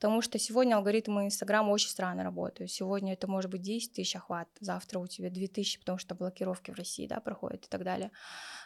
Потому 0.02 0.20
что 0.20 0.36
сегодня 0.36 0.74
алгоритмы 0.74 1.26
Инстаграма 1.26 1.70
очень 1.70 1.88
странно 1.88 2.24
работают. 2.24 2.72
Сегодня 2.72 3.12
это 3.12 3.28
может 3.28 3.48
быть 3.52 3.62
10 3.62 3.92
тысяч 3.92 4.16
охват, 4.16 4.48
завтра 4.58 4.98
у 4.98 5.06
тебя 5.06 5.30
2 5.30 5.46
тысячи, 5.46 5.78
потому 5.78 5.96
что 5.96 6.16
блокировки 6.16 6.72
в 6.72 6.74
России 6.74 7.06
да, 7.06 7.20
проходят 7.20 7.66
и 7.66 7.68
так 7.68 7.84
далее. 7.84 8.10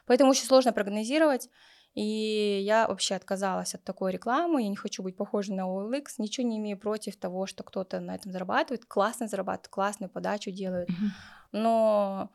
Поэтому 0.07 0.31
очень 0.31 0.47
сложно 0.47 0.73
прогнозировать. 0.73 1.51
И 1.93 2.63
я 2.65 2.89
вообще 2.89 3.17
отказалась 3.17 3.75
от 3.75 3.85
такой 3.85 4.13
рекламы, 4.13 4.63
я 4.63 4.69
не 4.71 4.77
хочу 4.77 5.03
быть 5.03 5.15
похожей 5.15 5.55
на 5.55 5.67
OLX, 5.69 6.05
ничего 6.17 6.47
не 6.47 6.57
имею 6.57 6.79
против 6.79 7.17
того, 7.17 7.45
что 7.45 7.63
кто-то 7.65 8.01
на 8.01 8.15
этом 8.15 8.33
зарабатывает, 8.33 8.87
классно 8.87 9.29
зарабатывает, 9.29 9.69
классную 9.69 10.09
подачу 10.09 10.51
делают, 10.51 10.89
но 11.53 12.31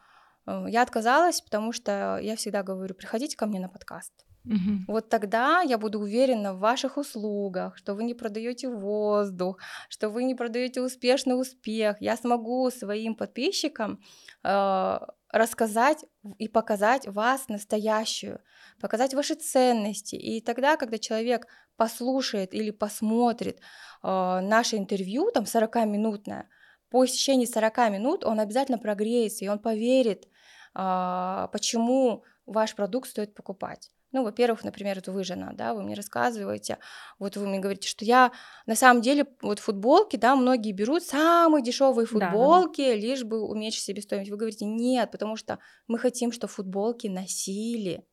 э, 0.45 0.65
я 0.67 0.83
отказалась, 0.83 1.41
потому 1.41 1.71
что 1.71 2.19
я 2.21 2.35
всегда 2.35 2.61
говорю, 2.61 2.93
приходите 2.93 3.35
ко 3.35 3.47
мне 3.47 3.59
на 3.59 3.67
подкаст. 3.67 4.13
Угу. 4.45 4.85
Вот 4.87 5.09
тогда 5.09 5.61
я 5.61 5.77
буду 5.77 5.99
уверена 5.99 6.53
в 6.53 6.59
ваших 6.59 6.97
услугах, 6.97 7.77
что 7.77 7.93
вы 7.93 8.03
не 8.03 8.15
продаете 8.15 8.69
воздух, 8.69 9.59
что 9.87 10.09
вы 10.09 10.23
не 10.23 10.35
продаете 10.35 10.81
успешный 10.81 11.39
успех. 11.39 11.97
Я 11.99 12.17
смогу 12.17 12.69
своим 12.71 13.15
подписчикам 13.15 14.01
э, 14.43 14.99
рассказать 15.29 16.05
и 16.39 16.47
показать 16.47 17.07
вас 17.07 17.49
настоящую, 17.49 18.41
показать 18.79 19.13
ваши 19.13 19.35
ценности. 19.35 20.15
И 20.15 20.41
тогда, 20.41 20.75
когда 20.75 20.97
человек 20.97 21.47
послушает 21.77 22.53
или 22.55 22.71
посмотрит 22.71 23.59
э, 23.59 24.39
наше 24.41 24.77
интервью, 24.77 25.29
там 25.31 25.43
40-минутное, 25.43 26.49
по 26.89 27.05
истечении 27.05 27.45
40 27.45 27.91
минут 27.91 28.25
он 28.25 28.39
обязательно 28.39 28.79
прогреется, 28.79 29.45
и 29.45 29.47
он 29.47 29.59
поверит, 29.59 30.27
э, 30.73 31.47
почему 31.51 32.23
ваш 32.47 32.75
продукт 32.75 33.07
стоит 33.07 33.35
покупать. 33.35 33.91
Ну, 34.11 34.23
во-первых, 34.23 34.63
например, 34.63 34.95
вот 34.95 35.07
вы 35.07 35.23
жена, 35.23 35.51
да, 35.53 35.73
вы 35.73 35.83
мне 35.83 35.95
рассказываете, 35.95 36.79
вот 37.17 37.37
вы 37.37 37.47
мне 37.47 37.59
говорите, 37.59 37.87
что 37.87 38.03
я 38.03 38.31
на 38.65 38.75
самом 38.75 39.01
деле 39.01 39.25
вот 39.41 39.59
футболки, 39.59 40.17
да, 40.17 40.35
многие 40.35 40.73
берут 40.73 41.03
самые 41.03 41.63
дешевые 41.63 42.05
футболки, 42.05 42.81
да, 42.81 42.93
да. 42.93 42.95
лишь 42.95 43.23
бы 43.23 43.41
уменьшить 43.41 43.83
себестоимость. 43.83 44.31
Вы 44.31 44.37
говорите, 44.37 44.65
нет, 44.65 45.11
потому 45.11 45.37
что 45.37 45.59
мы 45.87 45.97
хотим, 45.97 46.31
чтобы 46.31 46.51
футболки 46.51 47.07
носили. 47.07 48.05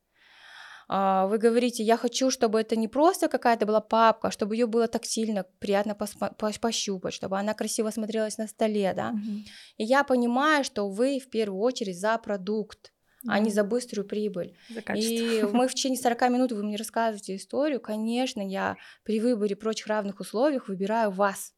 А, 0.91 1.27
вы 1.27 1.37
говорите, 1.37 1.83
я 1.83 1.97
хочу, 1.97 2.31
чтобы 2.31 2.59
это 2.59 2.75
не 2.75 2.87
просто 2.87 3.27
какая-то 3.27 3.67
была 3.67 3.79
папка, 3.79 4.29
а 4.29 4.31
чтобы 4.31 4.55
ее 4.55 4.65
было 4.65 4.87
так 4.87 5.05
сильно 5.05 5.45
приятно 5.59 5.95
пощупать, 5.95 7.13
чтобы 7.13 7.37
она 7.37 7.53
красиво 7.53 7.91
смотрелась 7.91 8.39
на 8.39 8.47
столе, 8.47 8.93
да. 8.95 9.09
Угу. 9.09 9.37
И 9.77 9.83
я 9.83 10.03
понимаю, 10.03 10.63
что 10.63 10.89
вы 10.89 11.19
в 11.19 11.29
первую 11.29 11.61
очередь 11.61 11.99
за 11.99 12.17
продукт 12.17 12.91
а 13.27 13.39
не 13.39 13.51
за 13.51 13.63
быструю 13.63 14.07
прибыль. 14.07 14.55
За 14.69 14.79
и 14.93 15.43
мы 15.43 15.67
в 15.67 15.73
течение 15.73 15.99
40 15.99 16.21
минут 16.29 16.51
вы 16.51 16.63
мне 16.63 16.77
рассказываете 16.77 17.35
историю, 17.35 17.81
конечно, 17.81 18.41
я 18.41 18.77
при 19.03 19.19
выборе 19.19 19.55
прочих 19.55 19.87
равных 19.87 20.19
условиях 20.19 20.67
выбираю 20.67 21.11
вас. 21.11 21.53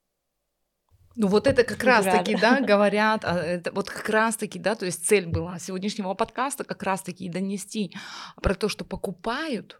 Ну 1.16 1.28
вот 1.28 1.46
это 1.46 1.64
как 1.64 1.84
раз 1.84 2.06
таки, 2.06 2.36
да, 2.36 2.62
говорят, 2.68 3.26
а, 3.26 3.38
это 3.38 3.72
вот 3.74 3.90
как 3.90 4.08
раз 4.10 4.38
таки, 4.38 4.58
да, 4.60 4.76
то 4.76 4.86
есть 4.86 5.06
цель 5.06 5.28
была 5.28 5.60
сегодняшнего 5.60 6.14
подкаста 6.14 6.64
как 6.64 6.84
раз 6.84 7.02
таки 7.02 7.30
донести 7.30 7.94
про 8.42 8.56
то, 8.56 8.70
что 8.70 8.86
покупают 8.86 9.80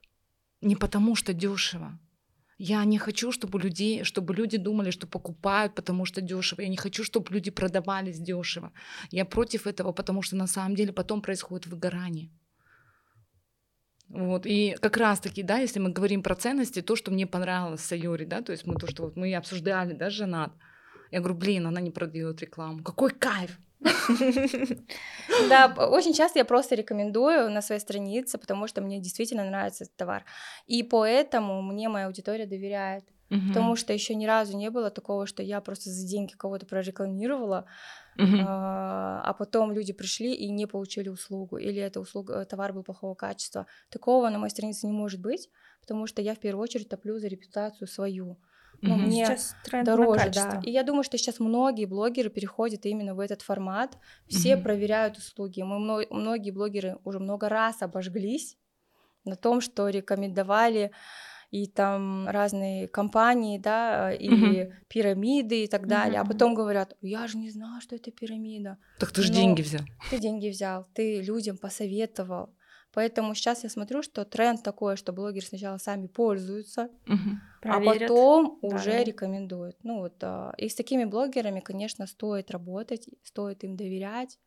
не 0.62 0.76
потому 0.76 1.16
что 1.16 1.34
дешево, 1.34 1.98
я 2.64 2.86
не 2.86 3.00
хочу, 3.00 3.32
чтобы 3.32 3.60
людей, 3.60 4.04
чтобы 4.04 4.36
люди 4.36 4.58
думали, 4.58 4.92
что 4.92 5.08
покупают, 5.08 5.74
потому 5.74 6.06
что 6.06 6.22
дешево. 6.22 6.62
Я 6.62 6.68
не 6.68 6.78
хочу, 6.78 7.04
чтобы 7.04 7.34
люди 7.34 7.52
продавались 7.52 8.20
дешево. 8.20 8.72
Я 9.10 9.26
против 9.26 9.66
этого, 9.66 9.94
потому 9.94 10.22
что 10.22 10.36
на 10.36 10.48
самом 10.48 10.76
деле 10.76 10.94
потом 10.94 11.22
происходит 11.22 11.66
выгорание. 11.66 12.30
Вот, 14.10 14.46
и 14.46 14.76
как 14.80 14.98
раз-таки, 14.98 15.42
да, 15.44 15.58
если 15.58 15.80
мы 15.80 15.90
говорим 15.90 16.22
про 16.22 16.36
ценности, 16.36 16.82
то, 16.82 16.96
что 16.96 17.12
мне 17.12 17.26
понравилось 17.26 17.82
в 17.82 17.86
Сайоре, 17.86 18.26
да, 18.26 18.42
то 18.42 18.52
есть 18.52 18.68
мы 18.68 18.76
то, 18.76 18.88
что 18.88 19.04
вот 19.04 19.16
мы 19.16 19.34
обсуждали, 19.36 19.94
да, 19.94 20.10
женат, 20.10 20.52
я 21.12 21.20
говорю, 21.20 21.36
блин, 21.36 21.66
она 21.66 21.82
не 21.82 21.92
продает 21.92 22.42
рекламу. 22.42 22.84
Какой 22.84 23.10
кайф! 23.10 23.58
Да, 25.50 25.74
очень 25.90 26.14
часто 26.14 26.40
я 26.40 26.46
просто 26.46 26.76
рекомендую 26.76 27.50
на 27.50 27.62
своей 27.62 27.82
странице, 27.82 28.38
потому 28.38 28.68
что 28.68 28.82
мне 28.82 29.00
действительно 29.00 29.44
нравится 29.46 29.86
этот 29.86 29.96
товар. 29.96 30.26
И 30.68 30.84
поэтому 30.84 31.62
мне 31.62 31.90
моя 31.90 32.08
аудитория 32.08 32.46
доверяет. 32.46 33.06
Угу. 33.32 33.48
Потому 33.48 33.76
что 33.78 33.94
еще 33.94 34.14
ни 34.14 34.26
разу 34.26 34.58
не 34.58 34.70
было 34.70 34.92
такого, 34.92 35.26
что 35.26 35.42
я 35.42 35.62
просто 35.62 35.90
за 35.90 36.06
деньги 36.06 36.34
кого-то 36.34 36.66
прорекламировала, 36.66 37.66
угу. 38.18 38.38
а, 38.46 39.22
а 39.24 39.34
потом 39.34 39.72
люди 39.72 39.94
пришли 39.94 40.34
и 40.34 40.52
не 40.52 40.68
получили 40.68 41.08
услугу, 41.08 41.58
или 41.58 41.82
эта 41.82 42.02
услуга, 42.02 42.44
товар 42.46 42.74
был 42.74 42.84
плохого 42.84 43.16
качества. 43.16 43.68
Такого 43.90 44.30
на 44.30 44.38
моей 44.38 44.52
странице 44.52 44.86
не 44.86 44.92
может 44.92 45.22
быть, 45.22 45.50
потому 45.80 46.08
что 46.08 46.22
я 46.22 46.36
в 46.36 46.40
первую 46.40 46.64
очередь 46.64 46.90
топлю 46.90 47.20
за 47.20 47.30
репутацию 47.30 47.88
свою 47.88 48.38
ну, 48.82 48.96
угу. 48.96 49.02
мне 49.04 49.26
сейчас 49.26 49.56
тренд 49.64 49.86
дороже, 49.86 50.32
да. 50.34 50.62
И 50.64 50.72
я 50.72 50.84
думаю, 50.84 51.04
что 51.04 51.18
сейчас 51.18 51.40
многие 51.40 51.86
блогеры 51.86 52.30
переходят 52.30 52.86
именно 52.86 53.14
в 53.14 53.20
этот 53.20 53.42
формат. 53.42 53.98
Все 54.28 54.56
угу. 54.56 54.64
проверяют 54.64 55.18
услуги. 55.18 55.62
Мы 55.62 56.08
многие 56.10 56.52
блогеры 56.52 56.98
уже 57.04 57.20
много 57.20 57.50
раз 57.50 57.82
обожглись 57.82 58.58
на 59.24 59.36
том, 59.36 59.62
что 59.62 59.90
рекомендовали 59.90 60.92
и 61.52 61.68
там 61.68 62.30
разные 62.30 62.88
компании, 62.88 63.60
да, 63.60 64.12
и 64.14 64.30
угу. 64.30 64.74
пирамиды 64.88 65.66
и 65.66 65.68
так 65.68 65.86
далее, 65.86 66.22
угу. 66.22 66.30
а 66.30 66.32
потом 66.32 66.56
говорят, 66.56 66.96
я 67.02 67.28
же 67.28 67.38
не 67.38 67.52
знала, 67.52 67.82
что 67.82 67.96
это 67.96 68.10
пирамида. 68.10 68.78
Так 69.00 69.12
ты 69.12 69.22
же 69.22 69.34
деньги 69.34 69.62
взял. 69.62 69.82
Ты 70.10 70.18
деньги 70.18 70.50
взял, 70.50 70.88
ты 70.94 71.22
людям 71.22 71.58
посоветовал. 71.58 72.56
Поэтому 72.94 73.34
сейчас 73.36 73.64
я 73.64 73.70
смотрю, 73.70 74.04
что 74.04 74.26
тренд 74.26 74.64
такой, 74.64 74.98
что 74.98 75.14
блогеры 75.14 75.46
сначала 75.46 75.78
сами 75.78 76.08
пользуются, 76.08 76.90
угу. 77.08 77.40
а 77.64 77.80
потом 77.80 78.60
да. 78.62 78.68
уже 78.68 79.04
рекомендуют. 79.04 79.78
Ну 79.84 80.00
вот, 80.00 80.16
а, 80.22 80.54
и 80.58 80.68
с 80.68 80.76
такими 80.76 81.06
блогерами, 81.06 81.62
конечно, 81.62 82.06
стоит 82.06 82.52
работать, 82.52 83.08
стоит 83.24 83.64
им 83.64 83.78
доверять. 83.78 84.38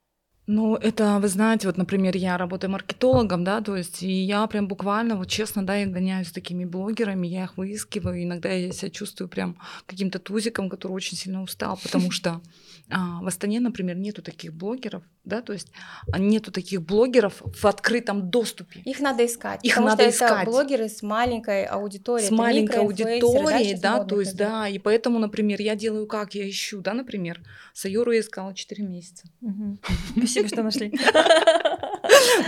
Ну, 0.46 0.76
это, 0.76 1.20
вы 1.20 1.28
знаете, 1.28 1.66
вот, 1.66 1.78
например, 1.78 2.14
я 2.16 2.36
работаю 2.36 2.70
маркетологом, 2.70 3.44
да, 3.44 3.62
то 3.62 3.76
есть, 3.76 4.02
и 4.02 4.12
я 4.12 4.46
прям 4.46 4.68
буквально, 4.68 5.16
вот 5.16 5.28
честно, 5.28 5.64
да, 5.64 5.76
я 5.76 5.86
гоняюсь 5.86 6.28
с 6.28 6.32
такими 6.32 6.66
блогерами, 6.66 7.26
я 7.26 7.44
их 7.44 7.56
выискиваю, 7.56 8.22
иногда 8.22 8.50
я 8.50 8.70
себя 8.70 8.90
чувствую 8.90 9.28
прям 9.28 9.56
каким-то 9.86 10.18
тузиком, 10.18 10.68
который 10.68 10.92
очень 10.92 11.16
сильно 11.16 11.42
устал, 11.42 11.78
потому 11.82 12.10
что 12.10 12.42
в 12.88 13.26
Астане, 13.26 13.60
например, 13.60 13.96
нету 13.96 14.22
таких 14.22 14.52
блогеров, 14.52 15.02
да, 15.24 15.40
то 15.40 15.54
есть 15.54 15.68
а, 16.12 16.18
нету 16.18 16.52
таких 16.52 16.82
блогеров 16.82 17.40
в 17.42 17.66
открытом 17.66 18.30
доступе. 18.30 18.80
Их 18.80 19.00
надо 19.00 19.24
искать. 19.24 19.60
Их 19.62 19.76
надо 19.78 20.02
что 20.02 20.10
искать. 20.10 20.42
Это 20.42 20.50
блогеры 20.50 20.88
с 20.88 21.02
маленькой 21.02 21.64
аудиторией. 21.64 22.28
С 22.28 22.30
маленькой 22.30 22.80
аудиторией, 22.80 23.78
да, 23.80 23.98
да 23.98 24.04
то 24.04 24.20
есть, 24.20 24.36
да, 24.36 24.68
и 24.68 24.78
поэтому, 24.78 25.18
например, 25.18 25.60
я 25.62 25.74
делаю 25.76 26.06
как, 26.06 26.34
я 26.34 26.48
ищу, 26.48 26.80
да, 26.82 26.92
например, 26.92 27.40
Сайору 27.72 28.12
я 28.12 28.20
искала 28.20 28.54
4 28.54 28.84
месяца. 28.84 29.24
Спасибо, 30.16 30.48
что 30.48 30.62
нашли. 30.62 30.92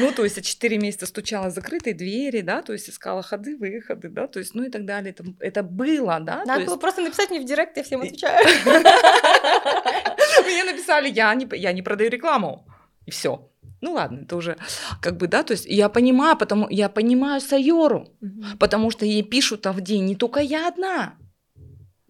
Ну, 0.00 0.12
то 0.12 0.24
есть, 0.24 0.44
4 0.44 0.78
месяца 0.78 1.06
стучала 1.06 1.50
закрытые 1.50 1.94
двери, 1.94 2.40
да, 2.40 2.62
то 2.62 2.72
есть, 2.72 2.90
искала 2.90 3.22
ходы, 3.22 3.56
выходы, 3.56 4.08
да, 4.08 4.26
то 4.26 4.38
есть, 4.38 4.54
ну 4.54 4.64
и 4.64 4.68
так 4.68 4.84
далее. 4.84 5.12
Это, 5.12 5.24
это 5.40 5.62
было, 5.62 6.18
да. 6.20 6.44
Надо 6.44 6.66
было 6.66 6.76
просто 6.76 7.02
написать 7.02 7.30
мне 7.30 7.40
в 7.40 7.44
директ, 7.44 7.76
я 7.76 7.82
всем 7.82 8.02
отвечаю. 8.02 8.44
Мне 10.52 10.64
написали, 10.64 11.08
я 11.08 11.34
не, 11.34 11.46
я 11.56 11.72
не 11.72 11.82
продаю 11.82 12.10
рекламу. 12.10 12.66
И 13.06 13.10
все. 13.10 13.50
Ну 13.80 13.92
ладно, 13.92 14.20
это 14.22 14.36
уже 14.36 14.56
как 15.02 15.16
бы, 15.16 15.28
да, 15.28 15.42
то 15.42 15.52
есть 15.52 15.66
я 15.66 15.88
понимаю, 15.88 16.36
потому 16.36 16.66
я 16.70 16.88
понимаю 16.88 17.40
Сайору, 17.40 18.08
угу. 18.20 18.44
потому 18.58 18.90
что 18.90 19.04
ей 19.04 19.22
пишут 19.22 19.66
а 19.66 19.72
в 19.72 19.80
день 19.80 20.06
не 20.06 20.16
только 20.16 20.40
я 20.40 20.68
одна. 20.68 21.14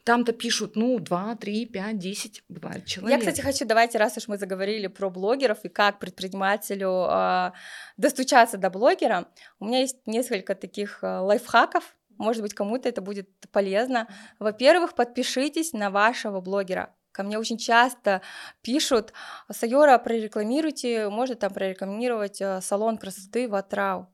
Там-то 0.04 0.32
пишут, 0.32 0.76
ну, 0.76 1.00
2, 1.00 1.34
3, 1.34 1.66
5, 1.66 1.98
10, 1.98 2.44
бывает 2.48 2.86
человек. 2.86 3.10
Я, 3.10 3.18
кстати, 3.18 3.40
хочу, 3.40 3.66
давайте, 3.66 3.98
раз 3.98 4.16
уж 4.16 4.28
мы 4.28 4.38
заговорили 4.38 4.86
про 4.86 5.10
блогеров 5.10 5.64
и 5.64 5.68
как 5.68 5.98
предпринимателю 5.98 7.08
э, 7.10 7.50
достучаться 7.96 8.56
до 8.56 8.70
блогера, 8.70 9.26
у 9.58 9.64
меня 9.64 9.80
есть 9.80 9.96
несколько 10.06 10.54
таких 10.54 11.00
э, 11.02 11.18
лайфхаков, 11.18 11.96
может 12.18 12.42
быть, 12.42 12.54
кому-то 12.54 12.88
это 12.88 13.02
будет 13.02 13.28
полезно. 13.50 14.08
Во-первых, 14.38 14.94
подпишитесь 14.94 15.72
на 15.72 15.90
вашего 15.90 16.40
блогера. 16.40 16.94
Ко 17.16 17.22
мне 17.22 17.38
очень 17.38 17.56
часто 17.56 18.20
пишут, 18.60 19.14
Сайора, 19.50 19.96
прорекламируйте, 19.96 21.08
можно 21.08 21.34
там 21.34 21.50
прорекламировать 21.50 22.42
э, 22.42 22.60
салон 22.60 22.98
красоты 22.98 23.48
в 23.48 23.54
Атрау. 23.54 24.08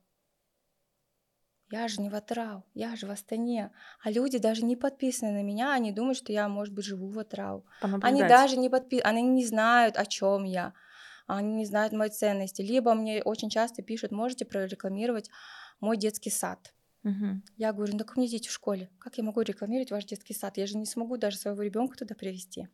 Я 1.69 1.89
же 1.89 2.01
не 2.01 2.09
в 2.09 2.15
Атрау, 2.15 2.63
я 2.73 2.95
же 2.95 3.05
в 3.05 3.11
Астане. 3.11 3.71
А 4.01 4.09
люди 4.09 4.37
даже 4.37 4.63
не 4.63 4.77
подписаны 4.77 5.33
на 5.33 5.43
меня, 5.43 5.73
они 5.73 5.91
думают, 5.91 6.17
что 6.17 6.31
я, 6.31 6.47
может 6.47 6.73
быть, 6.73 6.85
живу 6.85 7.09
в 7.09 7.19
Атрау. 7.19 7.65
Они 7.99 8.23
даже 8.23 8.55
не 8.55 8.69
подписаны, 8.69 9.09
они 9.09 9.21
не 9.21 9.45
знают, 9.45 9.97
о 9.97 10.05
чем 10.05 10.45
я. 10.45 10.73
Они 11.27 11.53
не 11.55 11.65
знают 11.65 11.91
мои 11.91 12.09
ценности. 12.09 12.61
Либо 12.61 12.93
мне 12.93 13.21
очень 13.21 13.49
часто 13.49 13.81
пишут, 13.81 14.11
можете 14.11 14.45
прорекламировать 14.45 15.29
мой 15.81 15.97
детский 15.97 16.29
сад. 16.29 16.73
Угу. 17.03 17.41
Я 17.57 17.73
говорю, 17.73 17.93
ну 17.93 17.99
так 17.99 18.13
у 18.15 18.19
меня 18.19 18.29
дети 18.29 18.47
в 18.47 18.51
школе. 18.51 18.89
Как 18.99 19.17
я 19.17 19.23
могу 19.23 19.41
рекламировать 19.41 19.91
ваш 19.91 20.05
детский 20.05 20.33
сад? 20.33 20.57
Я 20.57 20.67
же 20.67 20.77
не 20.77 20.85
смогу 20.85 21.17
даже 21.17 21.37
своего 21.37 21.61
ребенка 21.61 21.97
туда 21.97 22.15
привести. 22.15 22.67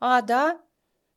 А, 0.00 0.22
да? 0.22 0.60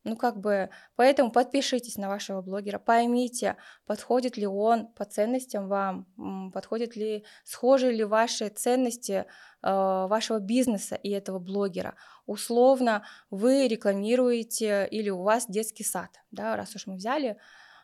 Ну, 0.02 0.16
как 0.16 0.38
бы, 0.38 0.70
поэтому 0.96 1.30
подпишитесь 1.30 1.98
на 1.98 2.08
вашего 2.08 2.40
блогера, 2.40 2.78
поймите, 2.78 3.56
подходит 3.84 4.38
ли 4.38 4.46
он 4.46 4.86
по 4.86 5.04
ценностям 5.04 5.68
вам, 5.68 6.50
подходит 6.54 6.96
ли, 6.96 7.26
схожи 7.44 7.92
ли 7.92 8.04
ваши 8.04 8.48
ценности 8.48 9.12
э, 9.12 9.26
вашего 9.62 10.38
бизнеса 10.38 10.94
и 10.94 11.10
этого 11.10 11.38
блогера. 11.38 11.96
Условно, 12.24 13.04
вы 13.28 13.68
рекламируете 13.68 14.88
или 14.90 15.10
у 15.10 15.20
вас 15.22 15.46
детский 15.46 15.84
сад, 15.84 16.10
да, 16.30 16.56
раз 16.56 16.74
уж 16.74 16.86
мы 16.86 16.94
взяли, 16.94 17.36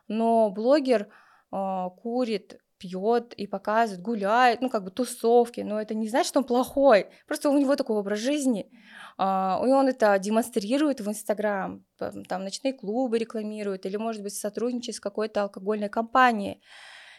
но 0.08 0.48
блогер 0.50 1.08
э, 1.52 1.88
курит, 1.98 2.58
пьет 2.78 3.34
и 3.34 3.46
показывает, 3.46 4.02
гуляет, 4.02 4.60
ну, 4.60 4.68
как 4.68 4.84
бы 4.84 4.90
тусовки, 4.90 5.60
но 5.60 5.80
это 5.80 5.94
не 5.94 6.08
значит, 6.08 6.28
что 6.28 6.40
он 6.40 6.44
плохой, 6.44 7.08
просто 7.26 7.50
у 7.50 7.58
него 7.58 7.76
такой 7.76 7.96
образ 7.96 8.18
жизни. 8.18 8.70
А, 9.18 9.60
и 9.64 9.68
он 9.68 9.88
это 9.88 10.18
демонстрирует 10.18 11.00
в 11.00 11.08
Инстаграм, 11.08 11.84
там 11.98 12.44
ночные 12.44 12.72
клубы 12.72 13.18
рекламирует, 13.18 13.86
или, 13.86 13.96
может 13.96 14.22
быть, 14.22 14.34
сотрудничает 14.34 14.96
с 14.96 15.00
какой-то 15.00 15.42
алкогольной 15.42 15.88
компанией. 15.88 16.62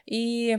И 0.05 0.57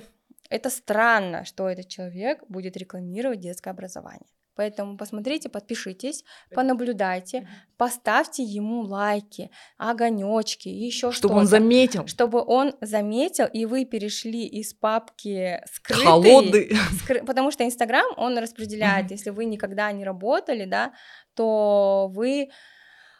это 0.50 0.70
странно, 0.70 1.44
что 1.44 1.68
этот 1.68 1.88
человек 1.88 2.44
будет 2.48 2.76
рекламировать 2.76 3.40
детское 3.40 3.70
образование. 3.70 4.28
Поэтому 4.58 4.96
посмотрите, 4.96 5.48
подпишитесь, 5.48 6.24
понаблюдайте, 6.52 7.48
поставьте 7.76 8.42
ему 8.42 8.80
лайки, 8.80 9.52
огонечки, 9.76 10.68
еще 10.68 11.12
чтобы 11.12 11.36
он 11.36 11.46
заметил, 11.46 12.08
чтобы 12.08 12.42
он 12.44 12.74
заметил, 12.80 13.46
и 13.46 13.66
вы 13.66 13.84
перешли 13.84 14.48
из 14.48 14.74
папки 14.74 15.62
скрытый, 15.72 16.04
холодный, 16.04 16.76
скры... 17.00 17.24
потому 17.24 17.52
что 17.52 17.64
Инстаграм 17.64 18.04
он 18.16 18.36
распределяет, 18.36 19.12
если 19.12 19.30
вы 19.30 19.44
никогда 19.44 19.92
не 19.92 20.04
работали, 20.04 20.64
да, 20.64 20.92
то 21.34 22.10
вы 22.12 22.50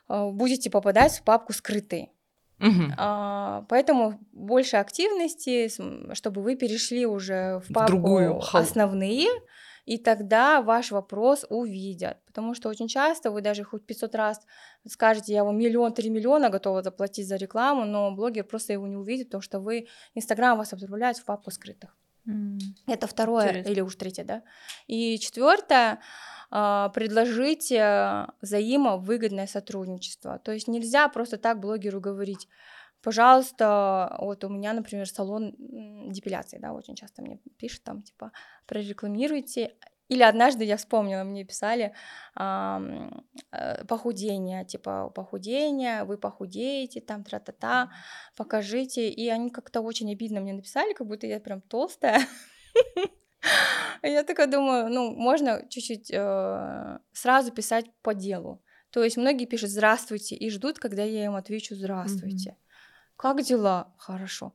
э, 0.08 0.30
будете 0.32 0.70
попадать 0.70 1.18
в 1.18 1.22
папку 1.22 1.52
скрытый. 1.52 2.10
Угу. 2.58 2.94
А, 2.96 3.64
поэтому 3.68 4.18
больше 4.32 4.78
активности, 4.78 5.70
чтобы 6.14 6.42
вы 6.42 6.56
перешли 6.56 7.06
уже 7.06 7.60
в 7.60 7.72
папку 7.72 7.92
в 7.92 7.94
другую, 7.94 8.40
основные, 8.52 9.28
и 9.88 9.96
тогда 9.96 10.60
ваш 10.60 10.90
вопрос 10.90 11.46
увидят. 11.48 12.18
Потому 12.26 12.54
что 12.54 12.68
очень 12.68 12.88
часто 12.88 13.30
вы 13.30 13.40
даже 13.40 13.64
хоть 13.64 13.86
500 13.86 14.14
раз 14.14 14.46
скажете, 14.86 15.32
я 15.32 15.44
вам 15.44 15.56
миллион, 15.56 15.94
три 15.94 16.10
миллиона 16.10 16.50
готова 16.50 16.82
заплатить 16.82 17.26
за 17.26 17.36
рекламу, 17.36 17.86
но 17.86 18.10
блогер 18.10 18.44
просто 18.44 18.74
его 18.74 18.86
не 18.86 18.96
увидит, 18.96 19.28
потому 19.28 19.42
что 19.42 19.60
вы, 19.60 19.86
Инстаграм 20.14 20.58
вас 20.58 20.74
отправляет 20.74 21.16
в 21.16 21.24
папку 21.24 21.50
скрытых. 21.50 21.96
Mm. 22.26 22.58
Это 22.86 23.06
второе 23.06 23.48
Интересно. 23.48 23.70
или 23.70 23.80
уж 23.80 23.96
третье, 23.96 24.24
да. 24.24 24.42
И 24.88 25.18
четвертое, 25.18 26.00
а, 26.50 26.90
предложите 26.90 28.26
взаимовыгодное 28.42 29.46
сотрудничество. 29.46 30.38
То 30.38 30.52
есть 30.52 30.68
нельзя 30.68 31.08
просто 31.08 31.38
так 31.38 31.60
блогеру 31.60 32.00
говорить, 32.00 32.46
пожалуйста, 33.02 34.16
вот 34.20 34.44
у 34.44 34.48
меня, 34.48 34.72
например, 34.72 35.08
салон 35.08 35.54
депиляции, 36.10 36.58
да, 36.58 36.72
очень 36.72 36.94
часто 36.94 37.22
мне 37.22 37.38
пишут 37.58 37.82
там, 37.84 38.02
типа, 38.02 38.32
прорекламируйте. 38.66 39.76
Или 40.08 40.22
однажды 40.22 40.64
я 40.64 40.78
вспомнила, 40.78 41.22
мне 41.22 41.44
писали 41.44 41.92
э, 42.38 43.84
похудение, 43.86 44.64
типа 44.64 45.10
похудение, 45.10 46.04
вы 46.04 46.16
похудеете, 46.16 47.02
там 47.02 47.24
тра-та-та, 47.24 47.90
покажите. 48.34 49.10
И 49.10 49.28
они 49.28 49.50
как-то 49.50 49.82
очень 49.82 50.10
обидно 50.10 50.40
мне 50.40 50.54
написали, 50.54 50.94
как 50.94 51.06
будто 51.06 51.26
я 51.26 51.40
прям 51.40 51.60
толстая. 51.60 52.20
Я 54.02 54.22
такая 54.22 54.46
думаю, 54.46 54.88
ну, 54.88 55.14
можно 55.14 55.64
чуть-чуть 55.68 56.10
э, 56.12 56.98
сразу 57.12 57.52
писать 57.52 57.86
по 58.02 58.14
делу. 58.14 58.62
То 58.90 59.04
есть 59.04 59.16
многие 59.16 59.44
пишут 59.44 59.70
«здравствуйте» 59.70 60.34
и 60.34 60.50
ждут, 60.50 60.78
когда 60.78 61.02
я 61.02 61.24
им 61.24 61.34
отвечу 61.34 61.74
«здравствуйте». 61.74 62.56
Как 63.18 63.42
дела? 63.42 63.92
Хорошо. 63.98 64.54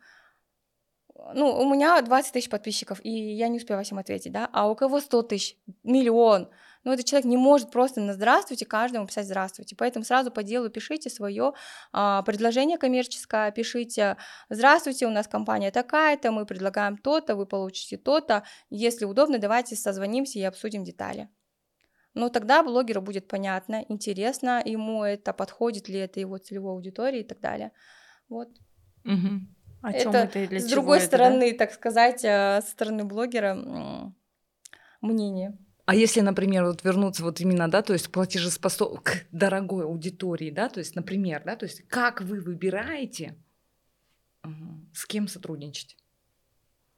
Ну, 1.34 1.60
у 1.60 1.72
меня 1.72 2.02
20 2.02 2.32
тысяч 2.32 2.50
подписчиков, 2.50 3.00
и 3.04 3.10
я 3.10 3.50
не 3.50 3.58
успеваю 3.58 3.84
всем 3.84 4.00
ответить, 4.00 4.32
да? 4.32 4.50
А 4.54 4.70
у 4.70 4.76
кого 4.76 5.02
100 5.02 5.24
тысяч? 5.24 5.58
Миллион. 5.84 6.50
Ну, 6.86 6.94
этот 6.94 7.06
человек 7.06 7.26
не 7.26 7.36
может 7.36 7.72
просто 7.72 8.00
на 8.00 8.14
здравствуйте 8.14 8.66
каждому 8.66 9.06
писать 9.06 9.26
здравствуйте. 9.26 9.76
Поэтому 9.76 10.06
сразу 10.06 10.32
по 10.32 10.44
делу 10.44 10.70
пишите 10.70 11.10
свое 11.10 11.54
а, 11.92 12.22
предложение 12.24 12.78
коммерческое, 12.78 13.52
пишите 13.52 14.16
здравствуйте, 14.50 15.08
у 15.08 15.12
нас 15.12 15.28
компания 15.28 15.72
такая-то, 15.72 16.32
мы 16.32 16.46
предлагаем 16.46 16.98
то-то, 16.98 17.36
вы 17.36 17.46
получите 17.46 17.98
то-то. 17.98 18.44
Если 18.70 19.04
удобно, 19.04 19.40
давайте 19.40 19.76
созвонимся 19.76 20.40
и 20.40 20.44
обсудим 20.44 20.86
детали. 20.86 21.30
Ну, 22.14 22.30
тогда 22.30 22.64
блогеру 22.64 23.02
будет 23.02 23.28
понятно, 23.28 23.84
интересно 23.90 24.62
ему 24.64 25.04
это, 25.04 25.34
подходит 25.34 25.90
ли 25.90 26.00
это 26.00 26.22
его 26.22 26.38
целевой 26.38 26.74
аудитории 26.74 27.22
и 27.22 27.28
так 27.28 27.42
далее. 27.42 27.72
Вот. 28.34 28.50
Угу. 29.06 29.30
О 29.84 29.94
чем 29.94 30.10
это, 30.10 30.18
это 30.18 30.40
и 30.40 30.48
для 30.48 30.60
с 30.60 30.66
другой 30.66 30.98
это, 30.98 31.08
стороны, 31.08 31.52
да? 31.52 31.58
так 31.58 31.74
сказать, 31.74 32.24
э, 32.24 32.62
со 32.62 32.72
стороны 32.72 33.04
блогера 33.04 34.14
мнение. 35.02 35.58
А 35.86 35.96
если, 35.96 36.22
например, 36.22 36.64
вот 36.64 36.84
вернуться 36.84 37.24
вот 37.24 37.42
именно, 37.42 37.70
да, 37.70 37.82
то 37.82 37.94
есть 37.94 38.10
платежеспособ... 38.12 39.02
к 39.04 39.26
дорогой 39.32 39.84
аудитории, 39.84 40.50
да, 40.50 40.70
то 40.70 40.80
есть, 40.80 40.96
например, 40.96 41.44
да, 41.46 41.58
то 41.58 41.66
есть 41.66 41.86
как 41.90 42.22
вы 42.22 42.40
выбираете, 42.40 43.38
с 44.94 45.06
кем 45.06 45.28
сотрудничать? 45.28 45.98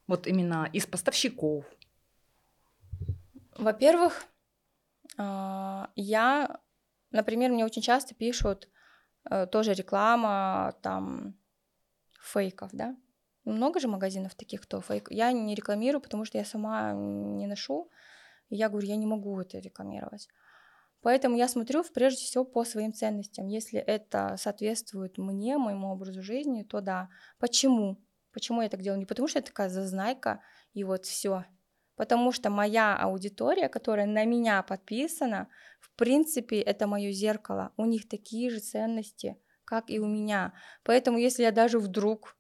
Вот 0.08 0.28
именно 0.28 0.70
из 0.72 0.86
поставщиков. 0.86 1.66
Во-первых, 3.58 4.26
а, 5.18 5.90
я, 5.96 6.60
например, 7.10 7.52
мне 7.52 7.66
очень 7.66 7.82
часто 7.82 8.14
пишут, 8.14 8.70
тоже 9.52 9.74
реклама 9.74 10.76
там 10.82 11.36
фейков, 12.22 12.70
да. 12.74 12.96
Много 13.46 13.80
же 13.80 13.88
магазинов 13.88 14.34
таких, 14.36 14.62
кто 14.62 14.82
фейк. 14.82 15.12
Я 15.12 15.32
не 15.32 15.56
рекламирую, 15.56 16.02
потому 16.02 16.26
что 16.26 16.38
я 16.38 16.46
сама 16.46 16.94
не 16.94 17.46
ношу. 17.48 17.90
Я 18.50 18.70
говорю, 18.70 18.88
я 18.88 18.96
не 18.96 19.06
могу 19.06 19.40
это 19.40 19.60
рекламировать. 19.60 20.28
Поэтому 21.02 21.38
я 21.38 21.48
смотрю 21.48 21.84
прежде 21.94 22.24
всего 22.24 22.44
по 22.44 22.66
своим 22.66 22.92
ценностям. 22.92 23.48
Если 23.48 23.80
это 23.80 24.36
соответствует 24.40 25.20
мне, 25.20 25.58
моему 25.60 25.92
образу 25.92 26.24
жизни, 26.24 26.64
то 26.64 26.82
да. 26.82 27.10
Почему? 27.38 28.04
Почему 28.32 28.64
я 28.64 28.70
так 28.70 28.82
делаю? 28.82 29.00
Не 29.00 29.06
потому 29.06 29.28
что 29.28 29.38
я 29.38 29.44
такая 29.44 29.70
зазнайка, 29.70 30.42
и 30.74 30.84
вот 30.84 31.06
все, 31.06 31.46
потому 31.96 32.32
что 32.32 32.50
моя 32.50 32.96
аудитория, 32.96 33.70
которая 33.70 34.06
на 34.06 34.26
меня 34.26 34.62
подписана, 34.64 35.48
в 35.80 35.92
принципе, 35.96 36.60
это 36.60 36.88
мое 36.88 37.12
зеркало. 37.12 37.72
У 37.78 37.86
них 37.86 38.08
такие 38.08 38.50
же 38.50 38.60
ценности, 38.60 39.38
как 39.66 39.90
и 39.90 40.00
у 40.00 40.06
меня. 40.06 40.54
Поэтому, 40.84 41.18
если 41.18 41.44
я 41.44 41.52
даже 41.52 41.80
вдруг 41.80 42.36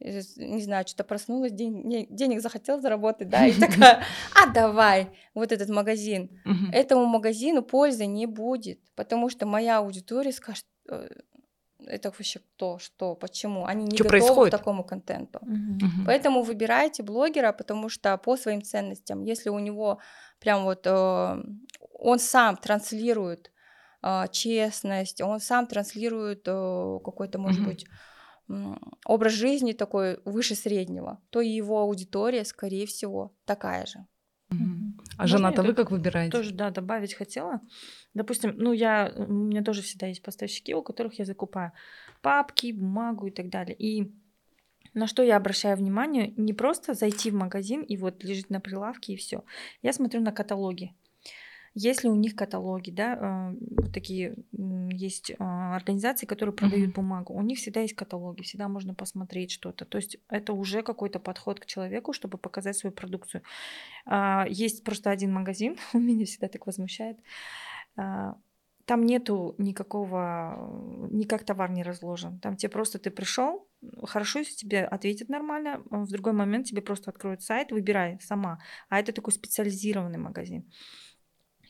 э, 0.00 0.20
не 0.36 0.62
знаю, 0.62 0.86
что-то 0.86 1.04
проснулась, 1.04 1.52
день, 1.52 2.06
денег 2.10 2.40
захотел 2.40 2.80
заработать, 2.80 3.28
да, 3.28 3.46
и 3.46 3.52
такая, 3.60 4.04
а 4.34 4.52
давай, 4.52 5.10
вот 5.34 5.52
этот 5.52 5.68
магазин. 5.68 6.40
Этому 6.72 7.06
магазину 7.06 7.62
пользы 7.62 8.06
не 8.06 8.26
будет, 8.26 8.80
потому 8.94 9.28
что 9.28 9.46
моя 9.46 9.78
аудитория 9.78 10.32
скажет, 10.32 10.66
«Э, 10.88 11.08
это 11.86 12.10
вообще 12.10 12.40
кто, 12.40 12.78
что, 12.78 13.14
почему. 13.14 13.66
Они 13.66 13.84
не 13.84 13.96
что 13.96 14.04
готовы 14.04 14.20
происходит? 14.20 14.54
к 14.54 14.58
такому 14.58 14.84
контенту. 14.84 15.38
Угу. 15.42 16.04
Поэтому 16.06 16.42
выбирайте 16.42 17.02
блогера, 17.02 17.52
потому 17.52 17.88
что 17.88 18.16
по 18.18 18.36
своим 18.36 18.62
ценностям, 18.62 19.22
если 19.22 19.50
у 19.50 19.58
него 19.58 20.00
прям 20.40 20.64
вот 20.64 20.86
э, 20.86 21.42
он 21.98 22.18
сам 22.18 22.56
транслирует 22.56 23.50
э, 24.02 24.24
честность, 24.30 25.20
он 25.20 25.40
сам 25.40 25.66
транслирует 25.66 26.42
э, 26.46 26.98
какой-то, 27.04 27.38
может 27.38 27.60
угу. 27.60 27.70
быть, 27.70 27.86
образ 29.06 29.32
жизни 29.32 29.72
такой 29.72 30.20
выше 30.26 30.54
среднего, 30.54 31.18
то 31.30 31.40
и 31.40 31.48
его 31.48 31.80
аудитория, 31.80 32.44
скорее 32.44 32.86
всего, 32.86 33.34
такая 33.46 33.86
же. 33.86 34.06
А 35.16 35.26
жена-то 35.26 35.62
вы 35.62 35.74
как 35.74 35.90
выбираете? 35.90 36.36
Тоже, 36.36 36.52
да, 36.52 36.70
добавить 36.70 37.14
хотела. 37.14 37.60
Допустим, 38.14 38.54
ну, 38.56 38.72
я, 38.72 39.12
у 39.16 39.32
меня 39.32 39.62
тоже 39.62 39.82
всегда 39.82 40.06
есть 40.06 40.22
поставщики, 40.22 40.74
у 40.74 40.82
которых 40.82 41.18
я 41.18 41.24
закупаю 41.24 41.72
папки, 42.22 42.72
бумагу 42.72 43.26
и 43.26 43.30
так 43.30 43.48
далее. 43.48 43.76
И 43.76 44.12
на 44.94 45.06
что 45.06 45.22
я 45.22 45.36
обращаю 45.36 45.76
внимание, 45.76 46.32
не 46.36 46.52
просто 46.52 46.94
зайти 46.94 47.30
в 47.30 47.34
магазин 47.34 47.82
и 47.82 47.96
вот 47.96 48.22
лежит 48.22 48.50
на 48.50 48.60
прилавке 48.60 49.14
и 49.14 49.16
все. 49.16 49.44
Я 49.82 49.92
смотрю 49.92 50.20
на 50.20 50.32
каталоги. 50.32 50.94
Если 51.74 52.08
у 52.08 52.14
них 52.14 52.36
каталоги, 52.36 52.90
да, 52.90 53.18
э, 53.50 53.90
такие 53.92 54.36
есть 54.52 55.32
а, 55.40 55.74
организации, 55.74 56.24
которые 56.24 56.54
продают 56.54 56.90
uh-huh. 56.90 56.94
бумагу, 56.94 57.34
у 57.34 57.42
них 57.42 57.58
всегда 57.58 57.80
есть 57.80 57.94
каталоги, 57.94 58.42
всегда 58.42 58.68
можно 58.68 58.94
посмотреть 58.94 59.50
что-то. 59.50 59.84
То 59.84 59.98
есть 59.98 60.18
это 60.28 60.52
уже 60.52 60.82
какой-то 60.82 61.18
подход 61.18 61.58
к 61.58 61.66
человеку, 61.66 62.12
чтобы 62.12 62.38
показать 62.38 62.76
свою 62.76 62.92
продукцию. 62.92 63.42
А, 64.06 64.46
есть 64.48 64.84
просто 64.84 65.10
один 65.10 65.32
магазин, 65.32 65.76
у 65.92 65.98
меня 65.98 66.24
всегда 66.26 66.48
так 66.48 66.66
возмущает. 66.66 67.18
А, 67.96 68.36
там 68.84 69.02
нету 69.02 69.54
никакого, 69.58 71.08
никак 71.10 71.44
товар 71.44 71.70
не 71.70 71.82
разложен. 71.82 72.38
Там 72.38 72.56
тебе 72.56 72.70
просто 72.70 72.98
ты 72.98 73.10
пришел, 73.10 73.66
хорошо, 74.02 74.40
если 74.40 74.54
тебе 74.54 74.84
ответят 74.84 75.28
нормально, 75.28 75.82
в 75.90 76.08
другой 76.08 76.34
момент 76.34 76.66
тебе 76.66 76.82
просто 76.82 77.10
откроют 77.10 77.42
сайт, 77.42 77.72
выбирай 77.72 78.20
сама. 78.20 78.58
А 78.90 79.00
это 79.00 79.12
такой 79.12 79.32
специализированный 79.32 80.18
магазин. 80.18 80.70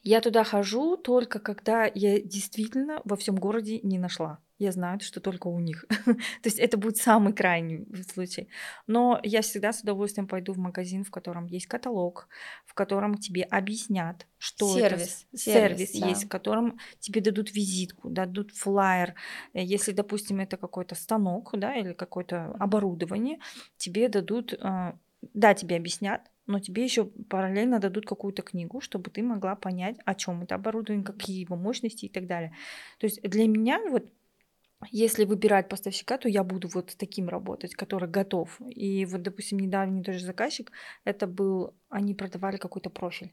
Я 0.05 0.21
туда 0.21 0.45
хожу 0.45 0.99
только 0.99 1.39
когда 1.41 1.91
я 1.93 2.21
действительно 2.21 3.01
во 3.05 3.17
всем 3.17 3.37
городе 3.37 3.81
не 3.83 3.99
нашла. 3.99 4.39
Я 4.59 4.71
знаю, 4.71 5.01
что 5.01 5.21
только 5.21 5.49
у 5.49 5.59
них. 5.59 5.87
То 6.05 6.15
есть 6.45 6.59
это 6.59 6.77
будет 6.77 6.99
самый 6.99 7.33
крайний 7.33 7.87
случай. 8.13 8.49
Но 8.87 9.19
я 9.23 9.41
всегда 9.41 9.73
с 9.73 9.81
удовольствием 9.81 10.29
пойду 10.29 10.53
в 10.53 10.59
магазин, 10.59 11.05
в 11.05 11.11
котором 11.11 11.47
есть 11.47 11.67
каталог, 11.67 12.29
в 12.67 12.75
котором 12.75 13.17
тебе 13.17 13.43
объяснят, 13.45 14.27
что 14.37 14.73
сервис, 14.73 15.27
это 15.33 15.43
сервис, 15.43 15.91
сервис 15.91 16.01
да. 16.01 16.09
есть, 16.09 16.25
в 16.27 16.29
котором 16.29 16.79
тебе 17.01 17.23
дадут 17.23 17.53
визитку, 17.53 18.11
дадут 18.11 18.53
флаер. 18.53 19.15
Если, 19.55 19.93
допустим, 19.93 20.39
это 20.39 20.59
какой-то 20.59 20.95
станок, 20.95 21.51
да, 21.55 21.75
или 21.75 21.95
какое-то 21.95 22.55
оборудование, 22.61 23.39
тебе 23.79 24.09
дадут, 24.09 24.53
э, 24.53 24.93
да, 25.33 25.55
тебе 25.55 25.77
объяснят, 25.77 26.21
но 26.47 26.59
тебе 26.61 26.85
еще 26.85 27.07
параллельно 27.07 27.79
дадут 27.79 28.07
какую-то 28.07 28.43
книгу, 28.43 28.81
чтобы 28.81 29.11
ты 29.11 29.23
могла 29.23 29.57
понять, 29.57 29.97
о 30.05 30.15
чем 30.15 30.43
это 30.43 30.55
оборудование, 30.55 31.05
какие 31.05 31.41
его 31.41 31.57
мощности 31.57 32.07
и 32.07 32.09
так 32.09 32.27
далее. 32.27 32.53
То 32.99 33.07
есть 33.07 33.23
для 33.23 33.47
меня 33.47 33.81
вот 33.91 34.05
если 34.91 35.25
выбирать 35.25 35.69
поставщика, 35.69 36.19
то 36.19 36.29
я 36.29 36.45
буду 36.45 36.69
вот 36.69 36.91
с 36.91 36.97
таким 36.97 37.29
работать, 37.29 37.75
который 37.75 38.09
готов. 38.09 38.61
И 38.69 39.07
вот, 39.07 39.23
допустим, 39.23 39.59
недавний 39.59 40.03
тоже 40.03 40.21
заказчик, 40.21 40.73
это 41.05 41.27
был, 41.27 41.75
они 41.89 42.15
продавали 42.15 42.57
какой-то 42.57 42.91
профиль. 42.91 43.33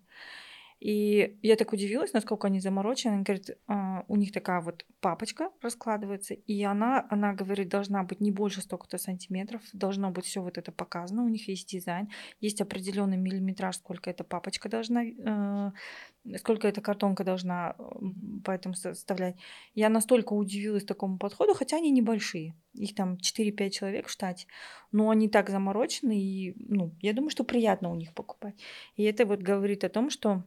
И 0.82 1.38
я 1.44 1.56
так 1.58 1.74
удивилась, 1.74 2.12
насколько 2.12 2.48
они 2.48 2.60
заморочены. 2.60 3.14
Они 3.14 3.24
говорят, 3.24 3.52
а, 3.68 4.04
у 4.08 4.16
них 4.16 4.32
такая 4.32 4.62
вот 4.62 4.84
папочка 5.00 5.52
раскладывается, 5.62 6.34
и 6.34 6.64
она, 6.64 7.06
она 7.12 7.34
говорит, 7.34 7.70
должна 7.70 8.02
быть 8.02 8.20
не 8.20 8.32
больше 8.32 8.62
столько-то 8.62 8.98
сантиметров, 8.98 9.62
должно 9.74 10.10
быть 10.10 10.26
все 10.26 10.42
вот 10.42 10.58
это 10.58 10.72
показано. 10.72 11.24
У 11.24 11.28
них 11.28 11.48
есть 11.48 11.70
дизайн, 11.70 12.10
есть 12.40 12.62
определенный 12.62 13.18
миллиметраж, 13.18 13.78
сколько 13.78 14.10
эта 14.10 14.24
папочка 14.24 14.70
должна, 14.70 15.04
э, 15.06 15.72
сколько 16.38 16.68
эта 16.68 16.82
картонка 16.82 17.24
должна 17.24 17.76
поэтому 18.44 18.74
составлять. 18.74 19.36
Я 19.76 19.90
настолько 19.90 20.34
удивилась 20.34 20.84
такому 20.84 21.20
подходу, 21.20 21.54
хотя 21.54 21.78
они 21.78 21.92
небольшие. 21.92 22.56
Их 22.74 22.96
там 22.96 23.18
4-5 23.18 23.70
человек 23.70 24.08
в 24.08 24.12
штате. 24.12 24.48
Но 24.92 25.12
они 25.12 25.30
так 25.30 25.52
заморочены, 25.52 26.20
и 26.20 26.56
ну, 26.58 26.96
я 27.02 27.14
думаю, 27.14 27.30
что 27.30 27.44
приятно 27.44 27.92
у 27.92 27.96
них 27.96 28.16
покупать. 28.16 28.56
И 28.96 29.04
это 29.04 29.28
вот 29.28 29.42
говорит 29.42 29.84
о 29.84 29.90
том, 29.90 30.10
что 30.10 30.44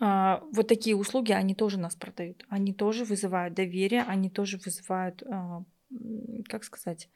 а, 0.00 0.42
вот 0.52 0.68
такие 0.68 0.96
услуги, 0.96 1.32
они 1.32 1.54
тоже 1.54 1.78
нас 1.78 1.94
продают. 1.94 2.44
Они 2.48 2.72
тоже 2.72 3.04
вызывают 3.04 3.54
доверие, 3.54 4.02
они 4.02 4.30
тоже 4.30 4.58
вызывают, 4.58 5.22
а, 5.22 5.64
как 6.48 6.64
сказать, 6.64 7.08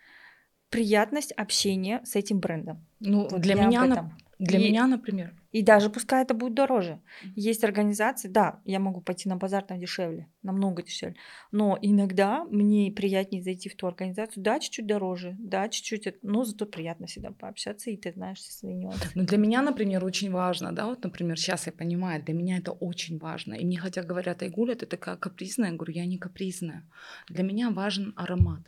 приятность 0.71 1.33
общения 1.33 2.01
с 2.05 2.15
этим 2.17 2.39
брендом. 2.41 2.87
Ну, 3.01 3.29
вот 3.29 3.41
для 3.41 3.55
меня, 3.55 3.85
на, 3.85 4.11
для 4.39 4.59
и, 4.59 4.69
меня, 4.69 4.87
например. 4.87 5.35
И 5.51 5.63
даже 5.63 5.91
пускай 5.91 6.23
это 6.23 6.35
будет 6.35 6.55
дороже. 6.55 7.01
Есть 7.35 7.65
организации, 7.65 8.29
да, 8.29 8.61
я 8.65 8.79
могу 8.79 9.01
пойти 9.01 9.29
на 9.29 9.37
базар 9.37 9.65
там 9.65 9.81
дешевле, 9.81 10.29
намного 10.43 10.83
дешевле. 10.83 11.17
Но 11.53 11.79
иногда 11.81 12.45
мне 12.45 12.93
приятнее 12.93 13.43
зайти 13.43 13.69
в 13.69 13.77
ту 13.77 13.87
организацию, 13.87 14.43
да, 14.43 14.61
чуть-чуть 14.61 14.87
дороже, 14.87 15.37
да, 15.39 15.69
чуть-чуть, 15.69 16.23
но 16.23 16.45
зато 16.45 16.67
приятно 16.67 17.07
всегда 17.07 17.31
пообщаться, 17.31 17.91
и 17.91 17.97
ты 17.97 18.13
знаешь 18.13 18.39
все 18.39 18.53
свои 18.53 18.75
нюансы. 18.75 19.09
Ну, 19.15 19.25
для 19.25 19.39
меня, 19.39 19.63
например, 19.63 20.05
очень 20.05 20.31
важно, 20.31 20.73
да, 20.73 20.87
вот, 20.87 21.03
например, 21.03 21.39
сейчас 21.39 21.67
я 21.67 21.73
понимаю, 21.73 22.23
для 22.23 22.35
меня 22.35 22.59
это 22.59 22.73
очень 22.73 23.19
важно. 23.19 23.55
И 23.55 23.65
мне 23.65 23.79
хотя 23.79 24.03
говорят, 24.03 24.43
Айгуля, 24.43 24.75
ты 24.75 24.87
такая 24.87 25.17
капризная, 25.17 25.71
я 25.71 25.77
говорю, 25.77 25.95
я 25.95 26.07
не 26.07 26.19
капризная. 26.19 26.85
Для 27.29 27.43
меня 27.43 27.71
важен 27.71 28.13
аромат. 28.17 28.61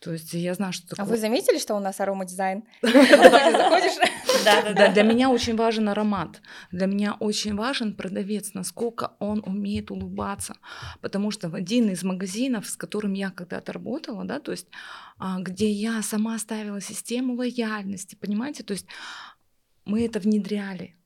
То 0.00 0.12
есть 0.12 0.32
я 0.32 0.54
знаю, 0.54 0.72
что 0.72 0.88
такое. 0.88 1.04
А 1.04 1.08
вы 1.08 1.16
заметили, 1.16 1.58
что 1.58 1.74
у 1.74 1.80
нас 1.80 2.00
аромадизайн? 2.00 2.62
Да, 4.44 4.92
Для 4.92 5.02
меня 5.02 5.30
очень 5.30 5.56
важен 5.56 5.88
аромат. 5.88 6.40
Для 6.70 6.86
меня 6.86 7.16
очень 7.18 7.56
важен 7.56 7.94
продавец, 7.94 8.54
насколько 8.54 9.16
он 9.18 9.42
умеет 9.44 9.90
улыбаться. 9.90 10.54
Потому 11.00 11.30
что 11.32 11.48
в 11.48 11.54
один 11.54 11.90
из 11.90 12.04
магазинов, 12.04 12.68
с 12.68 12.76
которым 12.76 13.14
я 13.14 13.30
когда-то 13.30 13.72
работала, 13.72 14.24
да, 14.24 14.38
то 14.38 14.52
есть 14.52 14.68
а, 15.18 15.40
где 15.40 15.70
я 15.70 16.00
сама 16.02 16.38
ставила 16.38 16.80
систему 16.80 17.34
лояльности, 17.34 18.14
понимаете, 18.14 18.62
то 18.62 18.72
есть 18.72 18.86
мы 19.84 20.04
это 20.04 20.20
внедряли. 20.20 20.96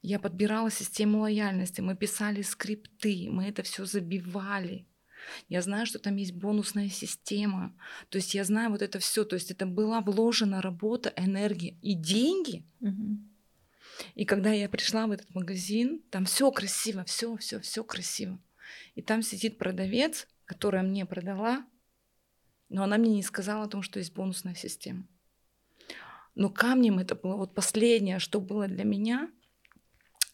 Я 0.00 0.18
подбирала 0.18 0.70
систему 0.70 1.20
лояльности, 1.20 1.80
мы 1.80 1.96
писали 1.96 2.42
скрипты, 2.42 3.28
мы 3.30 3.48
это 3.48 3.62
все 3.62 3.84
забивали. 3.84 4.86
Я 5.48 5.62
знаю, 5.62 5.86
что 5.86 5.98
там 5.98 6.16
есть 6.16 6.32
бонусная 6.32 6.88
система. 6.88 7.74
То 8.08 8.16
есть 8.16 8.34
я 8.34 8.44
знаю 8.44 8.70
вот 8.70 8.82
это 8.82 8.98
все. 8.98 9.24
То 9.24 9.34
есть 9.34 9.50
это 9.50 9.66
была 9.66 10.00
вложена 10.00 10.62
работа, 10.62 11.12
энергия 11.16 11.76
и 11.82 11.94
деньги. 11.94 12.64
Угу. 12.80 13.18
И 14.14 14.24
когда 14.24 14.50
я 14.52 14.68
пришла 14.68 15.06
в 15.06 15.12
этот 15.12 15.34
магазин, 15.34 16.02
там 16.10 16.24
все 16.24 16.50
красиво, 16.50 17.04
все, 17.04 17.36
все, 17.36 17.60
все 17.60 17.84
красиво. 17.84 18.38
И 18.94 19.02
там 19.02 19.22
сидит 19.22 19.58
продавец, 19.58 20.26
которая 20.44 20.82
мне 20.82 21.06
продала, 21.06 21.66
но 22.68 22.82
она 22.82 22.98
мне 22.98 23.16
не 23.16 23.22
сказала 23.22 23.64
о 23.64 23.68
том, 23.68 23.82
что 23.82 23.98
есть 23.98 24.14
бонусная 24.14 24.54
система. 24.54 25.06
Но 26.34 26.50
камнем 26.50 26.98
это 26.98 27.14
было 27.14 27.36
вот 27.36 27.54
последнее, 27.54 28.18
что 28.18 28.40
было 28.40 28.66
для 28.66 28.84
меня, 28.84 29.30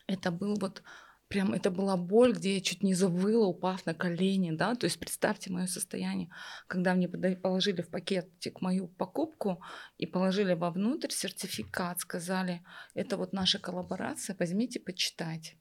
это 0.06 0.30
был 0.30 0.56
вот 0.58 0.82
прям 1.30 1.52
это 1.54 1.70
была 1.70 1.96
боль, 1.96 2.32
где 2.32 2.54
я 2.54 2.60
чуть 2.60 2.82
не 2.82 2.92
завыла, 2.92 3.46
упав 3.46 3.86
на 3.86 3.94
колени, 3.94 4.50
да, 4.50 4.74
то 4.74 4.86
есть 4.86 4.98
представьте 4.98 5.52
мое 5.52 5.66
состояние, 5.66 6.28
когда 6.66 6.92
мне 6.92 7.08
положили 7.08 7.82
в 7.82 7.88
пакетик 7.88 8.60
мою 8.60 8.88
покупку 8.88 9.62
и 9.96 10.06
положили 10.06 10.54
вовнутрь 10.54 11.10
сертификат, 11.10 12.00
сказали, 12.00 12.62
это 12.94 13.16
вот 13.16 13.32
наша 13.32 13.60
коллаборация, 13.60 14.36
возьмите, 14.40 14.80
почитайте. 14.80 15.56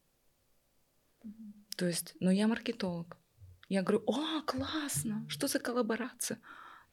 То 1.77 1.85
есть, 1.85 2.15
ну 2.19 2.31
я 2.31 2.47
маркетолог. 2.47 3.17
Я 3.69 3.83
говорю, 3.83 4.03
о, 4.07 4.41
классно, 4.41 5.25
что 5.29 5.47
за 5.47 5.59
коллаборация? 5.59 6.39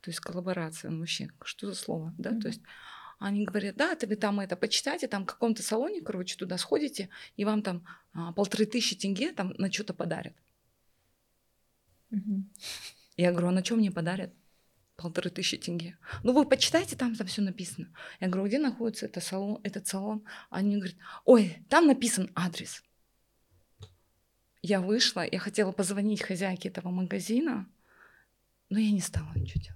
То 0.03 0.11
есть 0.11 0.21
коллаборация, 0.21 0.91
ну 0.91 0.99
вообще, 0.99 1.31
что 1.43 1.67
за 1.67 1.75
слово, 1.75 2.15
да, 2.19 2.31
mm-hmm. 2.31 2.41
то 2.41 2.49
есть 2.49 2.61
они 3.19 3.45
говорят, 3.45 3.77
да, 3.77 3.95
ты 3.95 4.07
вы 4.07 4.17
там 4.17 4.41
это 4.41 4.57
почитайте, 4.57 5.09
там 5.09 5.25
в 5.25 5.27
каком-то 5.27 5.63
салоне, 5.63 6.03
короче, 6.03 6.37
туда 6.37 6.59
сходите, 6.59 7.09
и 7.37 7.45
вам 7.45 7.63
там 7.63 7.85
а, 8.13 8.33
полторы 8.33 8.67
тысячи 8.67 8.95
тенге 8.97 9.33
там 9.33 9.55
на 9.59 9.73
что-то 9.73 9.95
подарят. 9.95 10.35
Угу. 12.11 12.45
Я 13.17 13.33
говорю, 13.33 13.49
а 13.49 13.53
на 13.53 13.65
что 13.65 13.77
мне 13.77 13.91
подарят? 13.91 14.33
Полторы 14.97 15.31
тысячи 15.31 15.57
тенге. 15.57 15.99
Ну 16.23 16.33
вы 16.33 16.47
почитайте, 16.47 16.97
там 16.97 17.15
там 17.15 17.27
все 17.27 17.43
написано. 17.43 17.89
Я 18.21 18.29
говорю, 18.29 18.49
где 18.49 18.59
находится 18.59 19.07
это 19.07 19.21
салон, 19.21 19.61
этот 19.63 19.87
салон? 19.87 20.25
Они 20.51 20.77
говорят, 20.77 20.97
ой, 21.25 21.59
там 21.69 21.87
написан 21.87 22.31
адрес. 22.35 22.83
Я 24.63 24.81
вышла, 24.81 25.25
я 25.31 25.39
хотела 25.39 25.73
позвонить 25.73 26.23
хозяйке 26.23 26.69
этого 26.69 26.91
магазина, 26.91 27.69
но 28.69 28.79
я 28.79 28.91
не 28.91 29.01
стала 29.01 29.33
ничего 29.35 29.63
делать. 29.63 29.76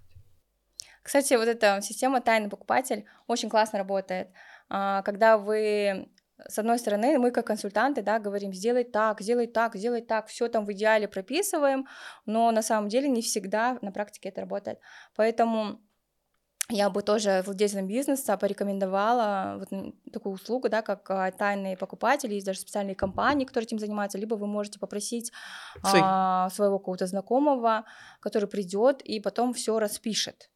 Кстати, 1.02 1.34
вот 1.34 1.48
эта 1.48 1.80
система 1.82 2.20
тайный 2.20 2.48
покупатель 2.48 3.04
очень 3.26 3.48
классно 3.48 3.78
работает. 3.78 4.28
А, 4.68 5.02
когда 5.02 5.38
вы 5.38 6.08
с 6.48 6.58
одной 6.58 6.78
стороны, 6.78 7.18
мы 7.18 7.30
как 7.30 7.46
консультанты, 7.46 8.02
да, 8.02 8.18
говорим, 8.18 8.52
сделай 8.52 8.84
так, 8.84 9.20
сделай 9.20 9.46
так, 9.46 9.76
сделай 9.76 10.00
так, 10.00 10.28
все 10.28 10.48
там 10.48 10.64
в 10.64 10.72
идеале 10.72 11.08
прописываем, 11.08 11.86
но 12.26 12.50
на 12.50 12.62
самом 12.62 12.88
деле 12.88 13.08
не 13.08 13.20
всегда 13.22 13.78
на 13.82 13.92
практике 13.92 14.30
это 14.30 14.40
работает. 14.42 14.78
Поэтому 15.16 15.80
я 16.70 16.88
бы 16.88 17.02
тоже 17.02 17.42
владельцам 17.44 17.86
бизнеса 17.86 18.36
порекомендовала 18.36 19.56
вот 19.58 19.94
такую 20.12 20.34
услугу, 20.34 20.68
да, 20.68 20.82
как 20.82 21.10
а, 21.10 21.30
тайные 21.32 21.76
покупатели, 21.76 22.34
есть 22.34 22.46
даже 22.46 22.60
специальные 22.60 22.94
компании, 22.94 23.44
которые 23.44 23.66
этим 23.66 23.78
занимаются, 23.78 24.18
либо 24.18 24.36
вы 24.36 24.46
можете 24.46 24.78
попросить 24.78 25.32
а, 25.82 26.48
своего 26.50 26.78
какого-то 26.78 27.06
знакомого, 27.06 27.84
который 28.20 28.48
придет 28.48 29.02
и 29.02 29.20
потом 29.20 29.52
все 29.52 29.78
распишет 29.78 30.48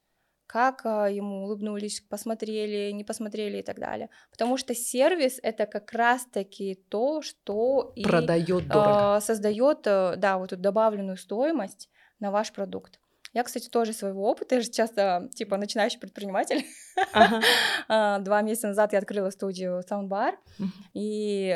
как 0.55 0.87
а, 0.87 1.11
ему 1.11 1.43
улыбнулись, 1.43 2.01
посмотрели, 2.01 2.93
не 2.93 3.03
посмотрели 3.03 3.59
и 3.59 3.63
так 3.63 3.81
далее. 3.81 4.09
Потому 4.31 4.57
что 4.57 4.73
сервис 4.73 5.41
это 5.43 5.67
как 5.67 5.93
раз-таки 5.93 6.77
то, 6.89 7.23
что 7.23 7.93
продает 8.05 8.69
дорого, 8.69 9.17
э, 9.17 9.21
создает, 9.21 9.85
э, 9.87 10.15
да, 10.17 10.39
вот 10.39 10.53
эту 10.53 10.63
добавленную 10.63 11.17
стоимость 11.17 11.91
на 12.21 12.31
ваш 12.31 12.53
продукт. 12.53 13.01
Я, 13.33 13.43
кстати, 13.43 13.69
тоже 13.69 13.93
своего 13.93 14.31
опыта, 14.31 14.55
я 14.55 14.61
же 14.61 14.71
часто, 14.71 15.29
типа, 15.35 15.57
начинающий 15.57 15.99
предприниматель. 15.99 16.65
Ага. 17.13 17.41
А, 17.89 18.21
два 18.21 18.41
месяца 18.43 18.69
назад 18.69 18.93
я 18.93 19.01
открыла 19.01 19.31
студию 19.31 19.83
Soundbar, 19.91 20.35
и 20.95 21.53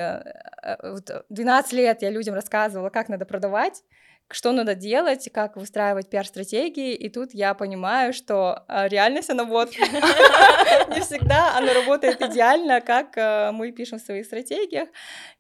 12 1.29 1.73
лет 1.73 2.03
я 2.03 2.11
людям 2.11 2.35
рассказывала, 2.35 2.91
как 2.91 3.09
надо 3.09 3.25
продавать, 3.27 3.85
что 4.31 4.53
надо 4.53 4.75
делать, 4.75 5.31
как 5.33 5.57
выстраивать 5.57 6.11
пиар-стратегии, 6.11 6.95
и 6.95 7.09
тут 7.09 7.33
я 7.33 7.55
понимаю, 7.55 8.13
что 8.13 8.65
а, 8.69 8.87
реальность, 8.87 9.31
она 9.31 9.45
вот 9.45 9.71
не 9.79 11.01
всегда 11.01 11.57
она 11.57 11.73
работает 11.73 12.21
идеально, 12.21 12.83
как 12.83 13.17
а, 13.17 13.53
мы 13.53 13.73
пишем 13.73 13.99
в 13.99 14.03
своих 14.03 14.27
стратегиях, 14.27 14.91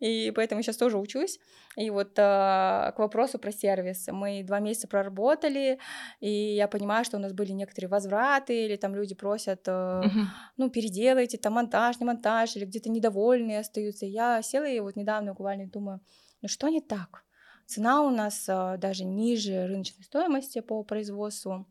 и 0.00 0.32
поэтому 0.34 0.62
сейчас 0.62 0.78
тоже 0.78 0.96
учусь. 0.96 1.38
И 1.76 1.90
вот 1.90 2.18
а, 2.18 2.92
к 2.92 2.98
вопросу 2.98 3.38
про 3.38 3.52
сервис. 3.52 4.08
Мы 4.10 4.42
два 4.42 4.58
месяца 4.58 4.88
проработали, 4.88 5.78
и 6.20 6.30
я 6.30 6.66
понимаю, 6.66 7.04
что 7.04 7.18
у 7.18 7.20
нас 7.20 7.34
были 7.34 7.52
некоторые 7.52 7.90
возвраты, 7.90 8.64
или 8.64 8.76
там 8.76 8.94
люди 8.94 9.14
просят, 9.14 9.66
ну, 9.66 10.70
переделайте, 10.70 11.36
там 11.36 11.52
монтаж, 11.52 12.00
не 12.00 12.06
монтаж, 12.06 12.56
или 12.56 12.64
где-то 12.64 12.90
недовольные 12.90 13.60
остаются. 13.60 14.06
Я 14.06 14.40
села 14.42 14.64
и 14.64 14.80
вот 14.80 14.96
недавно 14.96 15.32
буквально 15.32 15.66
думаю, 15.66 16.00
ну 16.40 16.48
что 16.48 16.68
не 16.68 16.80
так? 16.80 17.27
Цена 17.68 18.00
у 18.00 18.08
нас 18.08 18.48
а, 18.48 18.78
даже 18.78 19.04
ниже 19.04 19.66
рыночной 19.66 20.02
стоимости 20.02 20.60
по 20.60 20.82
производству. 20.84 21.66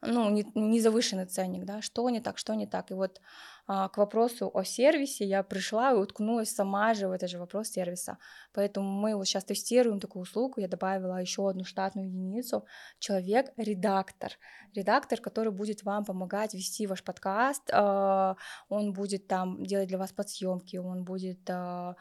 Ну, 0.00 0.30
не, 0.30 0.44
не 0.54 0.80
завышенный 0.80 1.26
ценник, 1.26 1.64
да, 1.64 1.80
что 1.80 2.10
не 2.10 2.20
так, 2.20 2.38
что 2.38 2.54
не 2.54 2.66
так. 2.66 2.90
И 2.90 2.94
вот 2.94 3.20
а, 3.66 3.88
к 3.88 3.98
вопросу 3.98 4.50
о 4.54 4.64
сервисе 4.64 5.24
я 5.24 5.42
пришла 5.42 5.92
и 5.92 5.94
уткнулась 5.94 6.50
сама 6.50 6.94
же 6.94 7.06
в 7.06 7.12
этот 7.12 7.30
же 7.30 7.38
вопрос 7.38 7.68
сервиса. 7.68 8.18
Поэтому 8.52 8.88
мы 8.88 9.14
вот 9.14 9.26
сейчас 9.26 9.44
тестируем 9.44 10.00
такую 10.00 10.22
услугу. 10.22 10.60
Я 10.60 10.68
добавила 10.68 11.20
еще 11.20 11.48
одну 11.48 11.64
штатную 11.64 12.08
единицу. 12.08 12.64
Человек-редактор. 12.98 14.32
Редактор, 14.74 15.20
который 15.20 15.52
будет 15.52 15.82
вам 15.82 16.04
помогать 16.04 16.54
вести 16.54 16.86
ваш 16.86 17.04
подкаст. 17.04 17.70
А, 17.72 18.36
он 18.68 18.92
будет 18.92 19.28
там 19.28 19.64
делать 19.64 19.88
для 19.88 19.98
вас 19.98 20.12
подсъемки, 20.12 20.78
он 20.78 21.04
будет 21.04 21.48
а, 21.50 21.94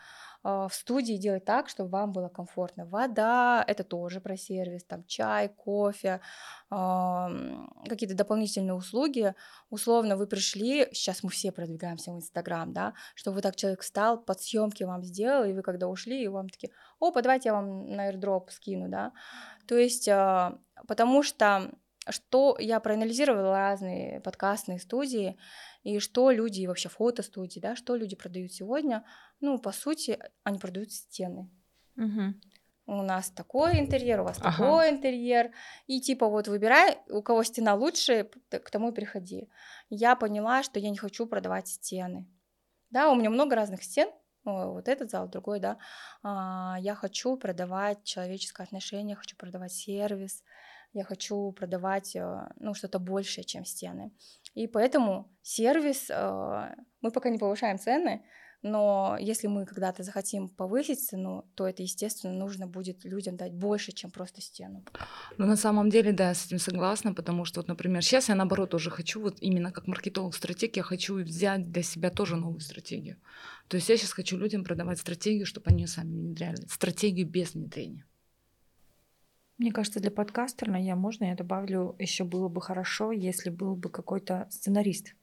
в 0.47 0.71
студии 0.71 1.17
делать 1.17 1.43
так, 1.43 1.67
чтобы 1.67 1.89
вам 1.89 2.13
было 2.13 2.29
комфортно. 2.29 2.85
Вода— 2.85 3.63
это 3.67 3.83
тоже 3.83 4.21
про 4.21 4.37
сервис, 4.37 4.85
там 4.85 5.03
чай, 5.05 5.49
кофе, 5.49 6.21
какие-то 6.69 8.15
дополнительные 8.15 8.73
услуги. 8.73 9.33
Условно 9.69 10.15
вы 10.15 10.25
пришли, 10.25 10.87
сейчас 10.93 11.23
мы 11.23 11.29
все 11.29 11.51
продвигаемся 11.51 12.11
в 12.11 12.15
Инстаграм, 12.15 12.71
да, 12.71 12.93
чтобы 13.15 13.35
вы 13.35 13.41
так 13.41 13.57
человек 13.57 13.81
встал, 13.81 14.17
под 14.17 14.41
съемки 14.41 14.83
вам 14.83 15.03
сделал, 15.03 15.43
и 15.43 15.53
вы 15.53 15.61
когда 15.61 15.87
ушли, 15.87 16.23
и 16.23 16.27
вам 16.29 16.47
такие, 16.47 16.71
опа, 17.01 17.21
давайте 17.21 17.49
я 17.49 17.53
вам 17.53 17.85
на 17.91 18.09
airdrop 18.09 18.49
скину, 18.49 18.87
да. 18.87 19.11
То 19.67 19.75
есть, 19.75 20.07
а, 20.07 20.57
потому 20.87 21.23
что 21.23 21.71
что 22.11 22.57
я 22.59 22.79
проанализировала 22.79 23.57
разные 23.57 24.21
подкастные 24.21 24.79
студии, 24.79 25.37
и 25.83 25.99
что 25.99 26.31
люди, 26.31 26.65
вообще 26.65 26.89
фотостудии, 26.89 27.59
да, 27.59 27.75
что 27.75 27.95
люди 27.95 28.15
продают 28.15 28.51
сегодня, 28.51 29.05
ну, 29.39 29.57
по 29.59 29.71
сути, 29.71 30.19
они 30.43 30.59
продают 30.59 30.91
стены. 30.91 31.49
Угу. 31.95 32.33
У 32.87 33.01
нас 33.01 33.29
такой 33.29 33.79
интерьер, 33.79 34.21
у 34.21 34.23
вас 34.23 34.37
ага. 34.39 34.51
такой 34.51 34.89
интерьер. 34.89 35.51
И 35.87 35.99
типа 35.99 36.27
вот 36.27 36.47
выбирай, 36.47 36.97
у 37.09 37.21
кого 37.21 37.43
стена 37.43 37.75
лучше, 37.75 38.29
к 38.49 38.69
тому 38.69 38.91
и 38.91 38.93
приходи. 38.93 39.49
Я 39.89 40.15
поняла, 40.15 40.63
что 40.63 40.79
я 40.79 40.89
не 40.89 40.97
хочу 40.97 41.25
продавать 41.27 41.67
стены. 41.67 42.25
Да, 42.89 43.11
у 43.11 43.15
меня 43.15 43.29
много 43.29 43.55
разных 43.55 43.83
стен, 43.83 44.09
вот 44.45 44.87
этот 44.87 45.09
зал, 45.09 45.27
другой, 45.27 45.59
да. 45.59 45.77
А, 46.23 46.77
я 46.79 46.95
хочу 46.95 47.35
продавать 47.35 48.03
человеческое 48.03 48.63
отношение, 48.63 49.17
хочу 49.17 49.35
продавать 49.35 49.73
сервис, 49.73 50.43
я 50.97 51.03
хочу 51.03 51.51
продавать, 51.51 52.15
э, 52.15 52.49
ну, 52.59 52.73
что-то 52.73 52.99
большее, 52.99 53.43
чем 53.43 53.65
стены. 53.65 54.11
И 54.53 54.67
поэтому 54.67 55.31
сервис, 55.41 56.09
э, 56.09 56.75
мы 57.01 57.11
пока 57.11 57.29
не 57.29 57.37
повышаем 57.37 57.77
цены, 57.79 58.23
но 58.63 59.17
если 59.19 59.47
мы 59.47 59.65
когда-то 59.65 60.03
захотим 60.03 60.49
повысить 60.49 60.99
цену, 60.99 61.45
то 61.55 61.67
это, 61.67 61.83
естественно, 61.83 62.33
нужно 62.33 62.67
будет 62.67 63.05
людям 63.05 63.37
дать 63.37 63.53
больше, 63.53 63.91
чем 63.91 64.09
просто 64.11 64.41
стену. 64.41 64.83
Ну, 65.37 65.45
на 65.45 65.55
самом 65.55 65.89
деле, 65.89 66.11
да, 66.11 66.29
я 66.29 66.33
с 66.33 66.47
этим 66.47 66.59
согласна, 66.59 67.13
потому 67.13 67.45
что, 67.45 67.59
вот, 67.59 67.67
например, 67.67 68.01
сейчас 68.01 68.29
я, 68.29 68.35
наоборот, 68.35 68.71
тоже 68.71 68.89
хочу, 68.89 69.21
вот 69.21 69.37
именно 69.41 69.71
как 69.71 69.87
маркетолог-стратег, 69.87 70.75
я 70.75 70.83
хочу 70.83 71.15
взять 71.23 71.71
для 71.71 71.83
себя 71.83 72.09
тоже 72.09 72.35
новую 72.35 72.59
стратегию. 72.59 73.17
То 73.67 73.77
есть 73.77 73.89
я 73.89 73.97
сейчас 73.97 74.13
хочу 74.13 74.37
людям 74.37 74.63
продавать 74.63 74.99
стратегию, 74.99 75.45
чтобы 75.45 75.69
они 75.69 75.87
сами 75.87 76.11
внедряли. 76.11 76.65
Стратегию 76.67 77.27
без 77.27 77.53
внедрения. 77.53 78.05
Мне 79.57 79.71
кажется, 79.71 79.99
для 79.99 80.11
подкастера 80.11 80.77
я 80.77 80.95
можно 80.95 81.25
я 81.25 81.35
добавлю 81.35 81.95
еще 81.97 82.23
было 82.23 82.47
бы 82.47 82.61
хорошо, 82.61 83.11
если 83.11 83.49
был 83.49 83.75
бы 83.75 83.89
какой-то 83.89 84.47
сценарист. 84.51 85.15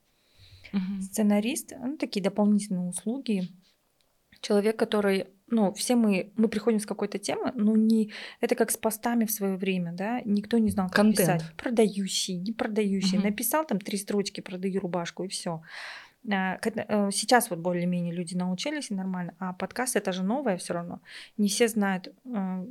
Угу. 0.73 1.03
Сценарист, 1.03 1.73
ну, 1.79 1.97
такие 1.97 2.23
дополнительные 2.23 2.89
услуги. 2.89 3.49
Человек, 4.41 4.77
который, 4.77 5.29
ну, 5.47 5.73
все 5.73 5.95
мы, 5.95 6.33
мы 6.37 6.49
приходим 6.49 6.81
с 6.81 6.87
какой-то 6.87 7.19
темы, 7.19 7.53
но 7.55 7.77
не, 7.77 8.13
это 8.41 8.57
как 8.57 8.73
с 8.73 8.77
постами 8.77 9.25
в 9.25 9.31
свое 9.31 9.57
время, 9.57 9.93
да, 9.93 10.21
никто 10.25 10.59
не 10.59 10.71
знал, 10.71 10.89
как 10.89 10.97
Контент. 10.97 11.41
писать. 11.41 11.57
Продающий, 11.57 12.37
не 12.39 12.53
продающий. 12.53 13.19
Угу. 13.19 13.27
Написал 13.27 13.65
там 13.65 13.79
три 13.79 13.97
строчки, 13.97 14.41
продаю 14.41 14.81
рубашку 14.81 15.25
и 15.25 15.29
все. 15.29 15.63
А, 16.31 16.59
э, 16.63 17.11
сейчас 17.11 17.51
вот 17.51 17.59
более-менее 17.59 18.15
люди 18.15 18.35
научились 18.35 18.91
и 18.91 18.95
нормально, 18.95 19.35
а 19.39 19.53
подкаст 19.53 19.97
это 19.97 20.13
же 20.13 20.23
новое 20.23 20.57
все 20.57 20.73
равно. 20.73 21.01
Не 21.37 21.49
все 21.49 21.69
знают, 21.69 22.09
э, 22.25 22.67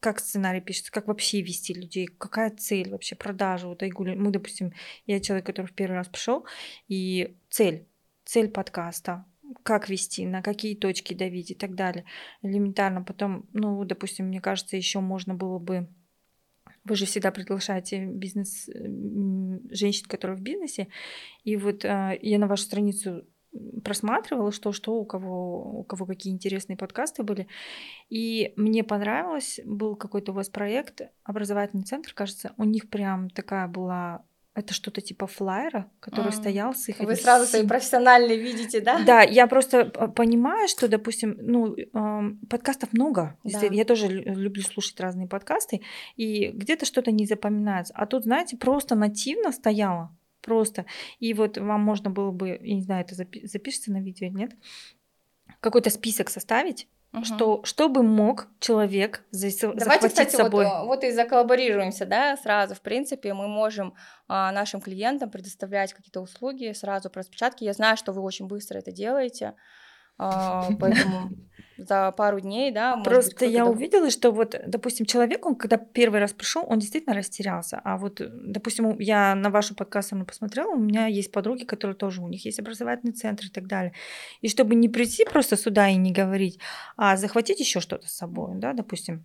как 0.00 0.20
сценарий 0.20 0.60
пишется, 0.60 0.92
как 0.92 1.06
вообще 1.06 1.40
вести 1.40 1.72
людей, 1.72 2.06
какая 2.06 2.50
цель 2.50 2.90
вообще 2.90 3.16
продажи. 3.16 3.66
Вот 3.66 3.82
Айгуля, 3.82 4.16
мы, 4.16 4.30
допустим, 4.30 4.72
я 5.06 5.20
человек, 5.20 5.46
который 5.46 5.66
в 5.66 5.72
первый 5.72 5.94
раз 5.96 6.08
пришел, 6.08 6.44
и 6.88 7.36
цель, 7.48 7.86
цель 8.24 8.50
подкаста, 8.50 9.24
как 9.62 9.88
вести, 9.88 10.26
на 10.26 10.42
какие 10.42 10.74
точки 10.74 11.14
давить 11.14 11.50
и 11.50 11.54
так 11.54 11.74
далее. 11.74 12.04
Элементарно. 12.42 13.02
Потом, 13.02 13.46
ну, 13.52 13.84
допустим, 13.84 14.26
мне 14.26 14.40
кажется, 14.40 14.76
еще 14.76 15.00
можно 15.00 15.34
было 15.34 15.58
бы 15.58 15.88
вы 16.84 16.96
же 16.96 17.06
всегда 17.06 17.30
приглашаете 17.30 18.06
бизнес 18.06 18.68
женщин, 19.70 20.06
которые 20.08 20.36
в 20.36 20.42
бизнесе. 20.42 20.88
И 21.44 21.56
вот 21.56 21.84
э, 21.84 22.18
я 22.20 22.38
на 22.38 22.46
вашу 22.46 22.64
страницу 22.64 23.24
просматривала, 23.84 24.52
что, 24.52 24.72
что 24.72 24.94
у 24.94 25.04
кого, 25.04 25.80
у 25.80 25.84
кого 25.84 26.06
какие 26.06 26.32
интересные 26.32 26.76
подкасты 26.76 27.22
были. 27.22 27.48
И 28.08 28.52
мне 28.56 28.84
понравилось, 28.84 29.60
был 29.64 29.96
какой-то 29.96 30.32
у 30.32 30.34
вас 30.34 30.48
проект, 30.48 31.02
образовательный 31.24 31.82
центр, 31.82 32.12
кажется, 32.14 32.54
у 32.56 32.64
них 32.64 32.88
прям 32.88 33.28
такая 33.30 33.66
была 33.66 34.24
это 34.60 34.74
что-то 34.74 35.00
типа 35.00 35.26
флайера, 35.26 35.90
который 36.00 36.30
mm. 36.30 36.36
стоял 36.36 36.74
с 36.74 36.88
их... 36.88 37.00
Вы 37.00 37.16
сразу 37.16 37.46
свои 37.46 37.66
профессиональные 37.66 38.38
видите, 38.38 38.80
да? 38.80 39.02
Да, 39.04 39.22
я 39.22 39.46
просто 39.46 39.86
понимаю, 40.14 40.68
что, 40.68 40.88
допустим, 40.88 41.36
ну, 41.40 41.74
э, 41.74 41.88
подкастов 42.48 42.92
много. 42.92 43.36
Да. 43.44 43.60
Я 43.70 43.84
тоже 43.84 44.08
люблю 44.08 44.62
слушать 44.62 44.98
разные 45.00 45.26
подкасты, 45.26 45.80
и 46.16 46.48
где-то 46.48 46.86
что-то 46.86 47.10
не 47.10 47.26
запоминается. 47.26 47.92
А 47.96 48.06
тут, 48.06 48.24
знаете, 48.24 48.56
просто 48.56 48.94
нативно 48.94 49.52
стояло. 49.52 50.16
Просто. 50.42 50.86
И 51.18 51.34
вот 51.34 51.58
вам 51.58 51.82
можно 51.82 52.08
было 52.10 52.30
бы, 52.30 52.58
я 52.62 52.74
не 52.74 52.82
знаю, 52.82 53.04
это 53.04 53.14
запи- 53.14 53.46
запишется 53.46 53.92
на 53.92 54.00
видео 54.00 54.28
или 54.28 54.34
нет, 54.34 54.52
какой-то 55.60 55.90
список 55.90 56.30
составить, 56.30 56.88
Угу. 57.12 57.24
Что, 57.24 57.60
что 57.64 57.88
бы 57.88 58.04
мог 58.04 58.46
человек 58.60 59.24
за, 59.32 59.48
Давайте, 59.74 60.08
кстати, 60.08 60.36
собой? 60.36 60.64
Вот, 60.64 60.86
вот 60.86 61.04
и 61.04 61.10
заколлаборируемся, 61.10 62.06
да, 62.06 62.36
сразу. 62.36 62.76
В 62.76 62.80
принципе, 62.80 63.34
мы 63.34 63.48
можем 63.48 63.94
а, 64.28 64.52
нашим 64.52 64.80
клиентам 64.80 65.28
предоставлять 65.28 65.92
какие-то 65.92 66.20
услуги 66.20 66.72
сразу 66.72 67.10
про 67.10 67.20
распечатки. 67.20 67.64
Я 67.64 67.72
знаю, 67.72 67.96
что 67.96 68.12
вы 68.12 68.22
очень 68.22 68.46
быстро 68.46 68.78
это 68.78 68.92
делаете. 68.92 69.54
А, 70.18 70.68
поэтому 70.80 71.30
за 71.88 72.12
пару 72.12 72.40
дней, 72.40 72.70
да. 72.70 72.96
Просто 72.98 73.44
быть, 73.44 73.54
я 73.54 73.66
увидела, 73.66 74.10
что 74.10 74.30
вот, 74.30 74.54
допустим, 74.66 75.06
человек, 75.06 75.46
он 75.46 75.54
когда 75.54 75.76
первый 75.76 76.20
раз 76.20 76.32
пришел, 76.32 76.64
он 76.66 76.78
действительно 76.78 77.14
растерялся. 77.14 77.80
А 77.84 77.96
вот, 77.96 78.20
допустим, 78.20 78.98
я 78.98 79.34
на 79.34 79.50
вашу 79.50 79.74
подкаст 79.74 80.12
посмотрела, 80.26 80.72
у 80.72 80.78
меня 80.78 81.06
есть 81.06 81.32
подруги, 81.32 81.64
которые 81.64 81.96
тоже, 81.96 82.22
у 82.22 82.28
них 82.28 82.44
есть 82.44 82.58
образовательный 82.58 83.12
центр 83.12 83.46
и 83.46 83.50
так 83.50 83.66
далее. 83.66 83.92
И 84.40 84.48
чтобы 84.48 84.74
не 84.74 84.88
прийти 84.88 85.24
просто 85.24 85.56
сюда 85.56 85.88
и 85.88 85.96
не 85.96 86.12
говорить, 86.12 86.58
а 86.96 87.16
захватить 87.16 87.60
еще 87.60 87.80
что-то 87.80 88.08
с 88.08 88.12
собой, 88.12 88.52
да, 88.54 88.72
допустим, 88.72 89.24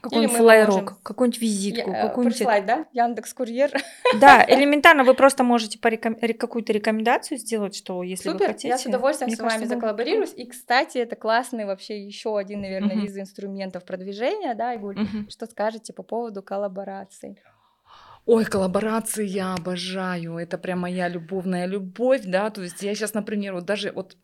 какой-нибудь 0.00 0.36
флайрок, 0.36 0.70
можем... 0.70 0.98
какую-нибудь 1.02 1.40
визитку, 1.40 1.90
Я, 1.90 1.98
э, 1.98 2.08
какую-нибудь... 2.08 2.38
Прислать, 2.38 2.66
да? 2.66 2.86
Яндекс 2.92 3.34
Курьер. 3.34 3.72
Да, 4.20 4.44
элементарно 4.48 5.04
вы 5.04 5.14
просто 5.14 5.44
можете 5.44 5.78
пореком... 5.78 6.14
какую-то 6.14 6.72
рекомендацию 6.72 7.38
сделать, 7.38 7.74
что 7.74 8.02
если 8.02 8.30
Супер, 8.30 8.46
вы 8.46 8.52
хотите... 8.52 8.68
я 8.68 8.78
с 8.78 8.86
удовольствием 8.86 9.30
с 9.30 9.38
вами 9.38 9.64
заколлаборируюсь. 9.64 10.32
И, 10.34 10.46
кстати, 10.46 10.98
это 10.98 11.16
классный 11.16 11.64
вообще 11.64 12.04
еще 12.04 12.38
один, 12.38 12.62
наверное, 12.62 12.96
uh-huh. 12.96 13.06
из 13.06 13.18
инструментов 13.18 13.84
продвижения, 13.84 14.54
да, 14.54 14.74
Игуль? 14.74 14.96
Uh-huh. 14.96 15.30
Что 15.30 15.46
скажете 15.46 15.92
по 15.92 16.02
поводу 16.02 16.42
коллабораций? 16.42 17.38
Ой, 18.28 18.44
коллаборации 18.44 19.24
я 19.24 19.54
обожаю, 19.54 20.36
это 20.36 20.58
прям 20.58 20.80
моя 20.80 21.08
любовная 21.08 21.64
любовь, 21.64 22.24
да, 22.26 22.50
то 22.50 22.60
есть 22.60 22.82
я 22.82 22.94
сейчас, 22.94 23.14
например, 23.14 23.54
вот 23.54 23.64
даже 23.64 23.90
вот 23.90 24.18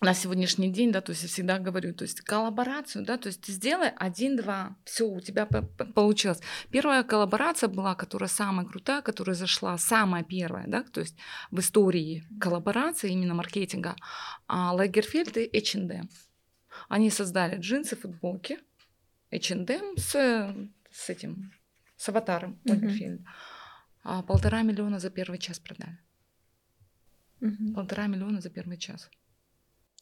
на 0.00 0.14
сегодняшний 0.14 0.70
день, 0.72 0.92
да, 0.92 1.00
то 1.00 1.10
есть 1.10 1.22
я 1.22 1.28
всегда 1.28 1.58
говорю, 1.58 1.92
то 1.92 2.04
есть 2.04 2.20
коллаборацию, 2.20 3.04
да, 3.04 3.18
то 3.18 3.28
есть 3.28 3.40
ты 3.40 3.52
сделай 3.52 3.88
один-два, 3.88 4.76
все, 4.84 5.04
у 5.04 5.20
тебя 5.20 5.46
получилось. 5.46 6.40
Первая 6.70 7.02
коллаборация 7.02 7.68
была, 7.68 7.96
которая 7.96 8.28
самая 8.28 8.64
крутая, 8.64 9.02
которая 9.02 9.34
зашла, 9.34 9.76
самая 9.76 10.22
первая, 10.22 10.66
да, 10.68 10.84
то 10.84 11.00
есть 11.00 11.16
в 11.50 11.58
истории 11.58 12.24
коллаборации 12.40 13.10
именно 13.10 13.34
маркетинга, 13.34 13.96
Лагерфельд 14.48 15.36
и 15.36 15.50
H&M. 15.52 16.08
Они 16.88 17.10
создали 17.10 17.56
джинсы, 17.56 17.96
футболки, 17.96 18.58
H&M 19.32 19.96
с, 19.96 20.54
с 20.92 21.10
этим, 21.10 21.52
с 21.96 22.08
аватаром 22.08 22.60
mm-hmm. 22.64 23.24
А 24.04 24.22
полтора 24.22 24.62
миллиона 24.62 25.00
за 25.00 25.10
первый 25.10 25.38
час 25.38 25.58
продали. 25.58 25.98
Mm-hmm. 27.40 27.74
Полтора 27.74 28.06
миллиона 28.06 28.40
за 28.40 28.48
первый 28.48 28.78
час. 28.78 29.10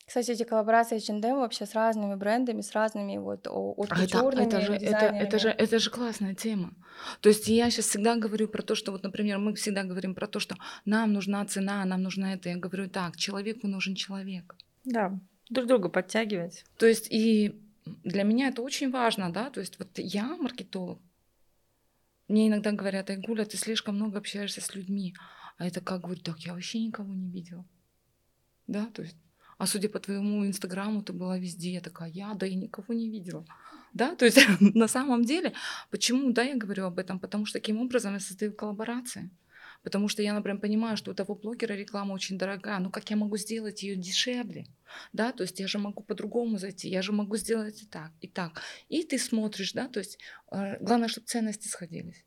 Кстати, 0.06 0.30
эти 0.30 0.44
коллаборации 0.44 0.96
H&M 0.98 1.36
вообще 1.36 1.66
с 1.66 1.74
разными 1.74 2.14
брендами, 2.14 2.60
с 2.60 2.72
разными 2.72 3.18
вот 3.18 3.48
от 3.48 3.90
а 3.90 4.04
это, 4.04 4.28
это, 4.28 4.60
же, 4.60 4.74
это, 4.74 5.06
это, 5.06 5.38
же, 5.38 5.48
это 5.48 5.78
же 5.80 5.90
классная 5.90 6.34
тема. 6.34 6.74
То 7.20 7.28
есть 7.28 7.48
я 7.48 7.70
сейчас 7.70 7.86
всегда 7.86 8.14
говорю 8.14 8.46
про 8.46 8.62
то, 8.62 8.76
что 8.76 8.92
вот, 8.92 9.02
например, 9.02 9.38
мы 9.38 9.52
всегда 9.54 9.82
говорим 9.82 10.14
про 10.14 10.28
то, 10.28 10.38
что 10.38 10.56
нам 10.84 11.12
нужна 11.12 11.44
цена, 11.46 11.84
нам 11.84 12.02
нужна 12.02 12.34
это. 12.34 12.48
Я 12.48 12.56
говорю 12.56 12.88
так, 12.88 13.16
человеку 13.16 13.66
нужен 13.66 13.96
человек. 13.96 14.54
Да, 14.84 15.18
друг 15.50 15.66
друга 15.66 15.88
подтягивать. 15.88 16.64
То 16.78 16.86
есть 16.86 17.08
и 17.10 17.60
для 18.04 18.22
меня 18.22 18.48
это 18.48 18.62
очень 18.62 18.92
важно, 18.92 19.32
да, 19.32 19.50
то 19.50 19.58
есть 19.58 19.76
вот 19.78 19.88
я 19.96 20.36
маркетолог, 20.36 21.00
мне 22.28 22.46
иногда 22.46 22.70
говорят, 22.72 23.10
Айгуля, 23.10 23.44
ты 23.44 23.56
слишком 23.56 23.96
много 23.96 24.18
общаешься 24.18 24.60
с 24.60 24.74
людьми. 24.74 25.14
А 25.58 25.66
это 25.66 25.80
как 25.80 26.02
говорю, 26.02 26.20
так 26.20 26.38
я 26.40 26.54
вообще 26.54 26.80
никого 26.80 27.12
не 27.12 27.30
видела. 27.30 27.64
Да, 28.66 28.86
то 28.86 29.02
есть 29.02 29.16
а 29.58 29.66
судя 29.66 29.88
по 29.88 29.98
твоему 29.98 30.46
инстаграму, 30.46 31.02
ты 31.02 31.12
была 31.12 31.38
везде. 31.38 31.72
Я 31.72 31.80
такая, 31.80 32.10
я, 32.10 32.34
да, 32.34 32.46
я 32.46 32.56
никого 32.56 32.94
не 32.94 33.08
видела. 33.08 33.46
Да, 33.94 34.14
то 34.14 34.26
есть 34.26 34.38
на 34.60 34.88
самом 34.88 35.24
деле, 35.24 35.52
почему, 35.90 36.32
да, 36.32 36.42
я 36.42 36.56
говорю 36.56 36.84
об 36.84 36.98
этом? 36.98 37.18
Потому 37.18 37.46
что 37.46 37.58
таким 37.58 37.78
образом 37.80 38.14
я 38.14 38.20
создаю 38.20 38.52
коллаборации. 38.52 39.30
Потому 39.82 40.08
что 40.08 40.22
я, 40.22 40.34
например, 40.34 40.60
понимаю, 40.60 40.96
что 40.96 41.12
у 41.12 41.14
того 41.14 41.34
блогера 41.34 41.74
реклама 41.74 42.12
очень 42.12 42.38
дорогая. 42.38 42.80
Ну 42.80 42.90
как 42.90 43.08
я 43.10 43.16
могу 43.16 43.36
сделать 43.36 43.82
ее 43.82 43.94
дешевле? 43.96 44.66
Да, 45.12 45.32
то 45.32 45.44
есть 45.44 45.60
я 45.60 45.68
же 45.68 45.78
могу 45.78 46.02
по-другому 46.02 46.58
зайти, 46.58 46.88
я 46.88 47.02
же 47.02 47.12
могу 47.12 47.36
сделать 47.36 47.82
и 47.82 47.86
так, 47.86 48.10
и 48.20 48.28
так. 48.28 48.62
И 48.88 49.04
ты 49.04 49.18
смотришь, 49.18 49.72
да, 49.72 49.88
то 49.88 50.00
есть 50.00 50.18
э, 50.50 50.78
главное, 50.80 51.08
чтобы 51.08 51.26
ценности 51.26 51.68
сходились 51.68 52.24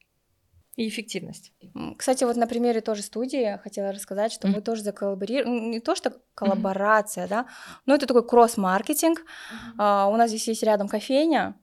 и 0.80 0.88
эффективность. 0.88 1.52
Кстати, 1.98 2.24
вот 2.24 2.38
на 2.38 2.48
примере 2.48 2.80
тоже 2.80 3.02
студии 3.02 3.60
хотела 3.62 3.92
рассказать, 3.92 4.32
что 4.32 4.48
mm-hmm. 4.48 4.56
мы 4.56 4.62
тоже 4.62 4.82
заколлаборировали, 4.82 5.60
не 5.60 5.80
то 5.82 5.94
что 5.94 6.14
коллаборация, 6.36 7.26
mm-hmm. 7.26 7.30
да, 7.30 7.48
но 7.86 7.96
это 7.96 8.08
такой 8.08 8.26
кросс-маркетинг. 8.26 9.20
Mm-hmm. 9.20 9.76
А, 9.78 10.08
у 10.08 10.16
нас 10.16 10.30
здесь 10.30 10.48
есть 10.48 10.64
рядом 10.64 10.88
кофейня, 10.88 11.60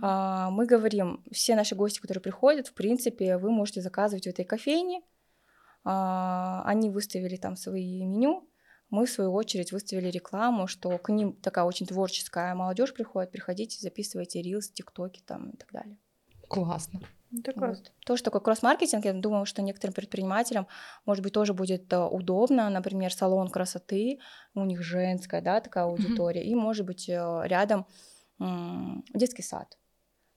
а, 0.00 0.48
мы 0.48 0.64
говорим, 0.64 1.22
все 1.30 1.56
наши 1.56 1.74
гости, 1.74 2.00
которые 2.00 2.22
приходят, 2.22 2.68
в 2.68 2.72
принципе, 2.72 3.36
вы 3.36 3.50
можете 3.50 3.82
заказывать 3.82 4.24
в 4.24 4.30
этой 4.30 4.46
кофейне, 4.46 5.02
а, 5.84 6.62
они 6.64 6.88
выставили 6.88 7.36
там 7.36 7.56
свои 7.56 8.02
меню, 8.06 8.48
мы, 8.88 9.04
в 9.04 9.10
свою 9.10 9.34
очередь, 9.34 9.72
выставили 9.72 10.08
рекламу, 10.08 10.68
что 10.68 10.96
к 10.96 11.12
ним 11.12 11.34
такая 11.34 11.66
очень 11.66 11.86
творческая 11.86 12.54
молодежь 12.54 12.94
приходит, 12.94 13.30
приходите, 13.30 13.78
записывайте 13.78 14.40
рилс, 14.40 14.70
тиктоки 14.70 15.20
там 15.26 15.50
и 15.50 15.56
так 15.58 15.70
далее. 15.70 15.98
Классно. 16.48 17.00
Вот. 17.56 17.92
Тоже 18.06 18.22
такой 18.22 18.40
кросс-маркетинг. 18.40 19.04
Я 19.04 19.12
думаю, 19.12 19.46
что 19.46 19.62
некоторым 19.62 19.94
предпринимателям, 19.94 20.66
может 21.06 21.22
быть, 21.22 21.32
тоже 21.32 21.54
будет 21.54 21.92
э, 21.92 22.04
удобно. 22.04 22.70
Например, 22.70 23.12
салон 23.12 23.48
красоты, 23.48 24.18
у 24.54 24.64
них 24.64 24.82
женская, 24.82 25.40
да, 25.40 25.60
такая 25.60 25.84
аудитория, 25.84 26.42
mm-hmm. 26.42 26.52
и, 26.52 26.54
может 26.54 26.86
быть, 26.86 27.08
э, 27.08 27.42
рядом 27.44 27.86
детский 29.14 29.42
сад. 29.42 29.78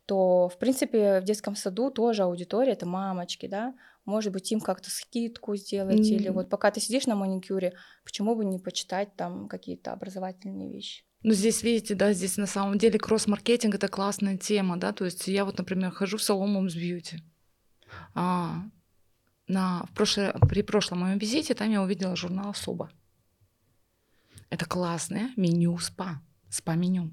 То, 0.06 0.50
в 0.50 0.58
принципе, 0.60 1.20
в 1.20 1.24
детском 1.24 1.56
саду 1.56 1.90
тоже 1.92 2.24
аудитория 2.24 2.74
это 2.74 2.86
мамочки, 2.86 3.48
да. 3.48 3.74
Может 4.06 4.32
быть, 4.32 4.52
им 4.52 4.62
как-то 4.62 4.90
скидку 4.90 5.56
сделать, 5.56 6.00
mm-hmm. 6.00 6.16
или 6.16 6.30
вот 6.30 6.50
пока 6.50 6.72
ты 6.72 6.80
сидишь 6.80 7.08
на 7.08 7.16
маникюре, 7.16 7.74
почему 8.06 8.36
бы 8.36 8.46
не 8.46 8.60
почитать 8.60 9.16
там 9.16 9.48
какие-то 9.50 9.92
образовательные 9.92 10.72
вещи. 10.72 11.07
Ну, 11.24 11.34
здесь, 11.34 11.64
видите, 11.64 11.96
да, 11.96 12.14
здесь 12.14 12.38
на 12.38 12.46
самом 12.46 12.78
деле 12.78 13.00
кросс-маркетинг— 13.00 13.76
это 13.76 13.88
классная 13.88 14.38
тема, 14.38 14.78
да, 14.78 14.94
то 14.94 15.06
есть 15.06 15.28
я 15.28 15.46
вот, 15.46 15.58
например, 15.58 15.92
хожу 15.92 16.18
в 16.18 16.24
салон 16.24 16.56
Moms 16.56 16.76
Beauty. 16.76 17.20
А, 18.14 18.64
на, 19.48 19.84
в 19.86 19.94
прошлое, 19.94 20.34
при 20.48 20.62
прошлом 20.62 21.00
моем 21.00 21.18
визите 21.18 21.54
там 21.54 21.72
я 21.72 21.82
увидела 21.82 22.16
журнал 22.16 22.52
«Особо». 22.52 22.92
Это 24.50 24.66
классное 24.66 25.32
меню 25.36 25.78
спа, 25.80 26.22
спа-меню. 26.50 27.12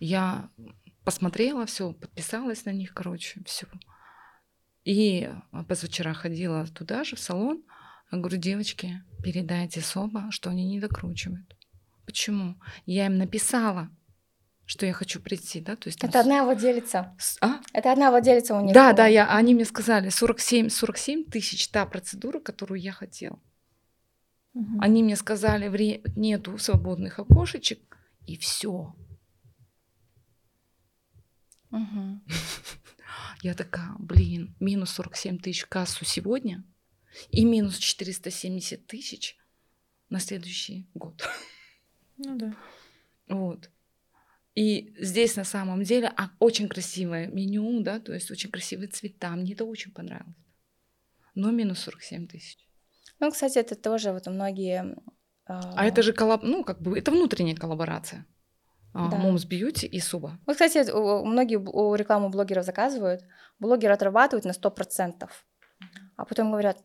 Я 0.00 0.50
посмотрела 1.04 1.66
все, 1.66 1.92
подписалась 1.92 2.64
на 2.64 2.70
них, 2.70 2.94
короче, 2.94 3.40
все. 3.44 3.66
И 4.84 5.30
позавчера 5.68 6.14
ходила 6.14 6.66
туда 6.66 7.04
же, 7.04 7.16
в 7.16 7.20
салон. 7.20 7.62
Говорю, 8.10 8.36
девочки, 8.38 9.02
передайте 9.22 9.80
Соба, 9.80 10.30
что 10.30 10.50
они 10.50 10.66
не 10.66 10.80
докручивают. 10.80 11.56
Почему? 12.06 12.56
Я 12.86 13.06
им 13.06 13.18
написала, 13.18 13.90
что 14.66 14.86
я 14.86 14.92
хочу 14.92 15.20
прийти, 15.20 15.60
да, 15.60 15.76
то 15.76 15.88
есть... 15.88 16.02
Это 16.02 16.20
одна 16.20 16.44
владелица. 16.44 17.16
А? 17.40 17.60
Это 17.72 17.92
одна 17.92 18.10
владелица 18.10 18.54
у 18.54 18.60
них. 18.60 18.74
Да, 18.74 18.92
да, 18.92 19.06
я, 19.06 19.28
они 19.28 19.54
мне 19.54 19.64
сказали 19.64 20.08
47, 20.08 20.68
47 20.68 21.24
тысяч 21.24 21.68
та 21.68 21.84
процедура, 21.86 22.40
которую 22.40 22.80
я 22.80 22.92
хотела. 22.92 23.38
Угу. 24.54 24.78
Они 24.80 25.02
мне 25.02 25.16
сказали, 25.16 25.68
вре... 25.68 26.02
нету 26.16 26.56
свободных 26.58 27.18
окошечек, 27.18 27.98
и 28.26 28.36
все. 28.38 28.94
Угу. 31.70 32.20
Я 33.42 33.54
такая, 33.54 33.94
блин, 33.98 34.56
минус 34.60 34.92
47 34.92 35.38
тысяч 35.38 35.66
кассу 35.66 36.04
сегодня 36.04 36.64
и 37.30 37.44
минус 37.44 37.78
470 37.78 38.86
тысяч 38.86 39.36
на 40.08 40.20
следующий 40.20 40.88
год. 40.94 41.28
Ну 42.16 42.36
да. 42.36 42.54
Вот. 43.28 43.70
И 44.54 44.94
здесь 45.00 45.36
на 45.36 45.44
самом 45.44 45.82
деле 45.82 46.12
а, 46.16 46.30
очень 46.38 46.68
красивое 46.68 47.26
меню, 47.26 47.80
да, 47.82 47.98
то 47.98 48.12
есть 48.12 48.30
очень 48.30 48.50
красивые 48.50 48.88
цвета. 48.88 49.30
Мне 49.30 49.54
это 49.54 49.64
очень 49.64 49.92
понравилось. 49.92 50.36
Но 51.34 51.50
минус 51.50 51.80
47 51.80 52.28
тысяч. 52.28 52.58
Ну, 53.18 53.30
кстати, 53.30 53.58
это 53.58 53.74
тоже 53.74 54.12
вот 54.12 54.26
многие... 54.26 54.94
Э... 55.48 55.60
А 55.76 55.84
это 55.84 56.02
же 56.02 56.12
коллаб... 56.12 56.42
ну, 56.44 56.62
как 56.62 56.80
бы, 56.80 56.96
это 56.96 57.10
внутренняя 57.10 57.56
коллаборация. 57.56 58.26
А, 58.92 59.08
да. 59.08 59.16
Moms 59.16 59.48
Beauty 59.48 59.86
и 59.86 59.98
Суба. 59.98 60.38
Вот, 60.46 60.56
кстати, 60.56 60.88
многие 61.26 61.56
у 61.56 61.94
рекламу 61.96 62.28
блогеров 62.28 62.64
заказывают, 62.64 63.24
блогеры 63.58 63.92
отрабатывают 63.92 64.44
на 64.44 64.52
100%, 64.52 65.28
а 66.16 66.24
потом 66.24 66.52
говорят, 66.52 66.78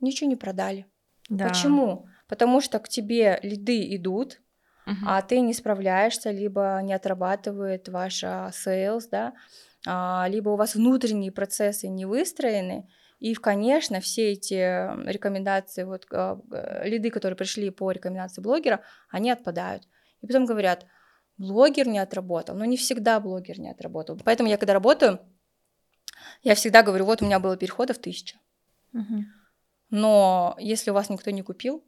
ничего 0.00 0.30
не 0.30 0.36
продали. 0.36 0.86
Да. 1.28 1.48
Почему? 1.48 2.08
Потому 2.26 2.62
что 2.62 2.78
к 2.78 2.88
тебе 2.88 3.38
лиды 3.42 3.94
идут, 3.94 4.40
uh-huh. 4.86 4.94
а 5.06 5.22
ты 5.22 5.40
не 5.40 5.54
справляешься, 5.54 6.30
либо 6.30 6.80
не 6.82 6.92
отрабатывает 6.92 7.88
ваша 7.88 8.50
sales, 8.52 9.04
да, 9.10 9.34
а, 9.86 10.26
либо 10.28 10.50
у 10.50 10.56
вас 10.56 10.74
внутренние 10.74 11.32
процессы 11.32 11.88
не 11.88 12.06
выстроены, 12.06 12.88
и, 13.22 13.34
конечно, 13.34 14.00
все 14.00 14.32
эти 14.32 14.54
рекомендации, 15.08 15.84
вот 15.84 16.06
а, 16.10 16.40
лиды, 16.82 17.08
которые 17.10 17.36
пришли 17.36 17.70
по 17.70 17.92
рекомендации 17.92 18.42
блогера, 18.42 18.82
они 19.10 19.30
отпадают. 19.30 19.84
И 20.22 20.26
потом 20.26 20.44
говорят, 20.44 20.86
блогер 21.38 21.86
не 21.86 22.00
отработал. 22.00 22.56
Но 22.56 22.64
не 22.64 22.76
всегда 22.76 23.20
блогер 23.20 23.60
не 23.60 23.70
отработал. 23.70 24.18
Поэтому 24.24 24.48
я 24.48 24.56
когда 24.56 24.72
работаю, 24.72 25.20
я 26.42 26.56
всегда 26.56 26.82
говорю, 26.82 27.04
вот 27.04 27.22
у 27.22 27.24
меня 27.24 27.38
было 27.38 27.56
переходов 27.56 27.98
тысяча. 27.98 28.38
Uh-huh. 28.92 29.22
Но 29.90 30.56
если 30.58 30.90
у 30.90 30.94
вас 30.94 31.08
никто 31.08 31.30
не 31.30 31.42
купил, 31.42 31.84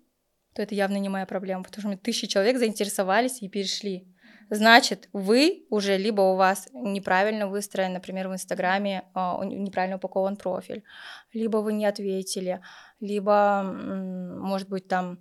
то 0.55 0.62
это 0.62 0.74
явно 0.74 0.96
не 0.96 1.09
моя 1.09 1.26
проблема, 1.26 1.64
потому 1.64 1.92
что 1.92 2.02
тысячи 2.02 2.26
человек 2.26 2.59
заинтересовались 2.59 3.42
и 3.42 3.48
перешли. 3.48 4.07
Значит, 4.50 5.09
вы 5.12 5.66
уже 5.70 5.96
либо 5.96 6.20
у 6.20 6.36
вас 6.36 6.68
неправильно 6.72 7.48
выстроен, 7.48 7.92
например, 7.92 8.28
в 8.28 8.34
Инстаграме 8.34 9.05
а, 9.14 9.42
неправильно 9.44 9.96
упакован 9.96 10.36
профиль, 10.36 10.84
либо 11.32 11.59
вы 11.59 11.72
не 11.72 11.86
ответили, 11.86 12.61
либо, 13.00 13.62
может 13.62 14.68
быть, 14.68 14.86
там 14.86 15.18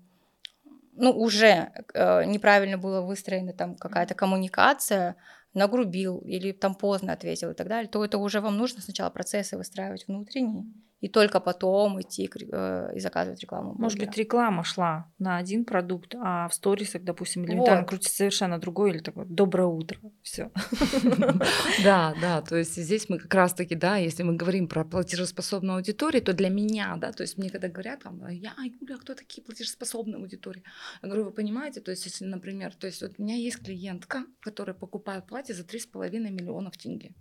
ну, 0.95 1.11
уже 1.11 1.71
э, 1.93 2.25
неправильно 2.25 2.77
было 2.77 3.01
выстроена 3.01 3.53
там 3.53 3.75
какая-то 3.75 4.13
коммуникация, 4.13 5.15
нагрубил 5.53 6.19
или 6.19 6.51
там 6.51 6.75
поздно 6.75 7.13
ответил 7.13 7.51
и 7.51 7.53
так 7.53 7.67
далее, 7.67 7.89
то 7.89 8.03
это 8.03 8.17
уже 8.17 8.41
вам 8.41 8.57
нужно 8.57 8.81
сначала 8.81 9.09
процессы 9.09 9.57
выстраивать 9.57 10.07
внутренние, 10.07 10.65
и 11.03 11.09
только 11.09 11.41
потом 11.41 11.99
идти 11.99 12.29
э, 12.53 12.91
и 12.95 12.99
заказывать 13.01 13.41
рекламу. 13.41 13.75
Может 13.77 13.99
быть, 13.99 14.17
реклама 14.17 14.63
шла 14.63 15.11
на 15.19 15.35
один 15.35 15.65
продукт, 15.65 16.15
а 16.15 16.47
в 16.47 16.53
сторисах, 16.53 17.03
допустим, 17.03 17.43
элементарно 17.43 17.81
вот. 17.81 17.89
крутится 17.89 18.15
совершенно 18.15 18.57
другой 18.57 18.91
или 18.91 18.99
такое 18.99 19.25
«доброе 19.25 19.67
утро», 19.67 19.99
все. 20.21 20.49
Да, 21.83 22.15
да, 22.21 22.41
то 22.41 22.55
есть 22.55 22.75
здесь 22.77 23.09
мы 23.09 23.19
как 23.19 23.33
раз-таки, 23.33 23.75
да, 23.75 23.97
если 23.97 24.23
мы 24.23 24.37
говорим 24.37 24.69
про 24.69 24.85
платежеспособную 24.85 25.75
аудиторию, 25.75 26.21
то 26.21 26.31
для 26.31 26.49
меня, 26.49 26.95
да, 26.95 27.11
то 27.11 27.23
есть 27.23 27.37
мне 27.37 27.49
когда 27.49 27.67
говорят, 27.67 28.03
там, 28.03 28.25
я, 28.29 28.53
Юля, 28.81 28.97
кто 28.97 29.13
такие 29.13 29.43
платежеспособные 29.43 30.15
аудитории? 30.15 30.63
Я 31.01 31.09
говорю, 31.09 31.25
вы 31.25 31.31
понимаете, 31.31 31.81
то 31.81 31.91
есть 31.91 32.05
если, 32.05 32.23
например, 32.23 32.73
то 32.75 32.87
есть 32.87 33.01
вот 33.01 33.11
у 33.17 33.23
меня 33.23 33.35
есть 33.35 33.61
клиентка, 33.61 34.23
которая 34.39 34.73
покупает 34.73 35.27
платье 35.27 35.53
за 35.53 35.63
3,5 35.63 36.11
миллиона 36.29 36.71
в 36.71 36.77
тенге. 36.77 37.13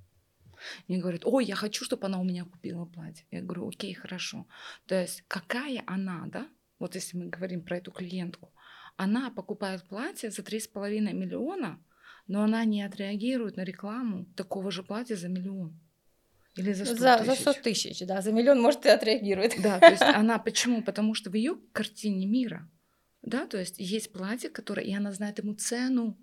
И 0.88 0.96
говорит, 0.96 1.22
ой, 1.24 1.44
я 1.44 1.54
хочу, 1.54 1.84
чтобы 1.84 2.06
она 2.06 2.20
у 2.20 2.24
меня 2.24 2.44
купила 2.44 2.84
платье. 2.84 3.26
Я 3.30 3.42
говорю, 3.42 3.68
окей, 3.68 3.94
хорошо. 3.94 4.46
То 4.86 5.00
есть 5.00 5.24
какая 5.28 5.82
она, 5.86 6.24
да, 6.26 6.48
вот 6.78 6.94
если 6.94 7.16
мы 7.16 7.26
говорим 7.26 7.62
про 7.62 7.78
эту 7.78 7.90
клиентку, 7.90 8.52
она 8.96 9.30
покупает 9.30 9.84
платье 9.88 10.30
за 10.30 10.42
3,5 10.42 11.12
миллиона 11.12 11.78
но 12.26 12.42
она 12.42 12.64
не 12.64 12.82
отреагирует 12.82 13.56
на 13.56 13.64
рекламу 13.64 14.26
такого 14.36 14.70
же 14.70 14.82
платья 14.82 15.16
за 15.16 15.28
миллион. 15.28 15.78
Или 16.54 16.72
за 16.72 16.84
100 16.84 16.96
за, 16.96 17.18
тысяч. 17.18 17.26
За 17.26 17.52
100 17.52 17.62
тысяч, 17.62 18.06
да, 18.06 18.20
за 18.20 18.32
миллион, 18.32 18.60
может, 18.60 18.84
и 18.84 18.90
отреагирует. 18.90 19.54
Да, 19.62 19.78
то 19.78 19.90
есть 19.90 20.02
она 20.14 20.38
почему? 20.38 20.82
Потому 20.82 21.14
что 21.14 21.30
в 21.30 21.34
ее 21.34 21.56
картине 21.72 22.26
мира, 22.26 22.68
да, 23.22 23.46
то 23.46 23.58
есть 23.58 23.78
есть 23.78 24.12
платье, 24.12 24.50
которое, 24.50 24.84
и 24.84 24.94
она 24.94 25.12
знает 25.12 25.38
ему 25.38 25.54
цену. 25.54 26.18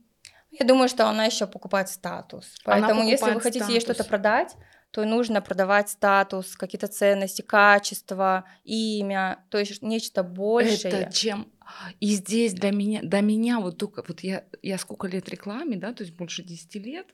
Я 0.52 0.66
думаю, 0.66 0.90
что 0.90 1.08
она 1.08 1.26
еще 1.26 1.48
покупает 1.48 1.90
статус. 1.90 2.56
Поэтому, 2.64 3.04
если 3.04 3.32
вы 3.32 3.42
хотите 3.42 3.60
статус. 3.60 3.74
ей 3.74 3.82
что-то 3.82 4.04
продать, 4.04 4.56
то 4.92 5.06
нужно 5.06 5.42
продавать 5.42 5.90
статус, 5.90 6.56
какие-то 6.56 6.88
ценности, 6.88 7.44
качество, 7.44 8.46
имя, 8.64 9.46
то 9.50 9.60
есть 9.60 9.84
нечто 9.84 10.24
большее. 10.24 10.92
Это 10.92 11.14
чем 11.14 11.52
и 12.00 12.08
здесь 12.14 12.54
для 12.54 12.72
меня, 12.72 13.02
до 13.04 13.22
меня 13.22 13.60
вот 13.60 13.78
только, 13.78 14.04
вот 14.08 14.22
я, 14.22 14.46
я 14.62 14.78
сколько 14.78 15.08
лет 15.08 15.30
рекламе, 15.30 15.78
да, 15.78 15.94
то 15.94 16.04
есть 16.04 16.16
больше 16.16 16.44
10 16.44 16.76
лет, 16.76 17.08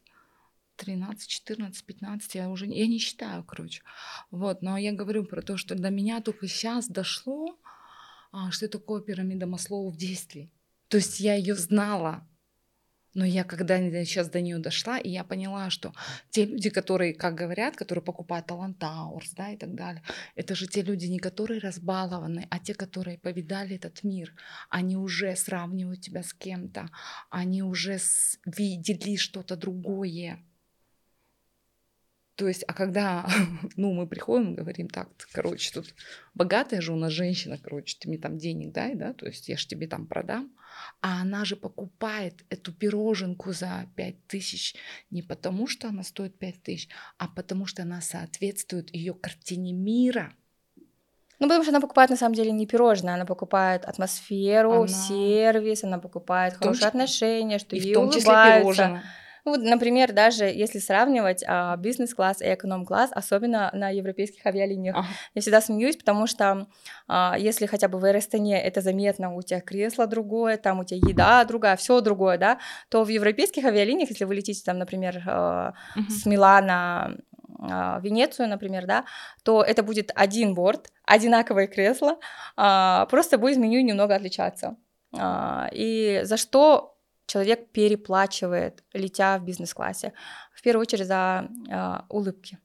13, 0.78 1.28
14, 1.28 1.86
15, 1.86 2.36
я 2.36 2.50
уже 2.50 2.66
я 2.66 2.88
не 2.88 3.00
считаю, 3.00 3.44
короче. 3.44 3.82
Вот, 4.32 4.62
но 4.62 4.78
я 4.78 4.92
говорю 4.92 5.26
про 5.26 5.42
то, 5.42 5.58
что 5.58 5.76
до 5.76 5.90
меня 5.90 6.22
только 6.22 6.48
сейчас 6.48 6.88
дошло, 6.88 7.58
а, 8.32 8.52
что 8.52 8.68
такое 8.68 9.02
пирамида 9.02 9.48
Маслоу 9.48 9.90
в 9.90 9.98
действии. 9.98 10.52
То 10.90 10.98
есть 10.98 11.20
я 11.20 11.36
ее 11.36 11.56
знала, 11.56 12.28
но 13.16 13.26
я 13.26 13.43
когда 13.43 13.80
сейчас 13.80 14.30
до 14.30 14.41
нее 14.41 14.59
дошла, 14.59 14.97
и 14.97 15.09
я 15.09 15.24
поняла, 15.24 15.70
что 15.70 15.93
те 16.30 16.45
люди, 16.45 16.70
которые, 16.70 17.13
как 17.13 17.34
говорят, 17.34 17.76
которые 17.76 18.03
покупают 18.03 18.45
Талант 18.45 18.78
Тауэрс, 18.78 19.32
да, 19.32 19.51
и 19.51 19.57
так 19.57 19.74
далее, 19.74 20.03
это 20.36 20.53
же 20.53 20.68
те 20.68 20.82
люди, 20.82 21.07
не 21.07 21.20
которые 21.20 21.59
разбалованы, 21.59 22.47
а 22.49 22.59
те, 22.59 22.74
которые 22.74 23.18
повидали 23.18 23.78
этот 23.78 24.03
мир. 24.03 24.34
Они 24.70 24.97
уже 24.97 25.36
сравнивают 25.36 26.01
тебя 26.01 26.22
с 26.24 26.34
кем-то, 26.34 26.89
они 27.30 27.63
уже 27.63 27.97
видели 28.45 29.16
что-то 29.16 29.55
другое. 29.55 30.39
То 32.36 32.50
есть, 32.50 32.64
а 32.68 32.74
когда, 32.74 33.28
ну, 33.78 33.94
мы 33.94 34.08
приходим 34.08 34.54
и 34.54 34.58
говорим, 34.58 34.90
так, 34.90 35.10
короче, 35.32 35.72
тут 35.72 35.94
богатая 36.34 36.82
же 36.82 36.92
у 36.92 36.98
нас 36.98 37.12
женщина, 37.12 37.58
короче, 37.58 37.98
ты 38.00 38.10
мне 38.10 38.18
там 38.18 38.38
денег 38.38 38.74
дай, 38.74 38.96
да, 38.96 39.14
то 39.14 39.26
есть 39.26 39.48
я 39.48 39.58
же 39.58 39.68
тебе 39.68 39.88
там 39.88 40.06
продам, 40.06 40.52
а 41.02 41.22
она 41.22 41.46
же 41.46 41.56
покупает 41.56 42.44
эту 42.50 42.74
пироженку 42.74 43.54
за 43.54 43.88
5 43.96 44.28
тысяч 44.28 44.76
не 45.10 45.22
потому, 45.22 45.68
что 45.68 45.88
она 45.88 46.04
стоит 46.04 46.38
5 46.38 46.64
тысяч, 46.64 46.90
а 47.18 47.30
потому 47.30 47.66
что 47.66 47.84
она 47.84 48.02
соответствует 48.02 48.94
ее 48.94 49.14
картине 49.14 49.72
мира. 49.72 50.34
Ну, 51.40 51.48
потому 51.48 51.64
что 51.64 51.72
она 51.72 51.82
покупает 51.82 52.10
на 52.10 52.18
самом 52.18 52.36
деле 52.36 52.52
не 52.52 52.68
пирожное, 52.68 53.16
она 53.16 53.26
покупает 53.26 53.86
атмосферу, 53.86 54.84
она... 54.84 54.88
сервис, 54.88 55.84
она 55.84 56.00
покупает 56.00 56.56
хорошие 56.56 56.82
том, 56.82 56.88
отношения, 56.90 57.60
что 57.60 57.76
и 57.76 57.80
ей 57.80 57.94
в 57.94 57.96
том 57.96 58.12
числе 58.12 58.32
улыбаются. 58.32 58.62
Пирожное 58.62 59.04
вот, 59.46 59.62
например, 59.62 60.12
даже 60.12 60.46
если 60.46 60.80
сравнивать 60.80 61.43
а, 61.48 61.78
бизнес-класс 61.78 62.41
и 62.41 62.54
эконом-класс, 62.54 63.12
особенно 63.14 63.70
на 63.74 63.89
европейских 63.89 64.46
авиалиниях, 64.46 64.96
ага. 64.96 65.08
я 65.36 65.41
всегда 65.41 65.62
смеюсь, 65.62 65.96
потому 65.96 66.26
что 66.26 66.68
а, 67.08 67.36
если 67.38 67.68
хотя 67.68 67.88
бы 67.88 68.00
в 68.00 68.06
Эрестане 68.06 68.60
это 68.62 68.82
заметно, 68.82 69.36
у 69.36 69.41
тебя 69.43 69.62
кресло 69.62 70.08
другое, 70.08 70.58
там 70.58 70.80
у 70.80 70.84
тебя 70.84 71.00
еда 71.08 71.46
другая, 71.46 71.76
все 71.76 72.02
другое, 72.02 72.39
да, 72.39 72.60
то 72.89 73.04
в 73.04 73.10
европейских 73.10 73.64
авиалиниях, 73.66 74.10
если 74.10 74.26
вы 74.26 74.34
летите 74.34 74.64
там, 74.66 74.80
например, 74.80 75.22
а, 75.28 75.74
угу. 75.96 76.10
с 76.10 76.26
Милана 76.26 77.18
в 77.58 78.02
Венецию, 78.04 78.50
например, 78.50 78.86
да, 78.86 79.06
то 79.43 79.64
это 79.64 79.82
будет 79.82 80.12
один 80.14 80.54
борт, 80.54 80.91
одинаковое 81.06 81.68
кресло, 81.68 82.18
а, 82.58 83.06
просто 83.06 83.38
будет 83.38 83.58
меню 83.58 83.82
немного 83.82 84.16
отличаться. 84.16 84.76
А, 85.18 85.70
и 85.72 86.22
за 86.24 86.38
что 86.38 86.95
человек 87.26 87.71
переплачивает, 87.71 88.84
летя 88.93 89.38
в 89.38 89.43
бизнес-классе. 89.43 90.13
В 90.53 90.61
первую 90.61 90.82
очередь 90.82 91.07
за 91.07 91.47
э, 91.69 91.99
улыбки. 92.09 92.59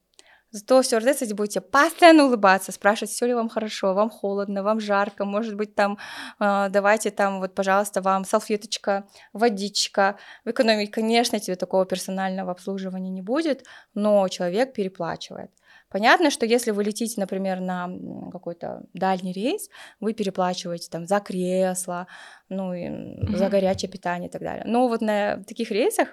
Зато 0.53 0.83
в 0.83 0.85
стюардессе 0.85 1.33
будете 1.35 1.61
постоянно 1.61 2.25
улыбаться, 2.25 2.73
спрашивать, 2.73 3.11
все 3.13 3.27
ли 3.27 3.35
вам 3.35 3.49
хорошо, 3.49 3.95
вам 3.95 4.11
холодно, 4.11 4.65
вам 4.65 4.81
жарко, 4.81 5.25
может 5.25 5.55
быть, 5.55 5.77
там, 5.77 5.97
э, 6.41 6.69
давайте 6.71 7.11
там, 7.13 7.39
вот, 7.39 7.55
пожалуйста, 7.55 8.03
вам 8.03 8.25
салфеточка, 8.25 9.05
водичка. 9.33 10.17
В 10.45 10.51
экономии, 10.51 10.87
конечно, 10.87 11.39
тебе 11.39 11.55
такого 11.57 11.87
персонального 11.87 12.51
обслуживания 12.51 13.11
не 13.11 13.23
будет, 13.23 13.65
но 13.95 14.27
человек 14.29 14.73
переплачивает. 14.73 15.51
Понятно, 15.91 16.31
что 16.31 16.47
если 16.47 16.71
вы 16.71 16.85
летите, 16.85 17.21
например, 17.21 17.61
на 17.61 17.91
какой-то 18.31 18.85
дальний 18.95 19.33
рейс, 19.33 19.69
вы 19.99 20.15
переплачиваете 20.15 20.89
там 20.91 21.07
за 21.07 21.19
кресло, 21.21 22.07
ну 22.49 22.73
и 22.73 22.87
mm-hmm. 22.87 23.37
за 23.37 23.49
горячее 23.49 23.91
питание 23.91 24.29
и 24.29 24.33
так 24.33 24.43
далее. 24.43 24.65
Но 24.67 24.89
вот 24.89 25.01
на 25.01 25.43
таких 25.45 25.71
рейсах 25.71 26.09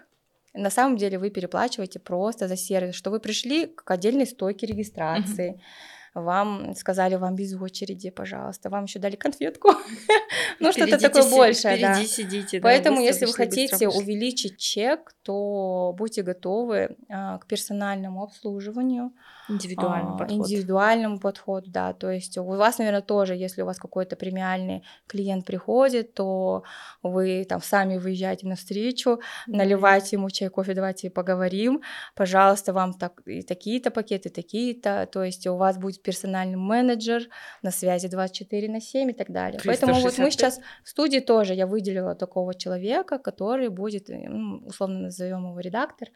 на 0.53 0.71
самом 0.71 0.97
деле 0.97 1.19
вы 1.19 1.29
переплачиваете 1.29 1.99
просто 1.99 2.47
за 2.47 2.57
сервис, 2.57 2.95
что 2.95 3.11
вы 3.11 3.19
пришли 3.19 3.67
к 3.67 3.89
отдельной 3.91 4.25
стойке 4.25 4.65
регистрации. 4.65 5.53
Mm-hmm 5.53 5.96
вам 6.13 6.75
сказали, 6.75 7.15
вам 7.15 7.35
без 7.35 7.53
очереди, 7.53 8.09
пожалуйста, 8.09 8.69
вам 8.69 8.85
еще 8.85 8.99
дали 8.99 9.15
конфетку, 9.15 9.71
ну 10.59 10.71
что-то 10.71 10.97
такое 10.97 11.29
большее, 11.29 11.79
да. 11.79 11.95
сидите. 12.03 12.59
Поэтому, 12.61 13.01
если 13.01 13.25
вы 13.25 13.33
хотите 13.33 13.87
увеличить 13.87 14.57
чек, 14.57 15.13
то 15.23 15.93
будьте 15.97 16.23
готовы 16.23 16.95
а, 17.09 17.37
к 17.37 17.47
персональному 17.47 18.23
обслуживанию, 18.23 19.11
индивидуальному 19.49 20.15
а, 20.15 20.17
подходу. 20.19 20.41
Индивидуальному 20.41 21.19
подходу, 21.19 21.69
да. 21.69 21.93
То 21.93 22.09
есть 22.11 22.37
у 22.37 22.43
вас, 22.43 22.77
наверное, 22.77 23.01
тоже, 23.01 23.35
если 23.35 23.61
у 23.61 23.65
вас 23.65 23.77
какой-то 23.77 24.15
премиальный 24.15 24.83
клиент 25.07 25.45
приходит, 25.45 26.13
то 26.13 26.63
вы 27.03 27.45
там 27.47 27.61
сами 27.61 27.97
выезжаете 27.97 28.47
навстречу, 28.47 29.19
наливаете 29.47 30.15
ему 30.15 30.29
чай, 30.29 30.49
кофе, 30.49 30.73
давайте 30.73 31.09
поговорим, 31.09 31.81
пожалуйста, 32.15 32.73
вам 32.73 32.93
так, 32.93 33.21
и 33.25 33.41
такие-то 33.41 33.91
пакеты, 33.91 34.29
такие-то, 34.29 35.07
то 35.11 35.23
есть 35.23 35.47
у 35.47 35.55
вас 35.55 35.77
будет 35.77 35.96
персональный 36.01 36.57
менеджер 36.57 37.29
на 37.61 37.71
связи 37.71 38.07
24 38.07 38.69
на 38.69 38.81
7 38.81 39.09
и 39.09 39.13
так 39.13 39.31
далее. 39.31 39.59
365. 39.59 39.65
Поэтому 39.65 40.01
вот 40.01 40.17
мы 40.17 40.31
сейчас 40.31 40.59
в 40.83 40.89
студии 40.89 41.19
тоже 41.19 41.53
я 41.53 41.67
выделила 41.67 42.15
такого 42.15 42.53
человека, 42.53 43.19
который 43.19 43.69
будет, 43.69 44.09
ну, 44.09 44.63
условно 44.65 44.99
назовем 44.99 45.49
его 45.49 45.59
редактор, 45.59 46.09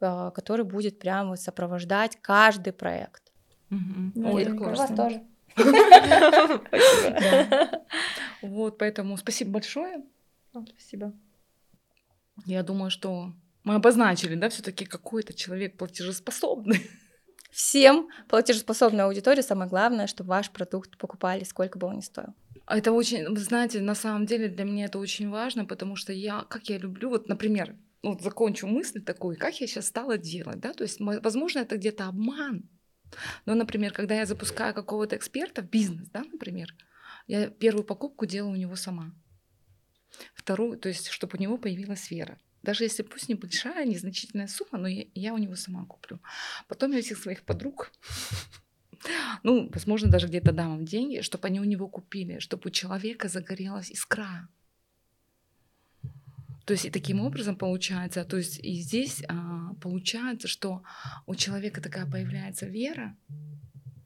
а, 0.00 0.30
который 0.30 0.64
будет 0.64 0.98
прямо 0.98 1.36
сопровождать 1.36 2.18
каждый 2.20 2.72
проект. 2.72 3.22
Угу. 3.70 4.28
Ой, 4.34 4.48
у 4.48 4.64
вас 4.64 4.90
тоже. 4.94 5.22
Вот, 8.42 8.78
поэтому 8.78 9.16
спасибо 9.16 9.50
большое. 9.50 10.04
Спасибо. 10.52 11.12
Я 12.46 12.62
думаю, 12.62 12.90
что 12.90 13.32
мы 13.64 13.74
обозначили, 13.74 14.34
да, 14.36 14.48
все-таки 14.48 14.84
какой-то 14.84 15.34
человек 15.34 15.76
платежеспособный 15.76 16.88
всем 17.50 18.08
платежеспособной 18.28 19.04
аудитории 19.04 19.42
самое 19.42 19.68
главное, 19.68 20.06
чтобы 20.06 20.30
ваш 20.30 20.50
продукт 20.50 20.98
покупали, 20.98 21.44
сколько 21.44 21.78
бы 21.78 21.86
он 21.86 21.96
ни 21.96 22.00
стоил. 22.00 22.34
Это 22.66 22.92
очень, 22.92 23.34
знаете, 23.36 23.80
на 23.80 23.94
самом 23.94 24.26
деле 24.26 24.48
для 24.48 24.64
меня 24.64 24.86
это 24.86 24.98
очень 24.98 25.30
важно, 25.30 25.64
потому 25.64 25.96
что 25.96 26.12
я, 26.12 26.42
как 26.42 26.68
я 26.68 26.78
люблю, 26.78 27.08
вот, 27.08 27.28
например, 27.28 27.76
вот 28.02 28.22
закончу 28.22 28.66
мысль 28.66 29.02
такую, 29.02 29.38
как 29.38 29.58
я 29.60 29.66
сейчас 29.66 29.86
стала 29.86 30.18
делать, 30.18 30.60
да, 30.60 30.72
то 30.72 30.84
есть, 30.84 31.00
возможно, 31.00 31.60
это 31.60 31.76
где-то 31.76 32.06
обман, 32.06 32.68
но, 33.46 33.54
например, 33.54 33.92
когда 33.92 34.14
я 34.14 34.26
запускаю 34.26 34.74
какого-то 34.74 35.16
эксперта 35.16 35.62
в 35.62 35.70
бизнес, 35.70 36.08
да, 36.10 36.22
например, 36.30 36.74
я 37.26 37.48
первую 37.48 37.84
покупку 37.84 38.26
делаю 38.26 38.52
у 38.52 38.56
него 38.56 38.76
сама, 38.76 39.14
вторую, 40.34 40.78
то 40.78 40.88
есть, 40.88 41.08
чтобы 41.08 41.38
у 41.38 41.40
него 41.40 41.56
появилась 41.56 42.10
вера. 42.10 42.38
Даже 42.62 42.84
если 42.84 43.02
пусть 43.02 43.28
небольшая, 43.28 43.84
незначительная 43.86 44.48
сумма, 44.48 44.78
но 44.78 44.88
я, 44.88 45.04
я 45.14 45.34
у 45.34 45.38
него 45.38 45.54
сама 45.54 45.84
куплю. 45.84 46.20
Потом 46.66 46.92
я 46.92 47.02
всех 47.02 47.18
своих 47.18 47.42
подруг, 47.42 47.92
ну, 49.42 49.70
возможно, 49.72 50.10
даже 50.10 50.28
где-то 50.28 50.52
дам 50.52 50.78
им 50.78 50.84
деньги, 50.84 51.20
чтобы 51.20 51.46
они 51.48 51.60
у 51.60 51.64
него 51.64 51.88
купили, 51.88 52.38
чтобы 52.40 52.68
у 52.68 52.70
человека 52.70 53.28
загорелась 53.28 53.90
искра. 53.90 54.48
То 56.64 56.72
есть 56.72 56.84
и 56.84 56.90
таким 56.90 57.20
образом 57.20 57.56
получается, 57.56 58.24
то 58.24 58.36
есть 58.36 58.58
и 58.58 58.74
здесь 58.74 59.22
а, 59.26 59.72
получается, 59.80 60.48
что 60.48 60.82
у 61.26 61.34
человека 61.34 61.80
такая 61.80 62.04
появляется 62.04 62.66
вера, 62.66 63.16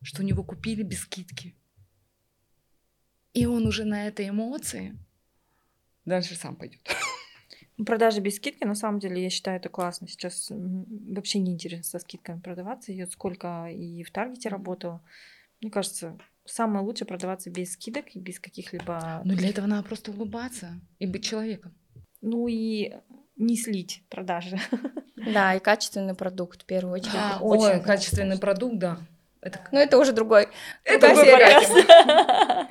что 0.03 0.22
у 0.22 0.24
него 0.24 0.44
купили 0.44 0.84
без 0.84 1.00
скидки. 1.00 1.57
И 3.34 3.46
он 3.46 3.66
уже 3.66 3.84
на 3.84 4.07
этой 4.07 4.28
эмоции 4.28 4.96
дальше 6.05 6.36
сам 6.36 6.55
пойдет. 6.55 6.80
Продажи 7.84 8.20
без 8.20 8.36
скидки, 8.36 8.64
на 8.64 8.74
самом 8.74 9.00
деле, 9.00 9.22
я 9.22 9.30
считаю, 9.30 9.56
это 9.58 9.68
классно. 9.68 10.06
Сейчас 10.06 10.48
вообще 10.50 11.38
не 11.38 11.52
интересно 11.52 11.84
со 11.84 11.98
скидками 11.98 12.40
продаваться. 12.40 12.92
Я 12.92 13.06
сколько 13.06 13.68
и 13.68 14.02
в 14.02 14.10
Таргете 14.10 14.48
работала. 14.48 15.02
Мне 15.60 15.70
кажется, 15.70 16.18
самое 16.44 16.84
лучшее 16.84 17.06
продаваться 17.06 17.50
без 17.50 17.72
скидок 17.72 18.14
и 18.14 18.18
без 18.18 18.40
каких-либо... 18.40 19.22
Ну, 19.24 19.34
для 19.34 19.48
этого 19.48 19.66
надо 19.66 19.86
просто 19.86 20.10
улыбаться 20.10 20.80
и 20.98 21.06
быть 21.06 21.24
человеком. 21.24 21.74
Ну 22.20 22.46
и 22.46 22.92
не 23.36 23.56
слить 23.56 24.04
продажи. 24.08 24.58
Да, 25.16 25.54
и 25.54 25.60
качественный 25.60 26.14
продукт 26.14 26.62
в 26.62 26.66
первую 26.66 26.94
очередь. 27.00 27.12
Да, 27.12 27.38
очень 27.40 27.76
Ой, 27.76 27.82
качественный 27.82 28.38
продукт, 28.38 28.78
да. 28.78 28.98
Это... 29.43 29.59
Ну, 29.72 29.80
это 29.80 29.99
уже 29.99 30.12
другой. 30.12 30.49
Это 30.84 31.09
другой 31.09 31.26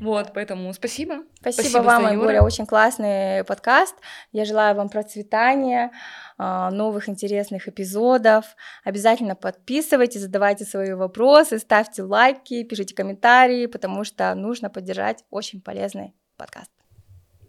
Вот, 0.00 0.32
поэтому 0.32 0.72
спасибо. 0.72 1.24
Спасибо, 1.40 1.62
спасибо 1.62 1.82
вам, 1.82 2.06
Айгуля, 2.06 2.42
очень 2.42 2.64
классный 2.64 3.44
подкаст. 3.44 3.94
Я 4.32 4.46
желаю 4.46 4.74
вам 4.74 4.88
процветания, 4.88 5.92
а, 6.38 6.70
новых 6.70 7.10
интересных 7.10 7.68
эпизодов. 7.68 8.46
Обязательно 8.82 9.36
подписывайтесь, 9.36 10.22
задавайте 10.22 10.64
свои 10.64 10.94
вопросы, 10.94 11.58
ставьте 11.58 12.02
лайки, 12.02 12.62
пишите 12.62 12.94
комментарии, 12.94 13.66
потому 13.66 14.02
что 14.02 14.34
нужно 14.34 14.70
поддержать 14.70 15.22
очень 15.28 15.60
полезный 15.60 16.14
подкаст. 16.38 16.70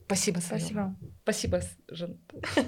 Спасибо, 0.07 0.39
Спасибо. 0.39 0.95
Спасибо, 1.23 1.61
Жен. 1.87 2.19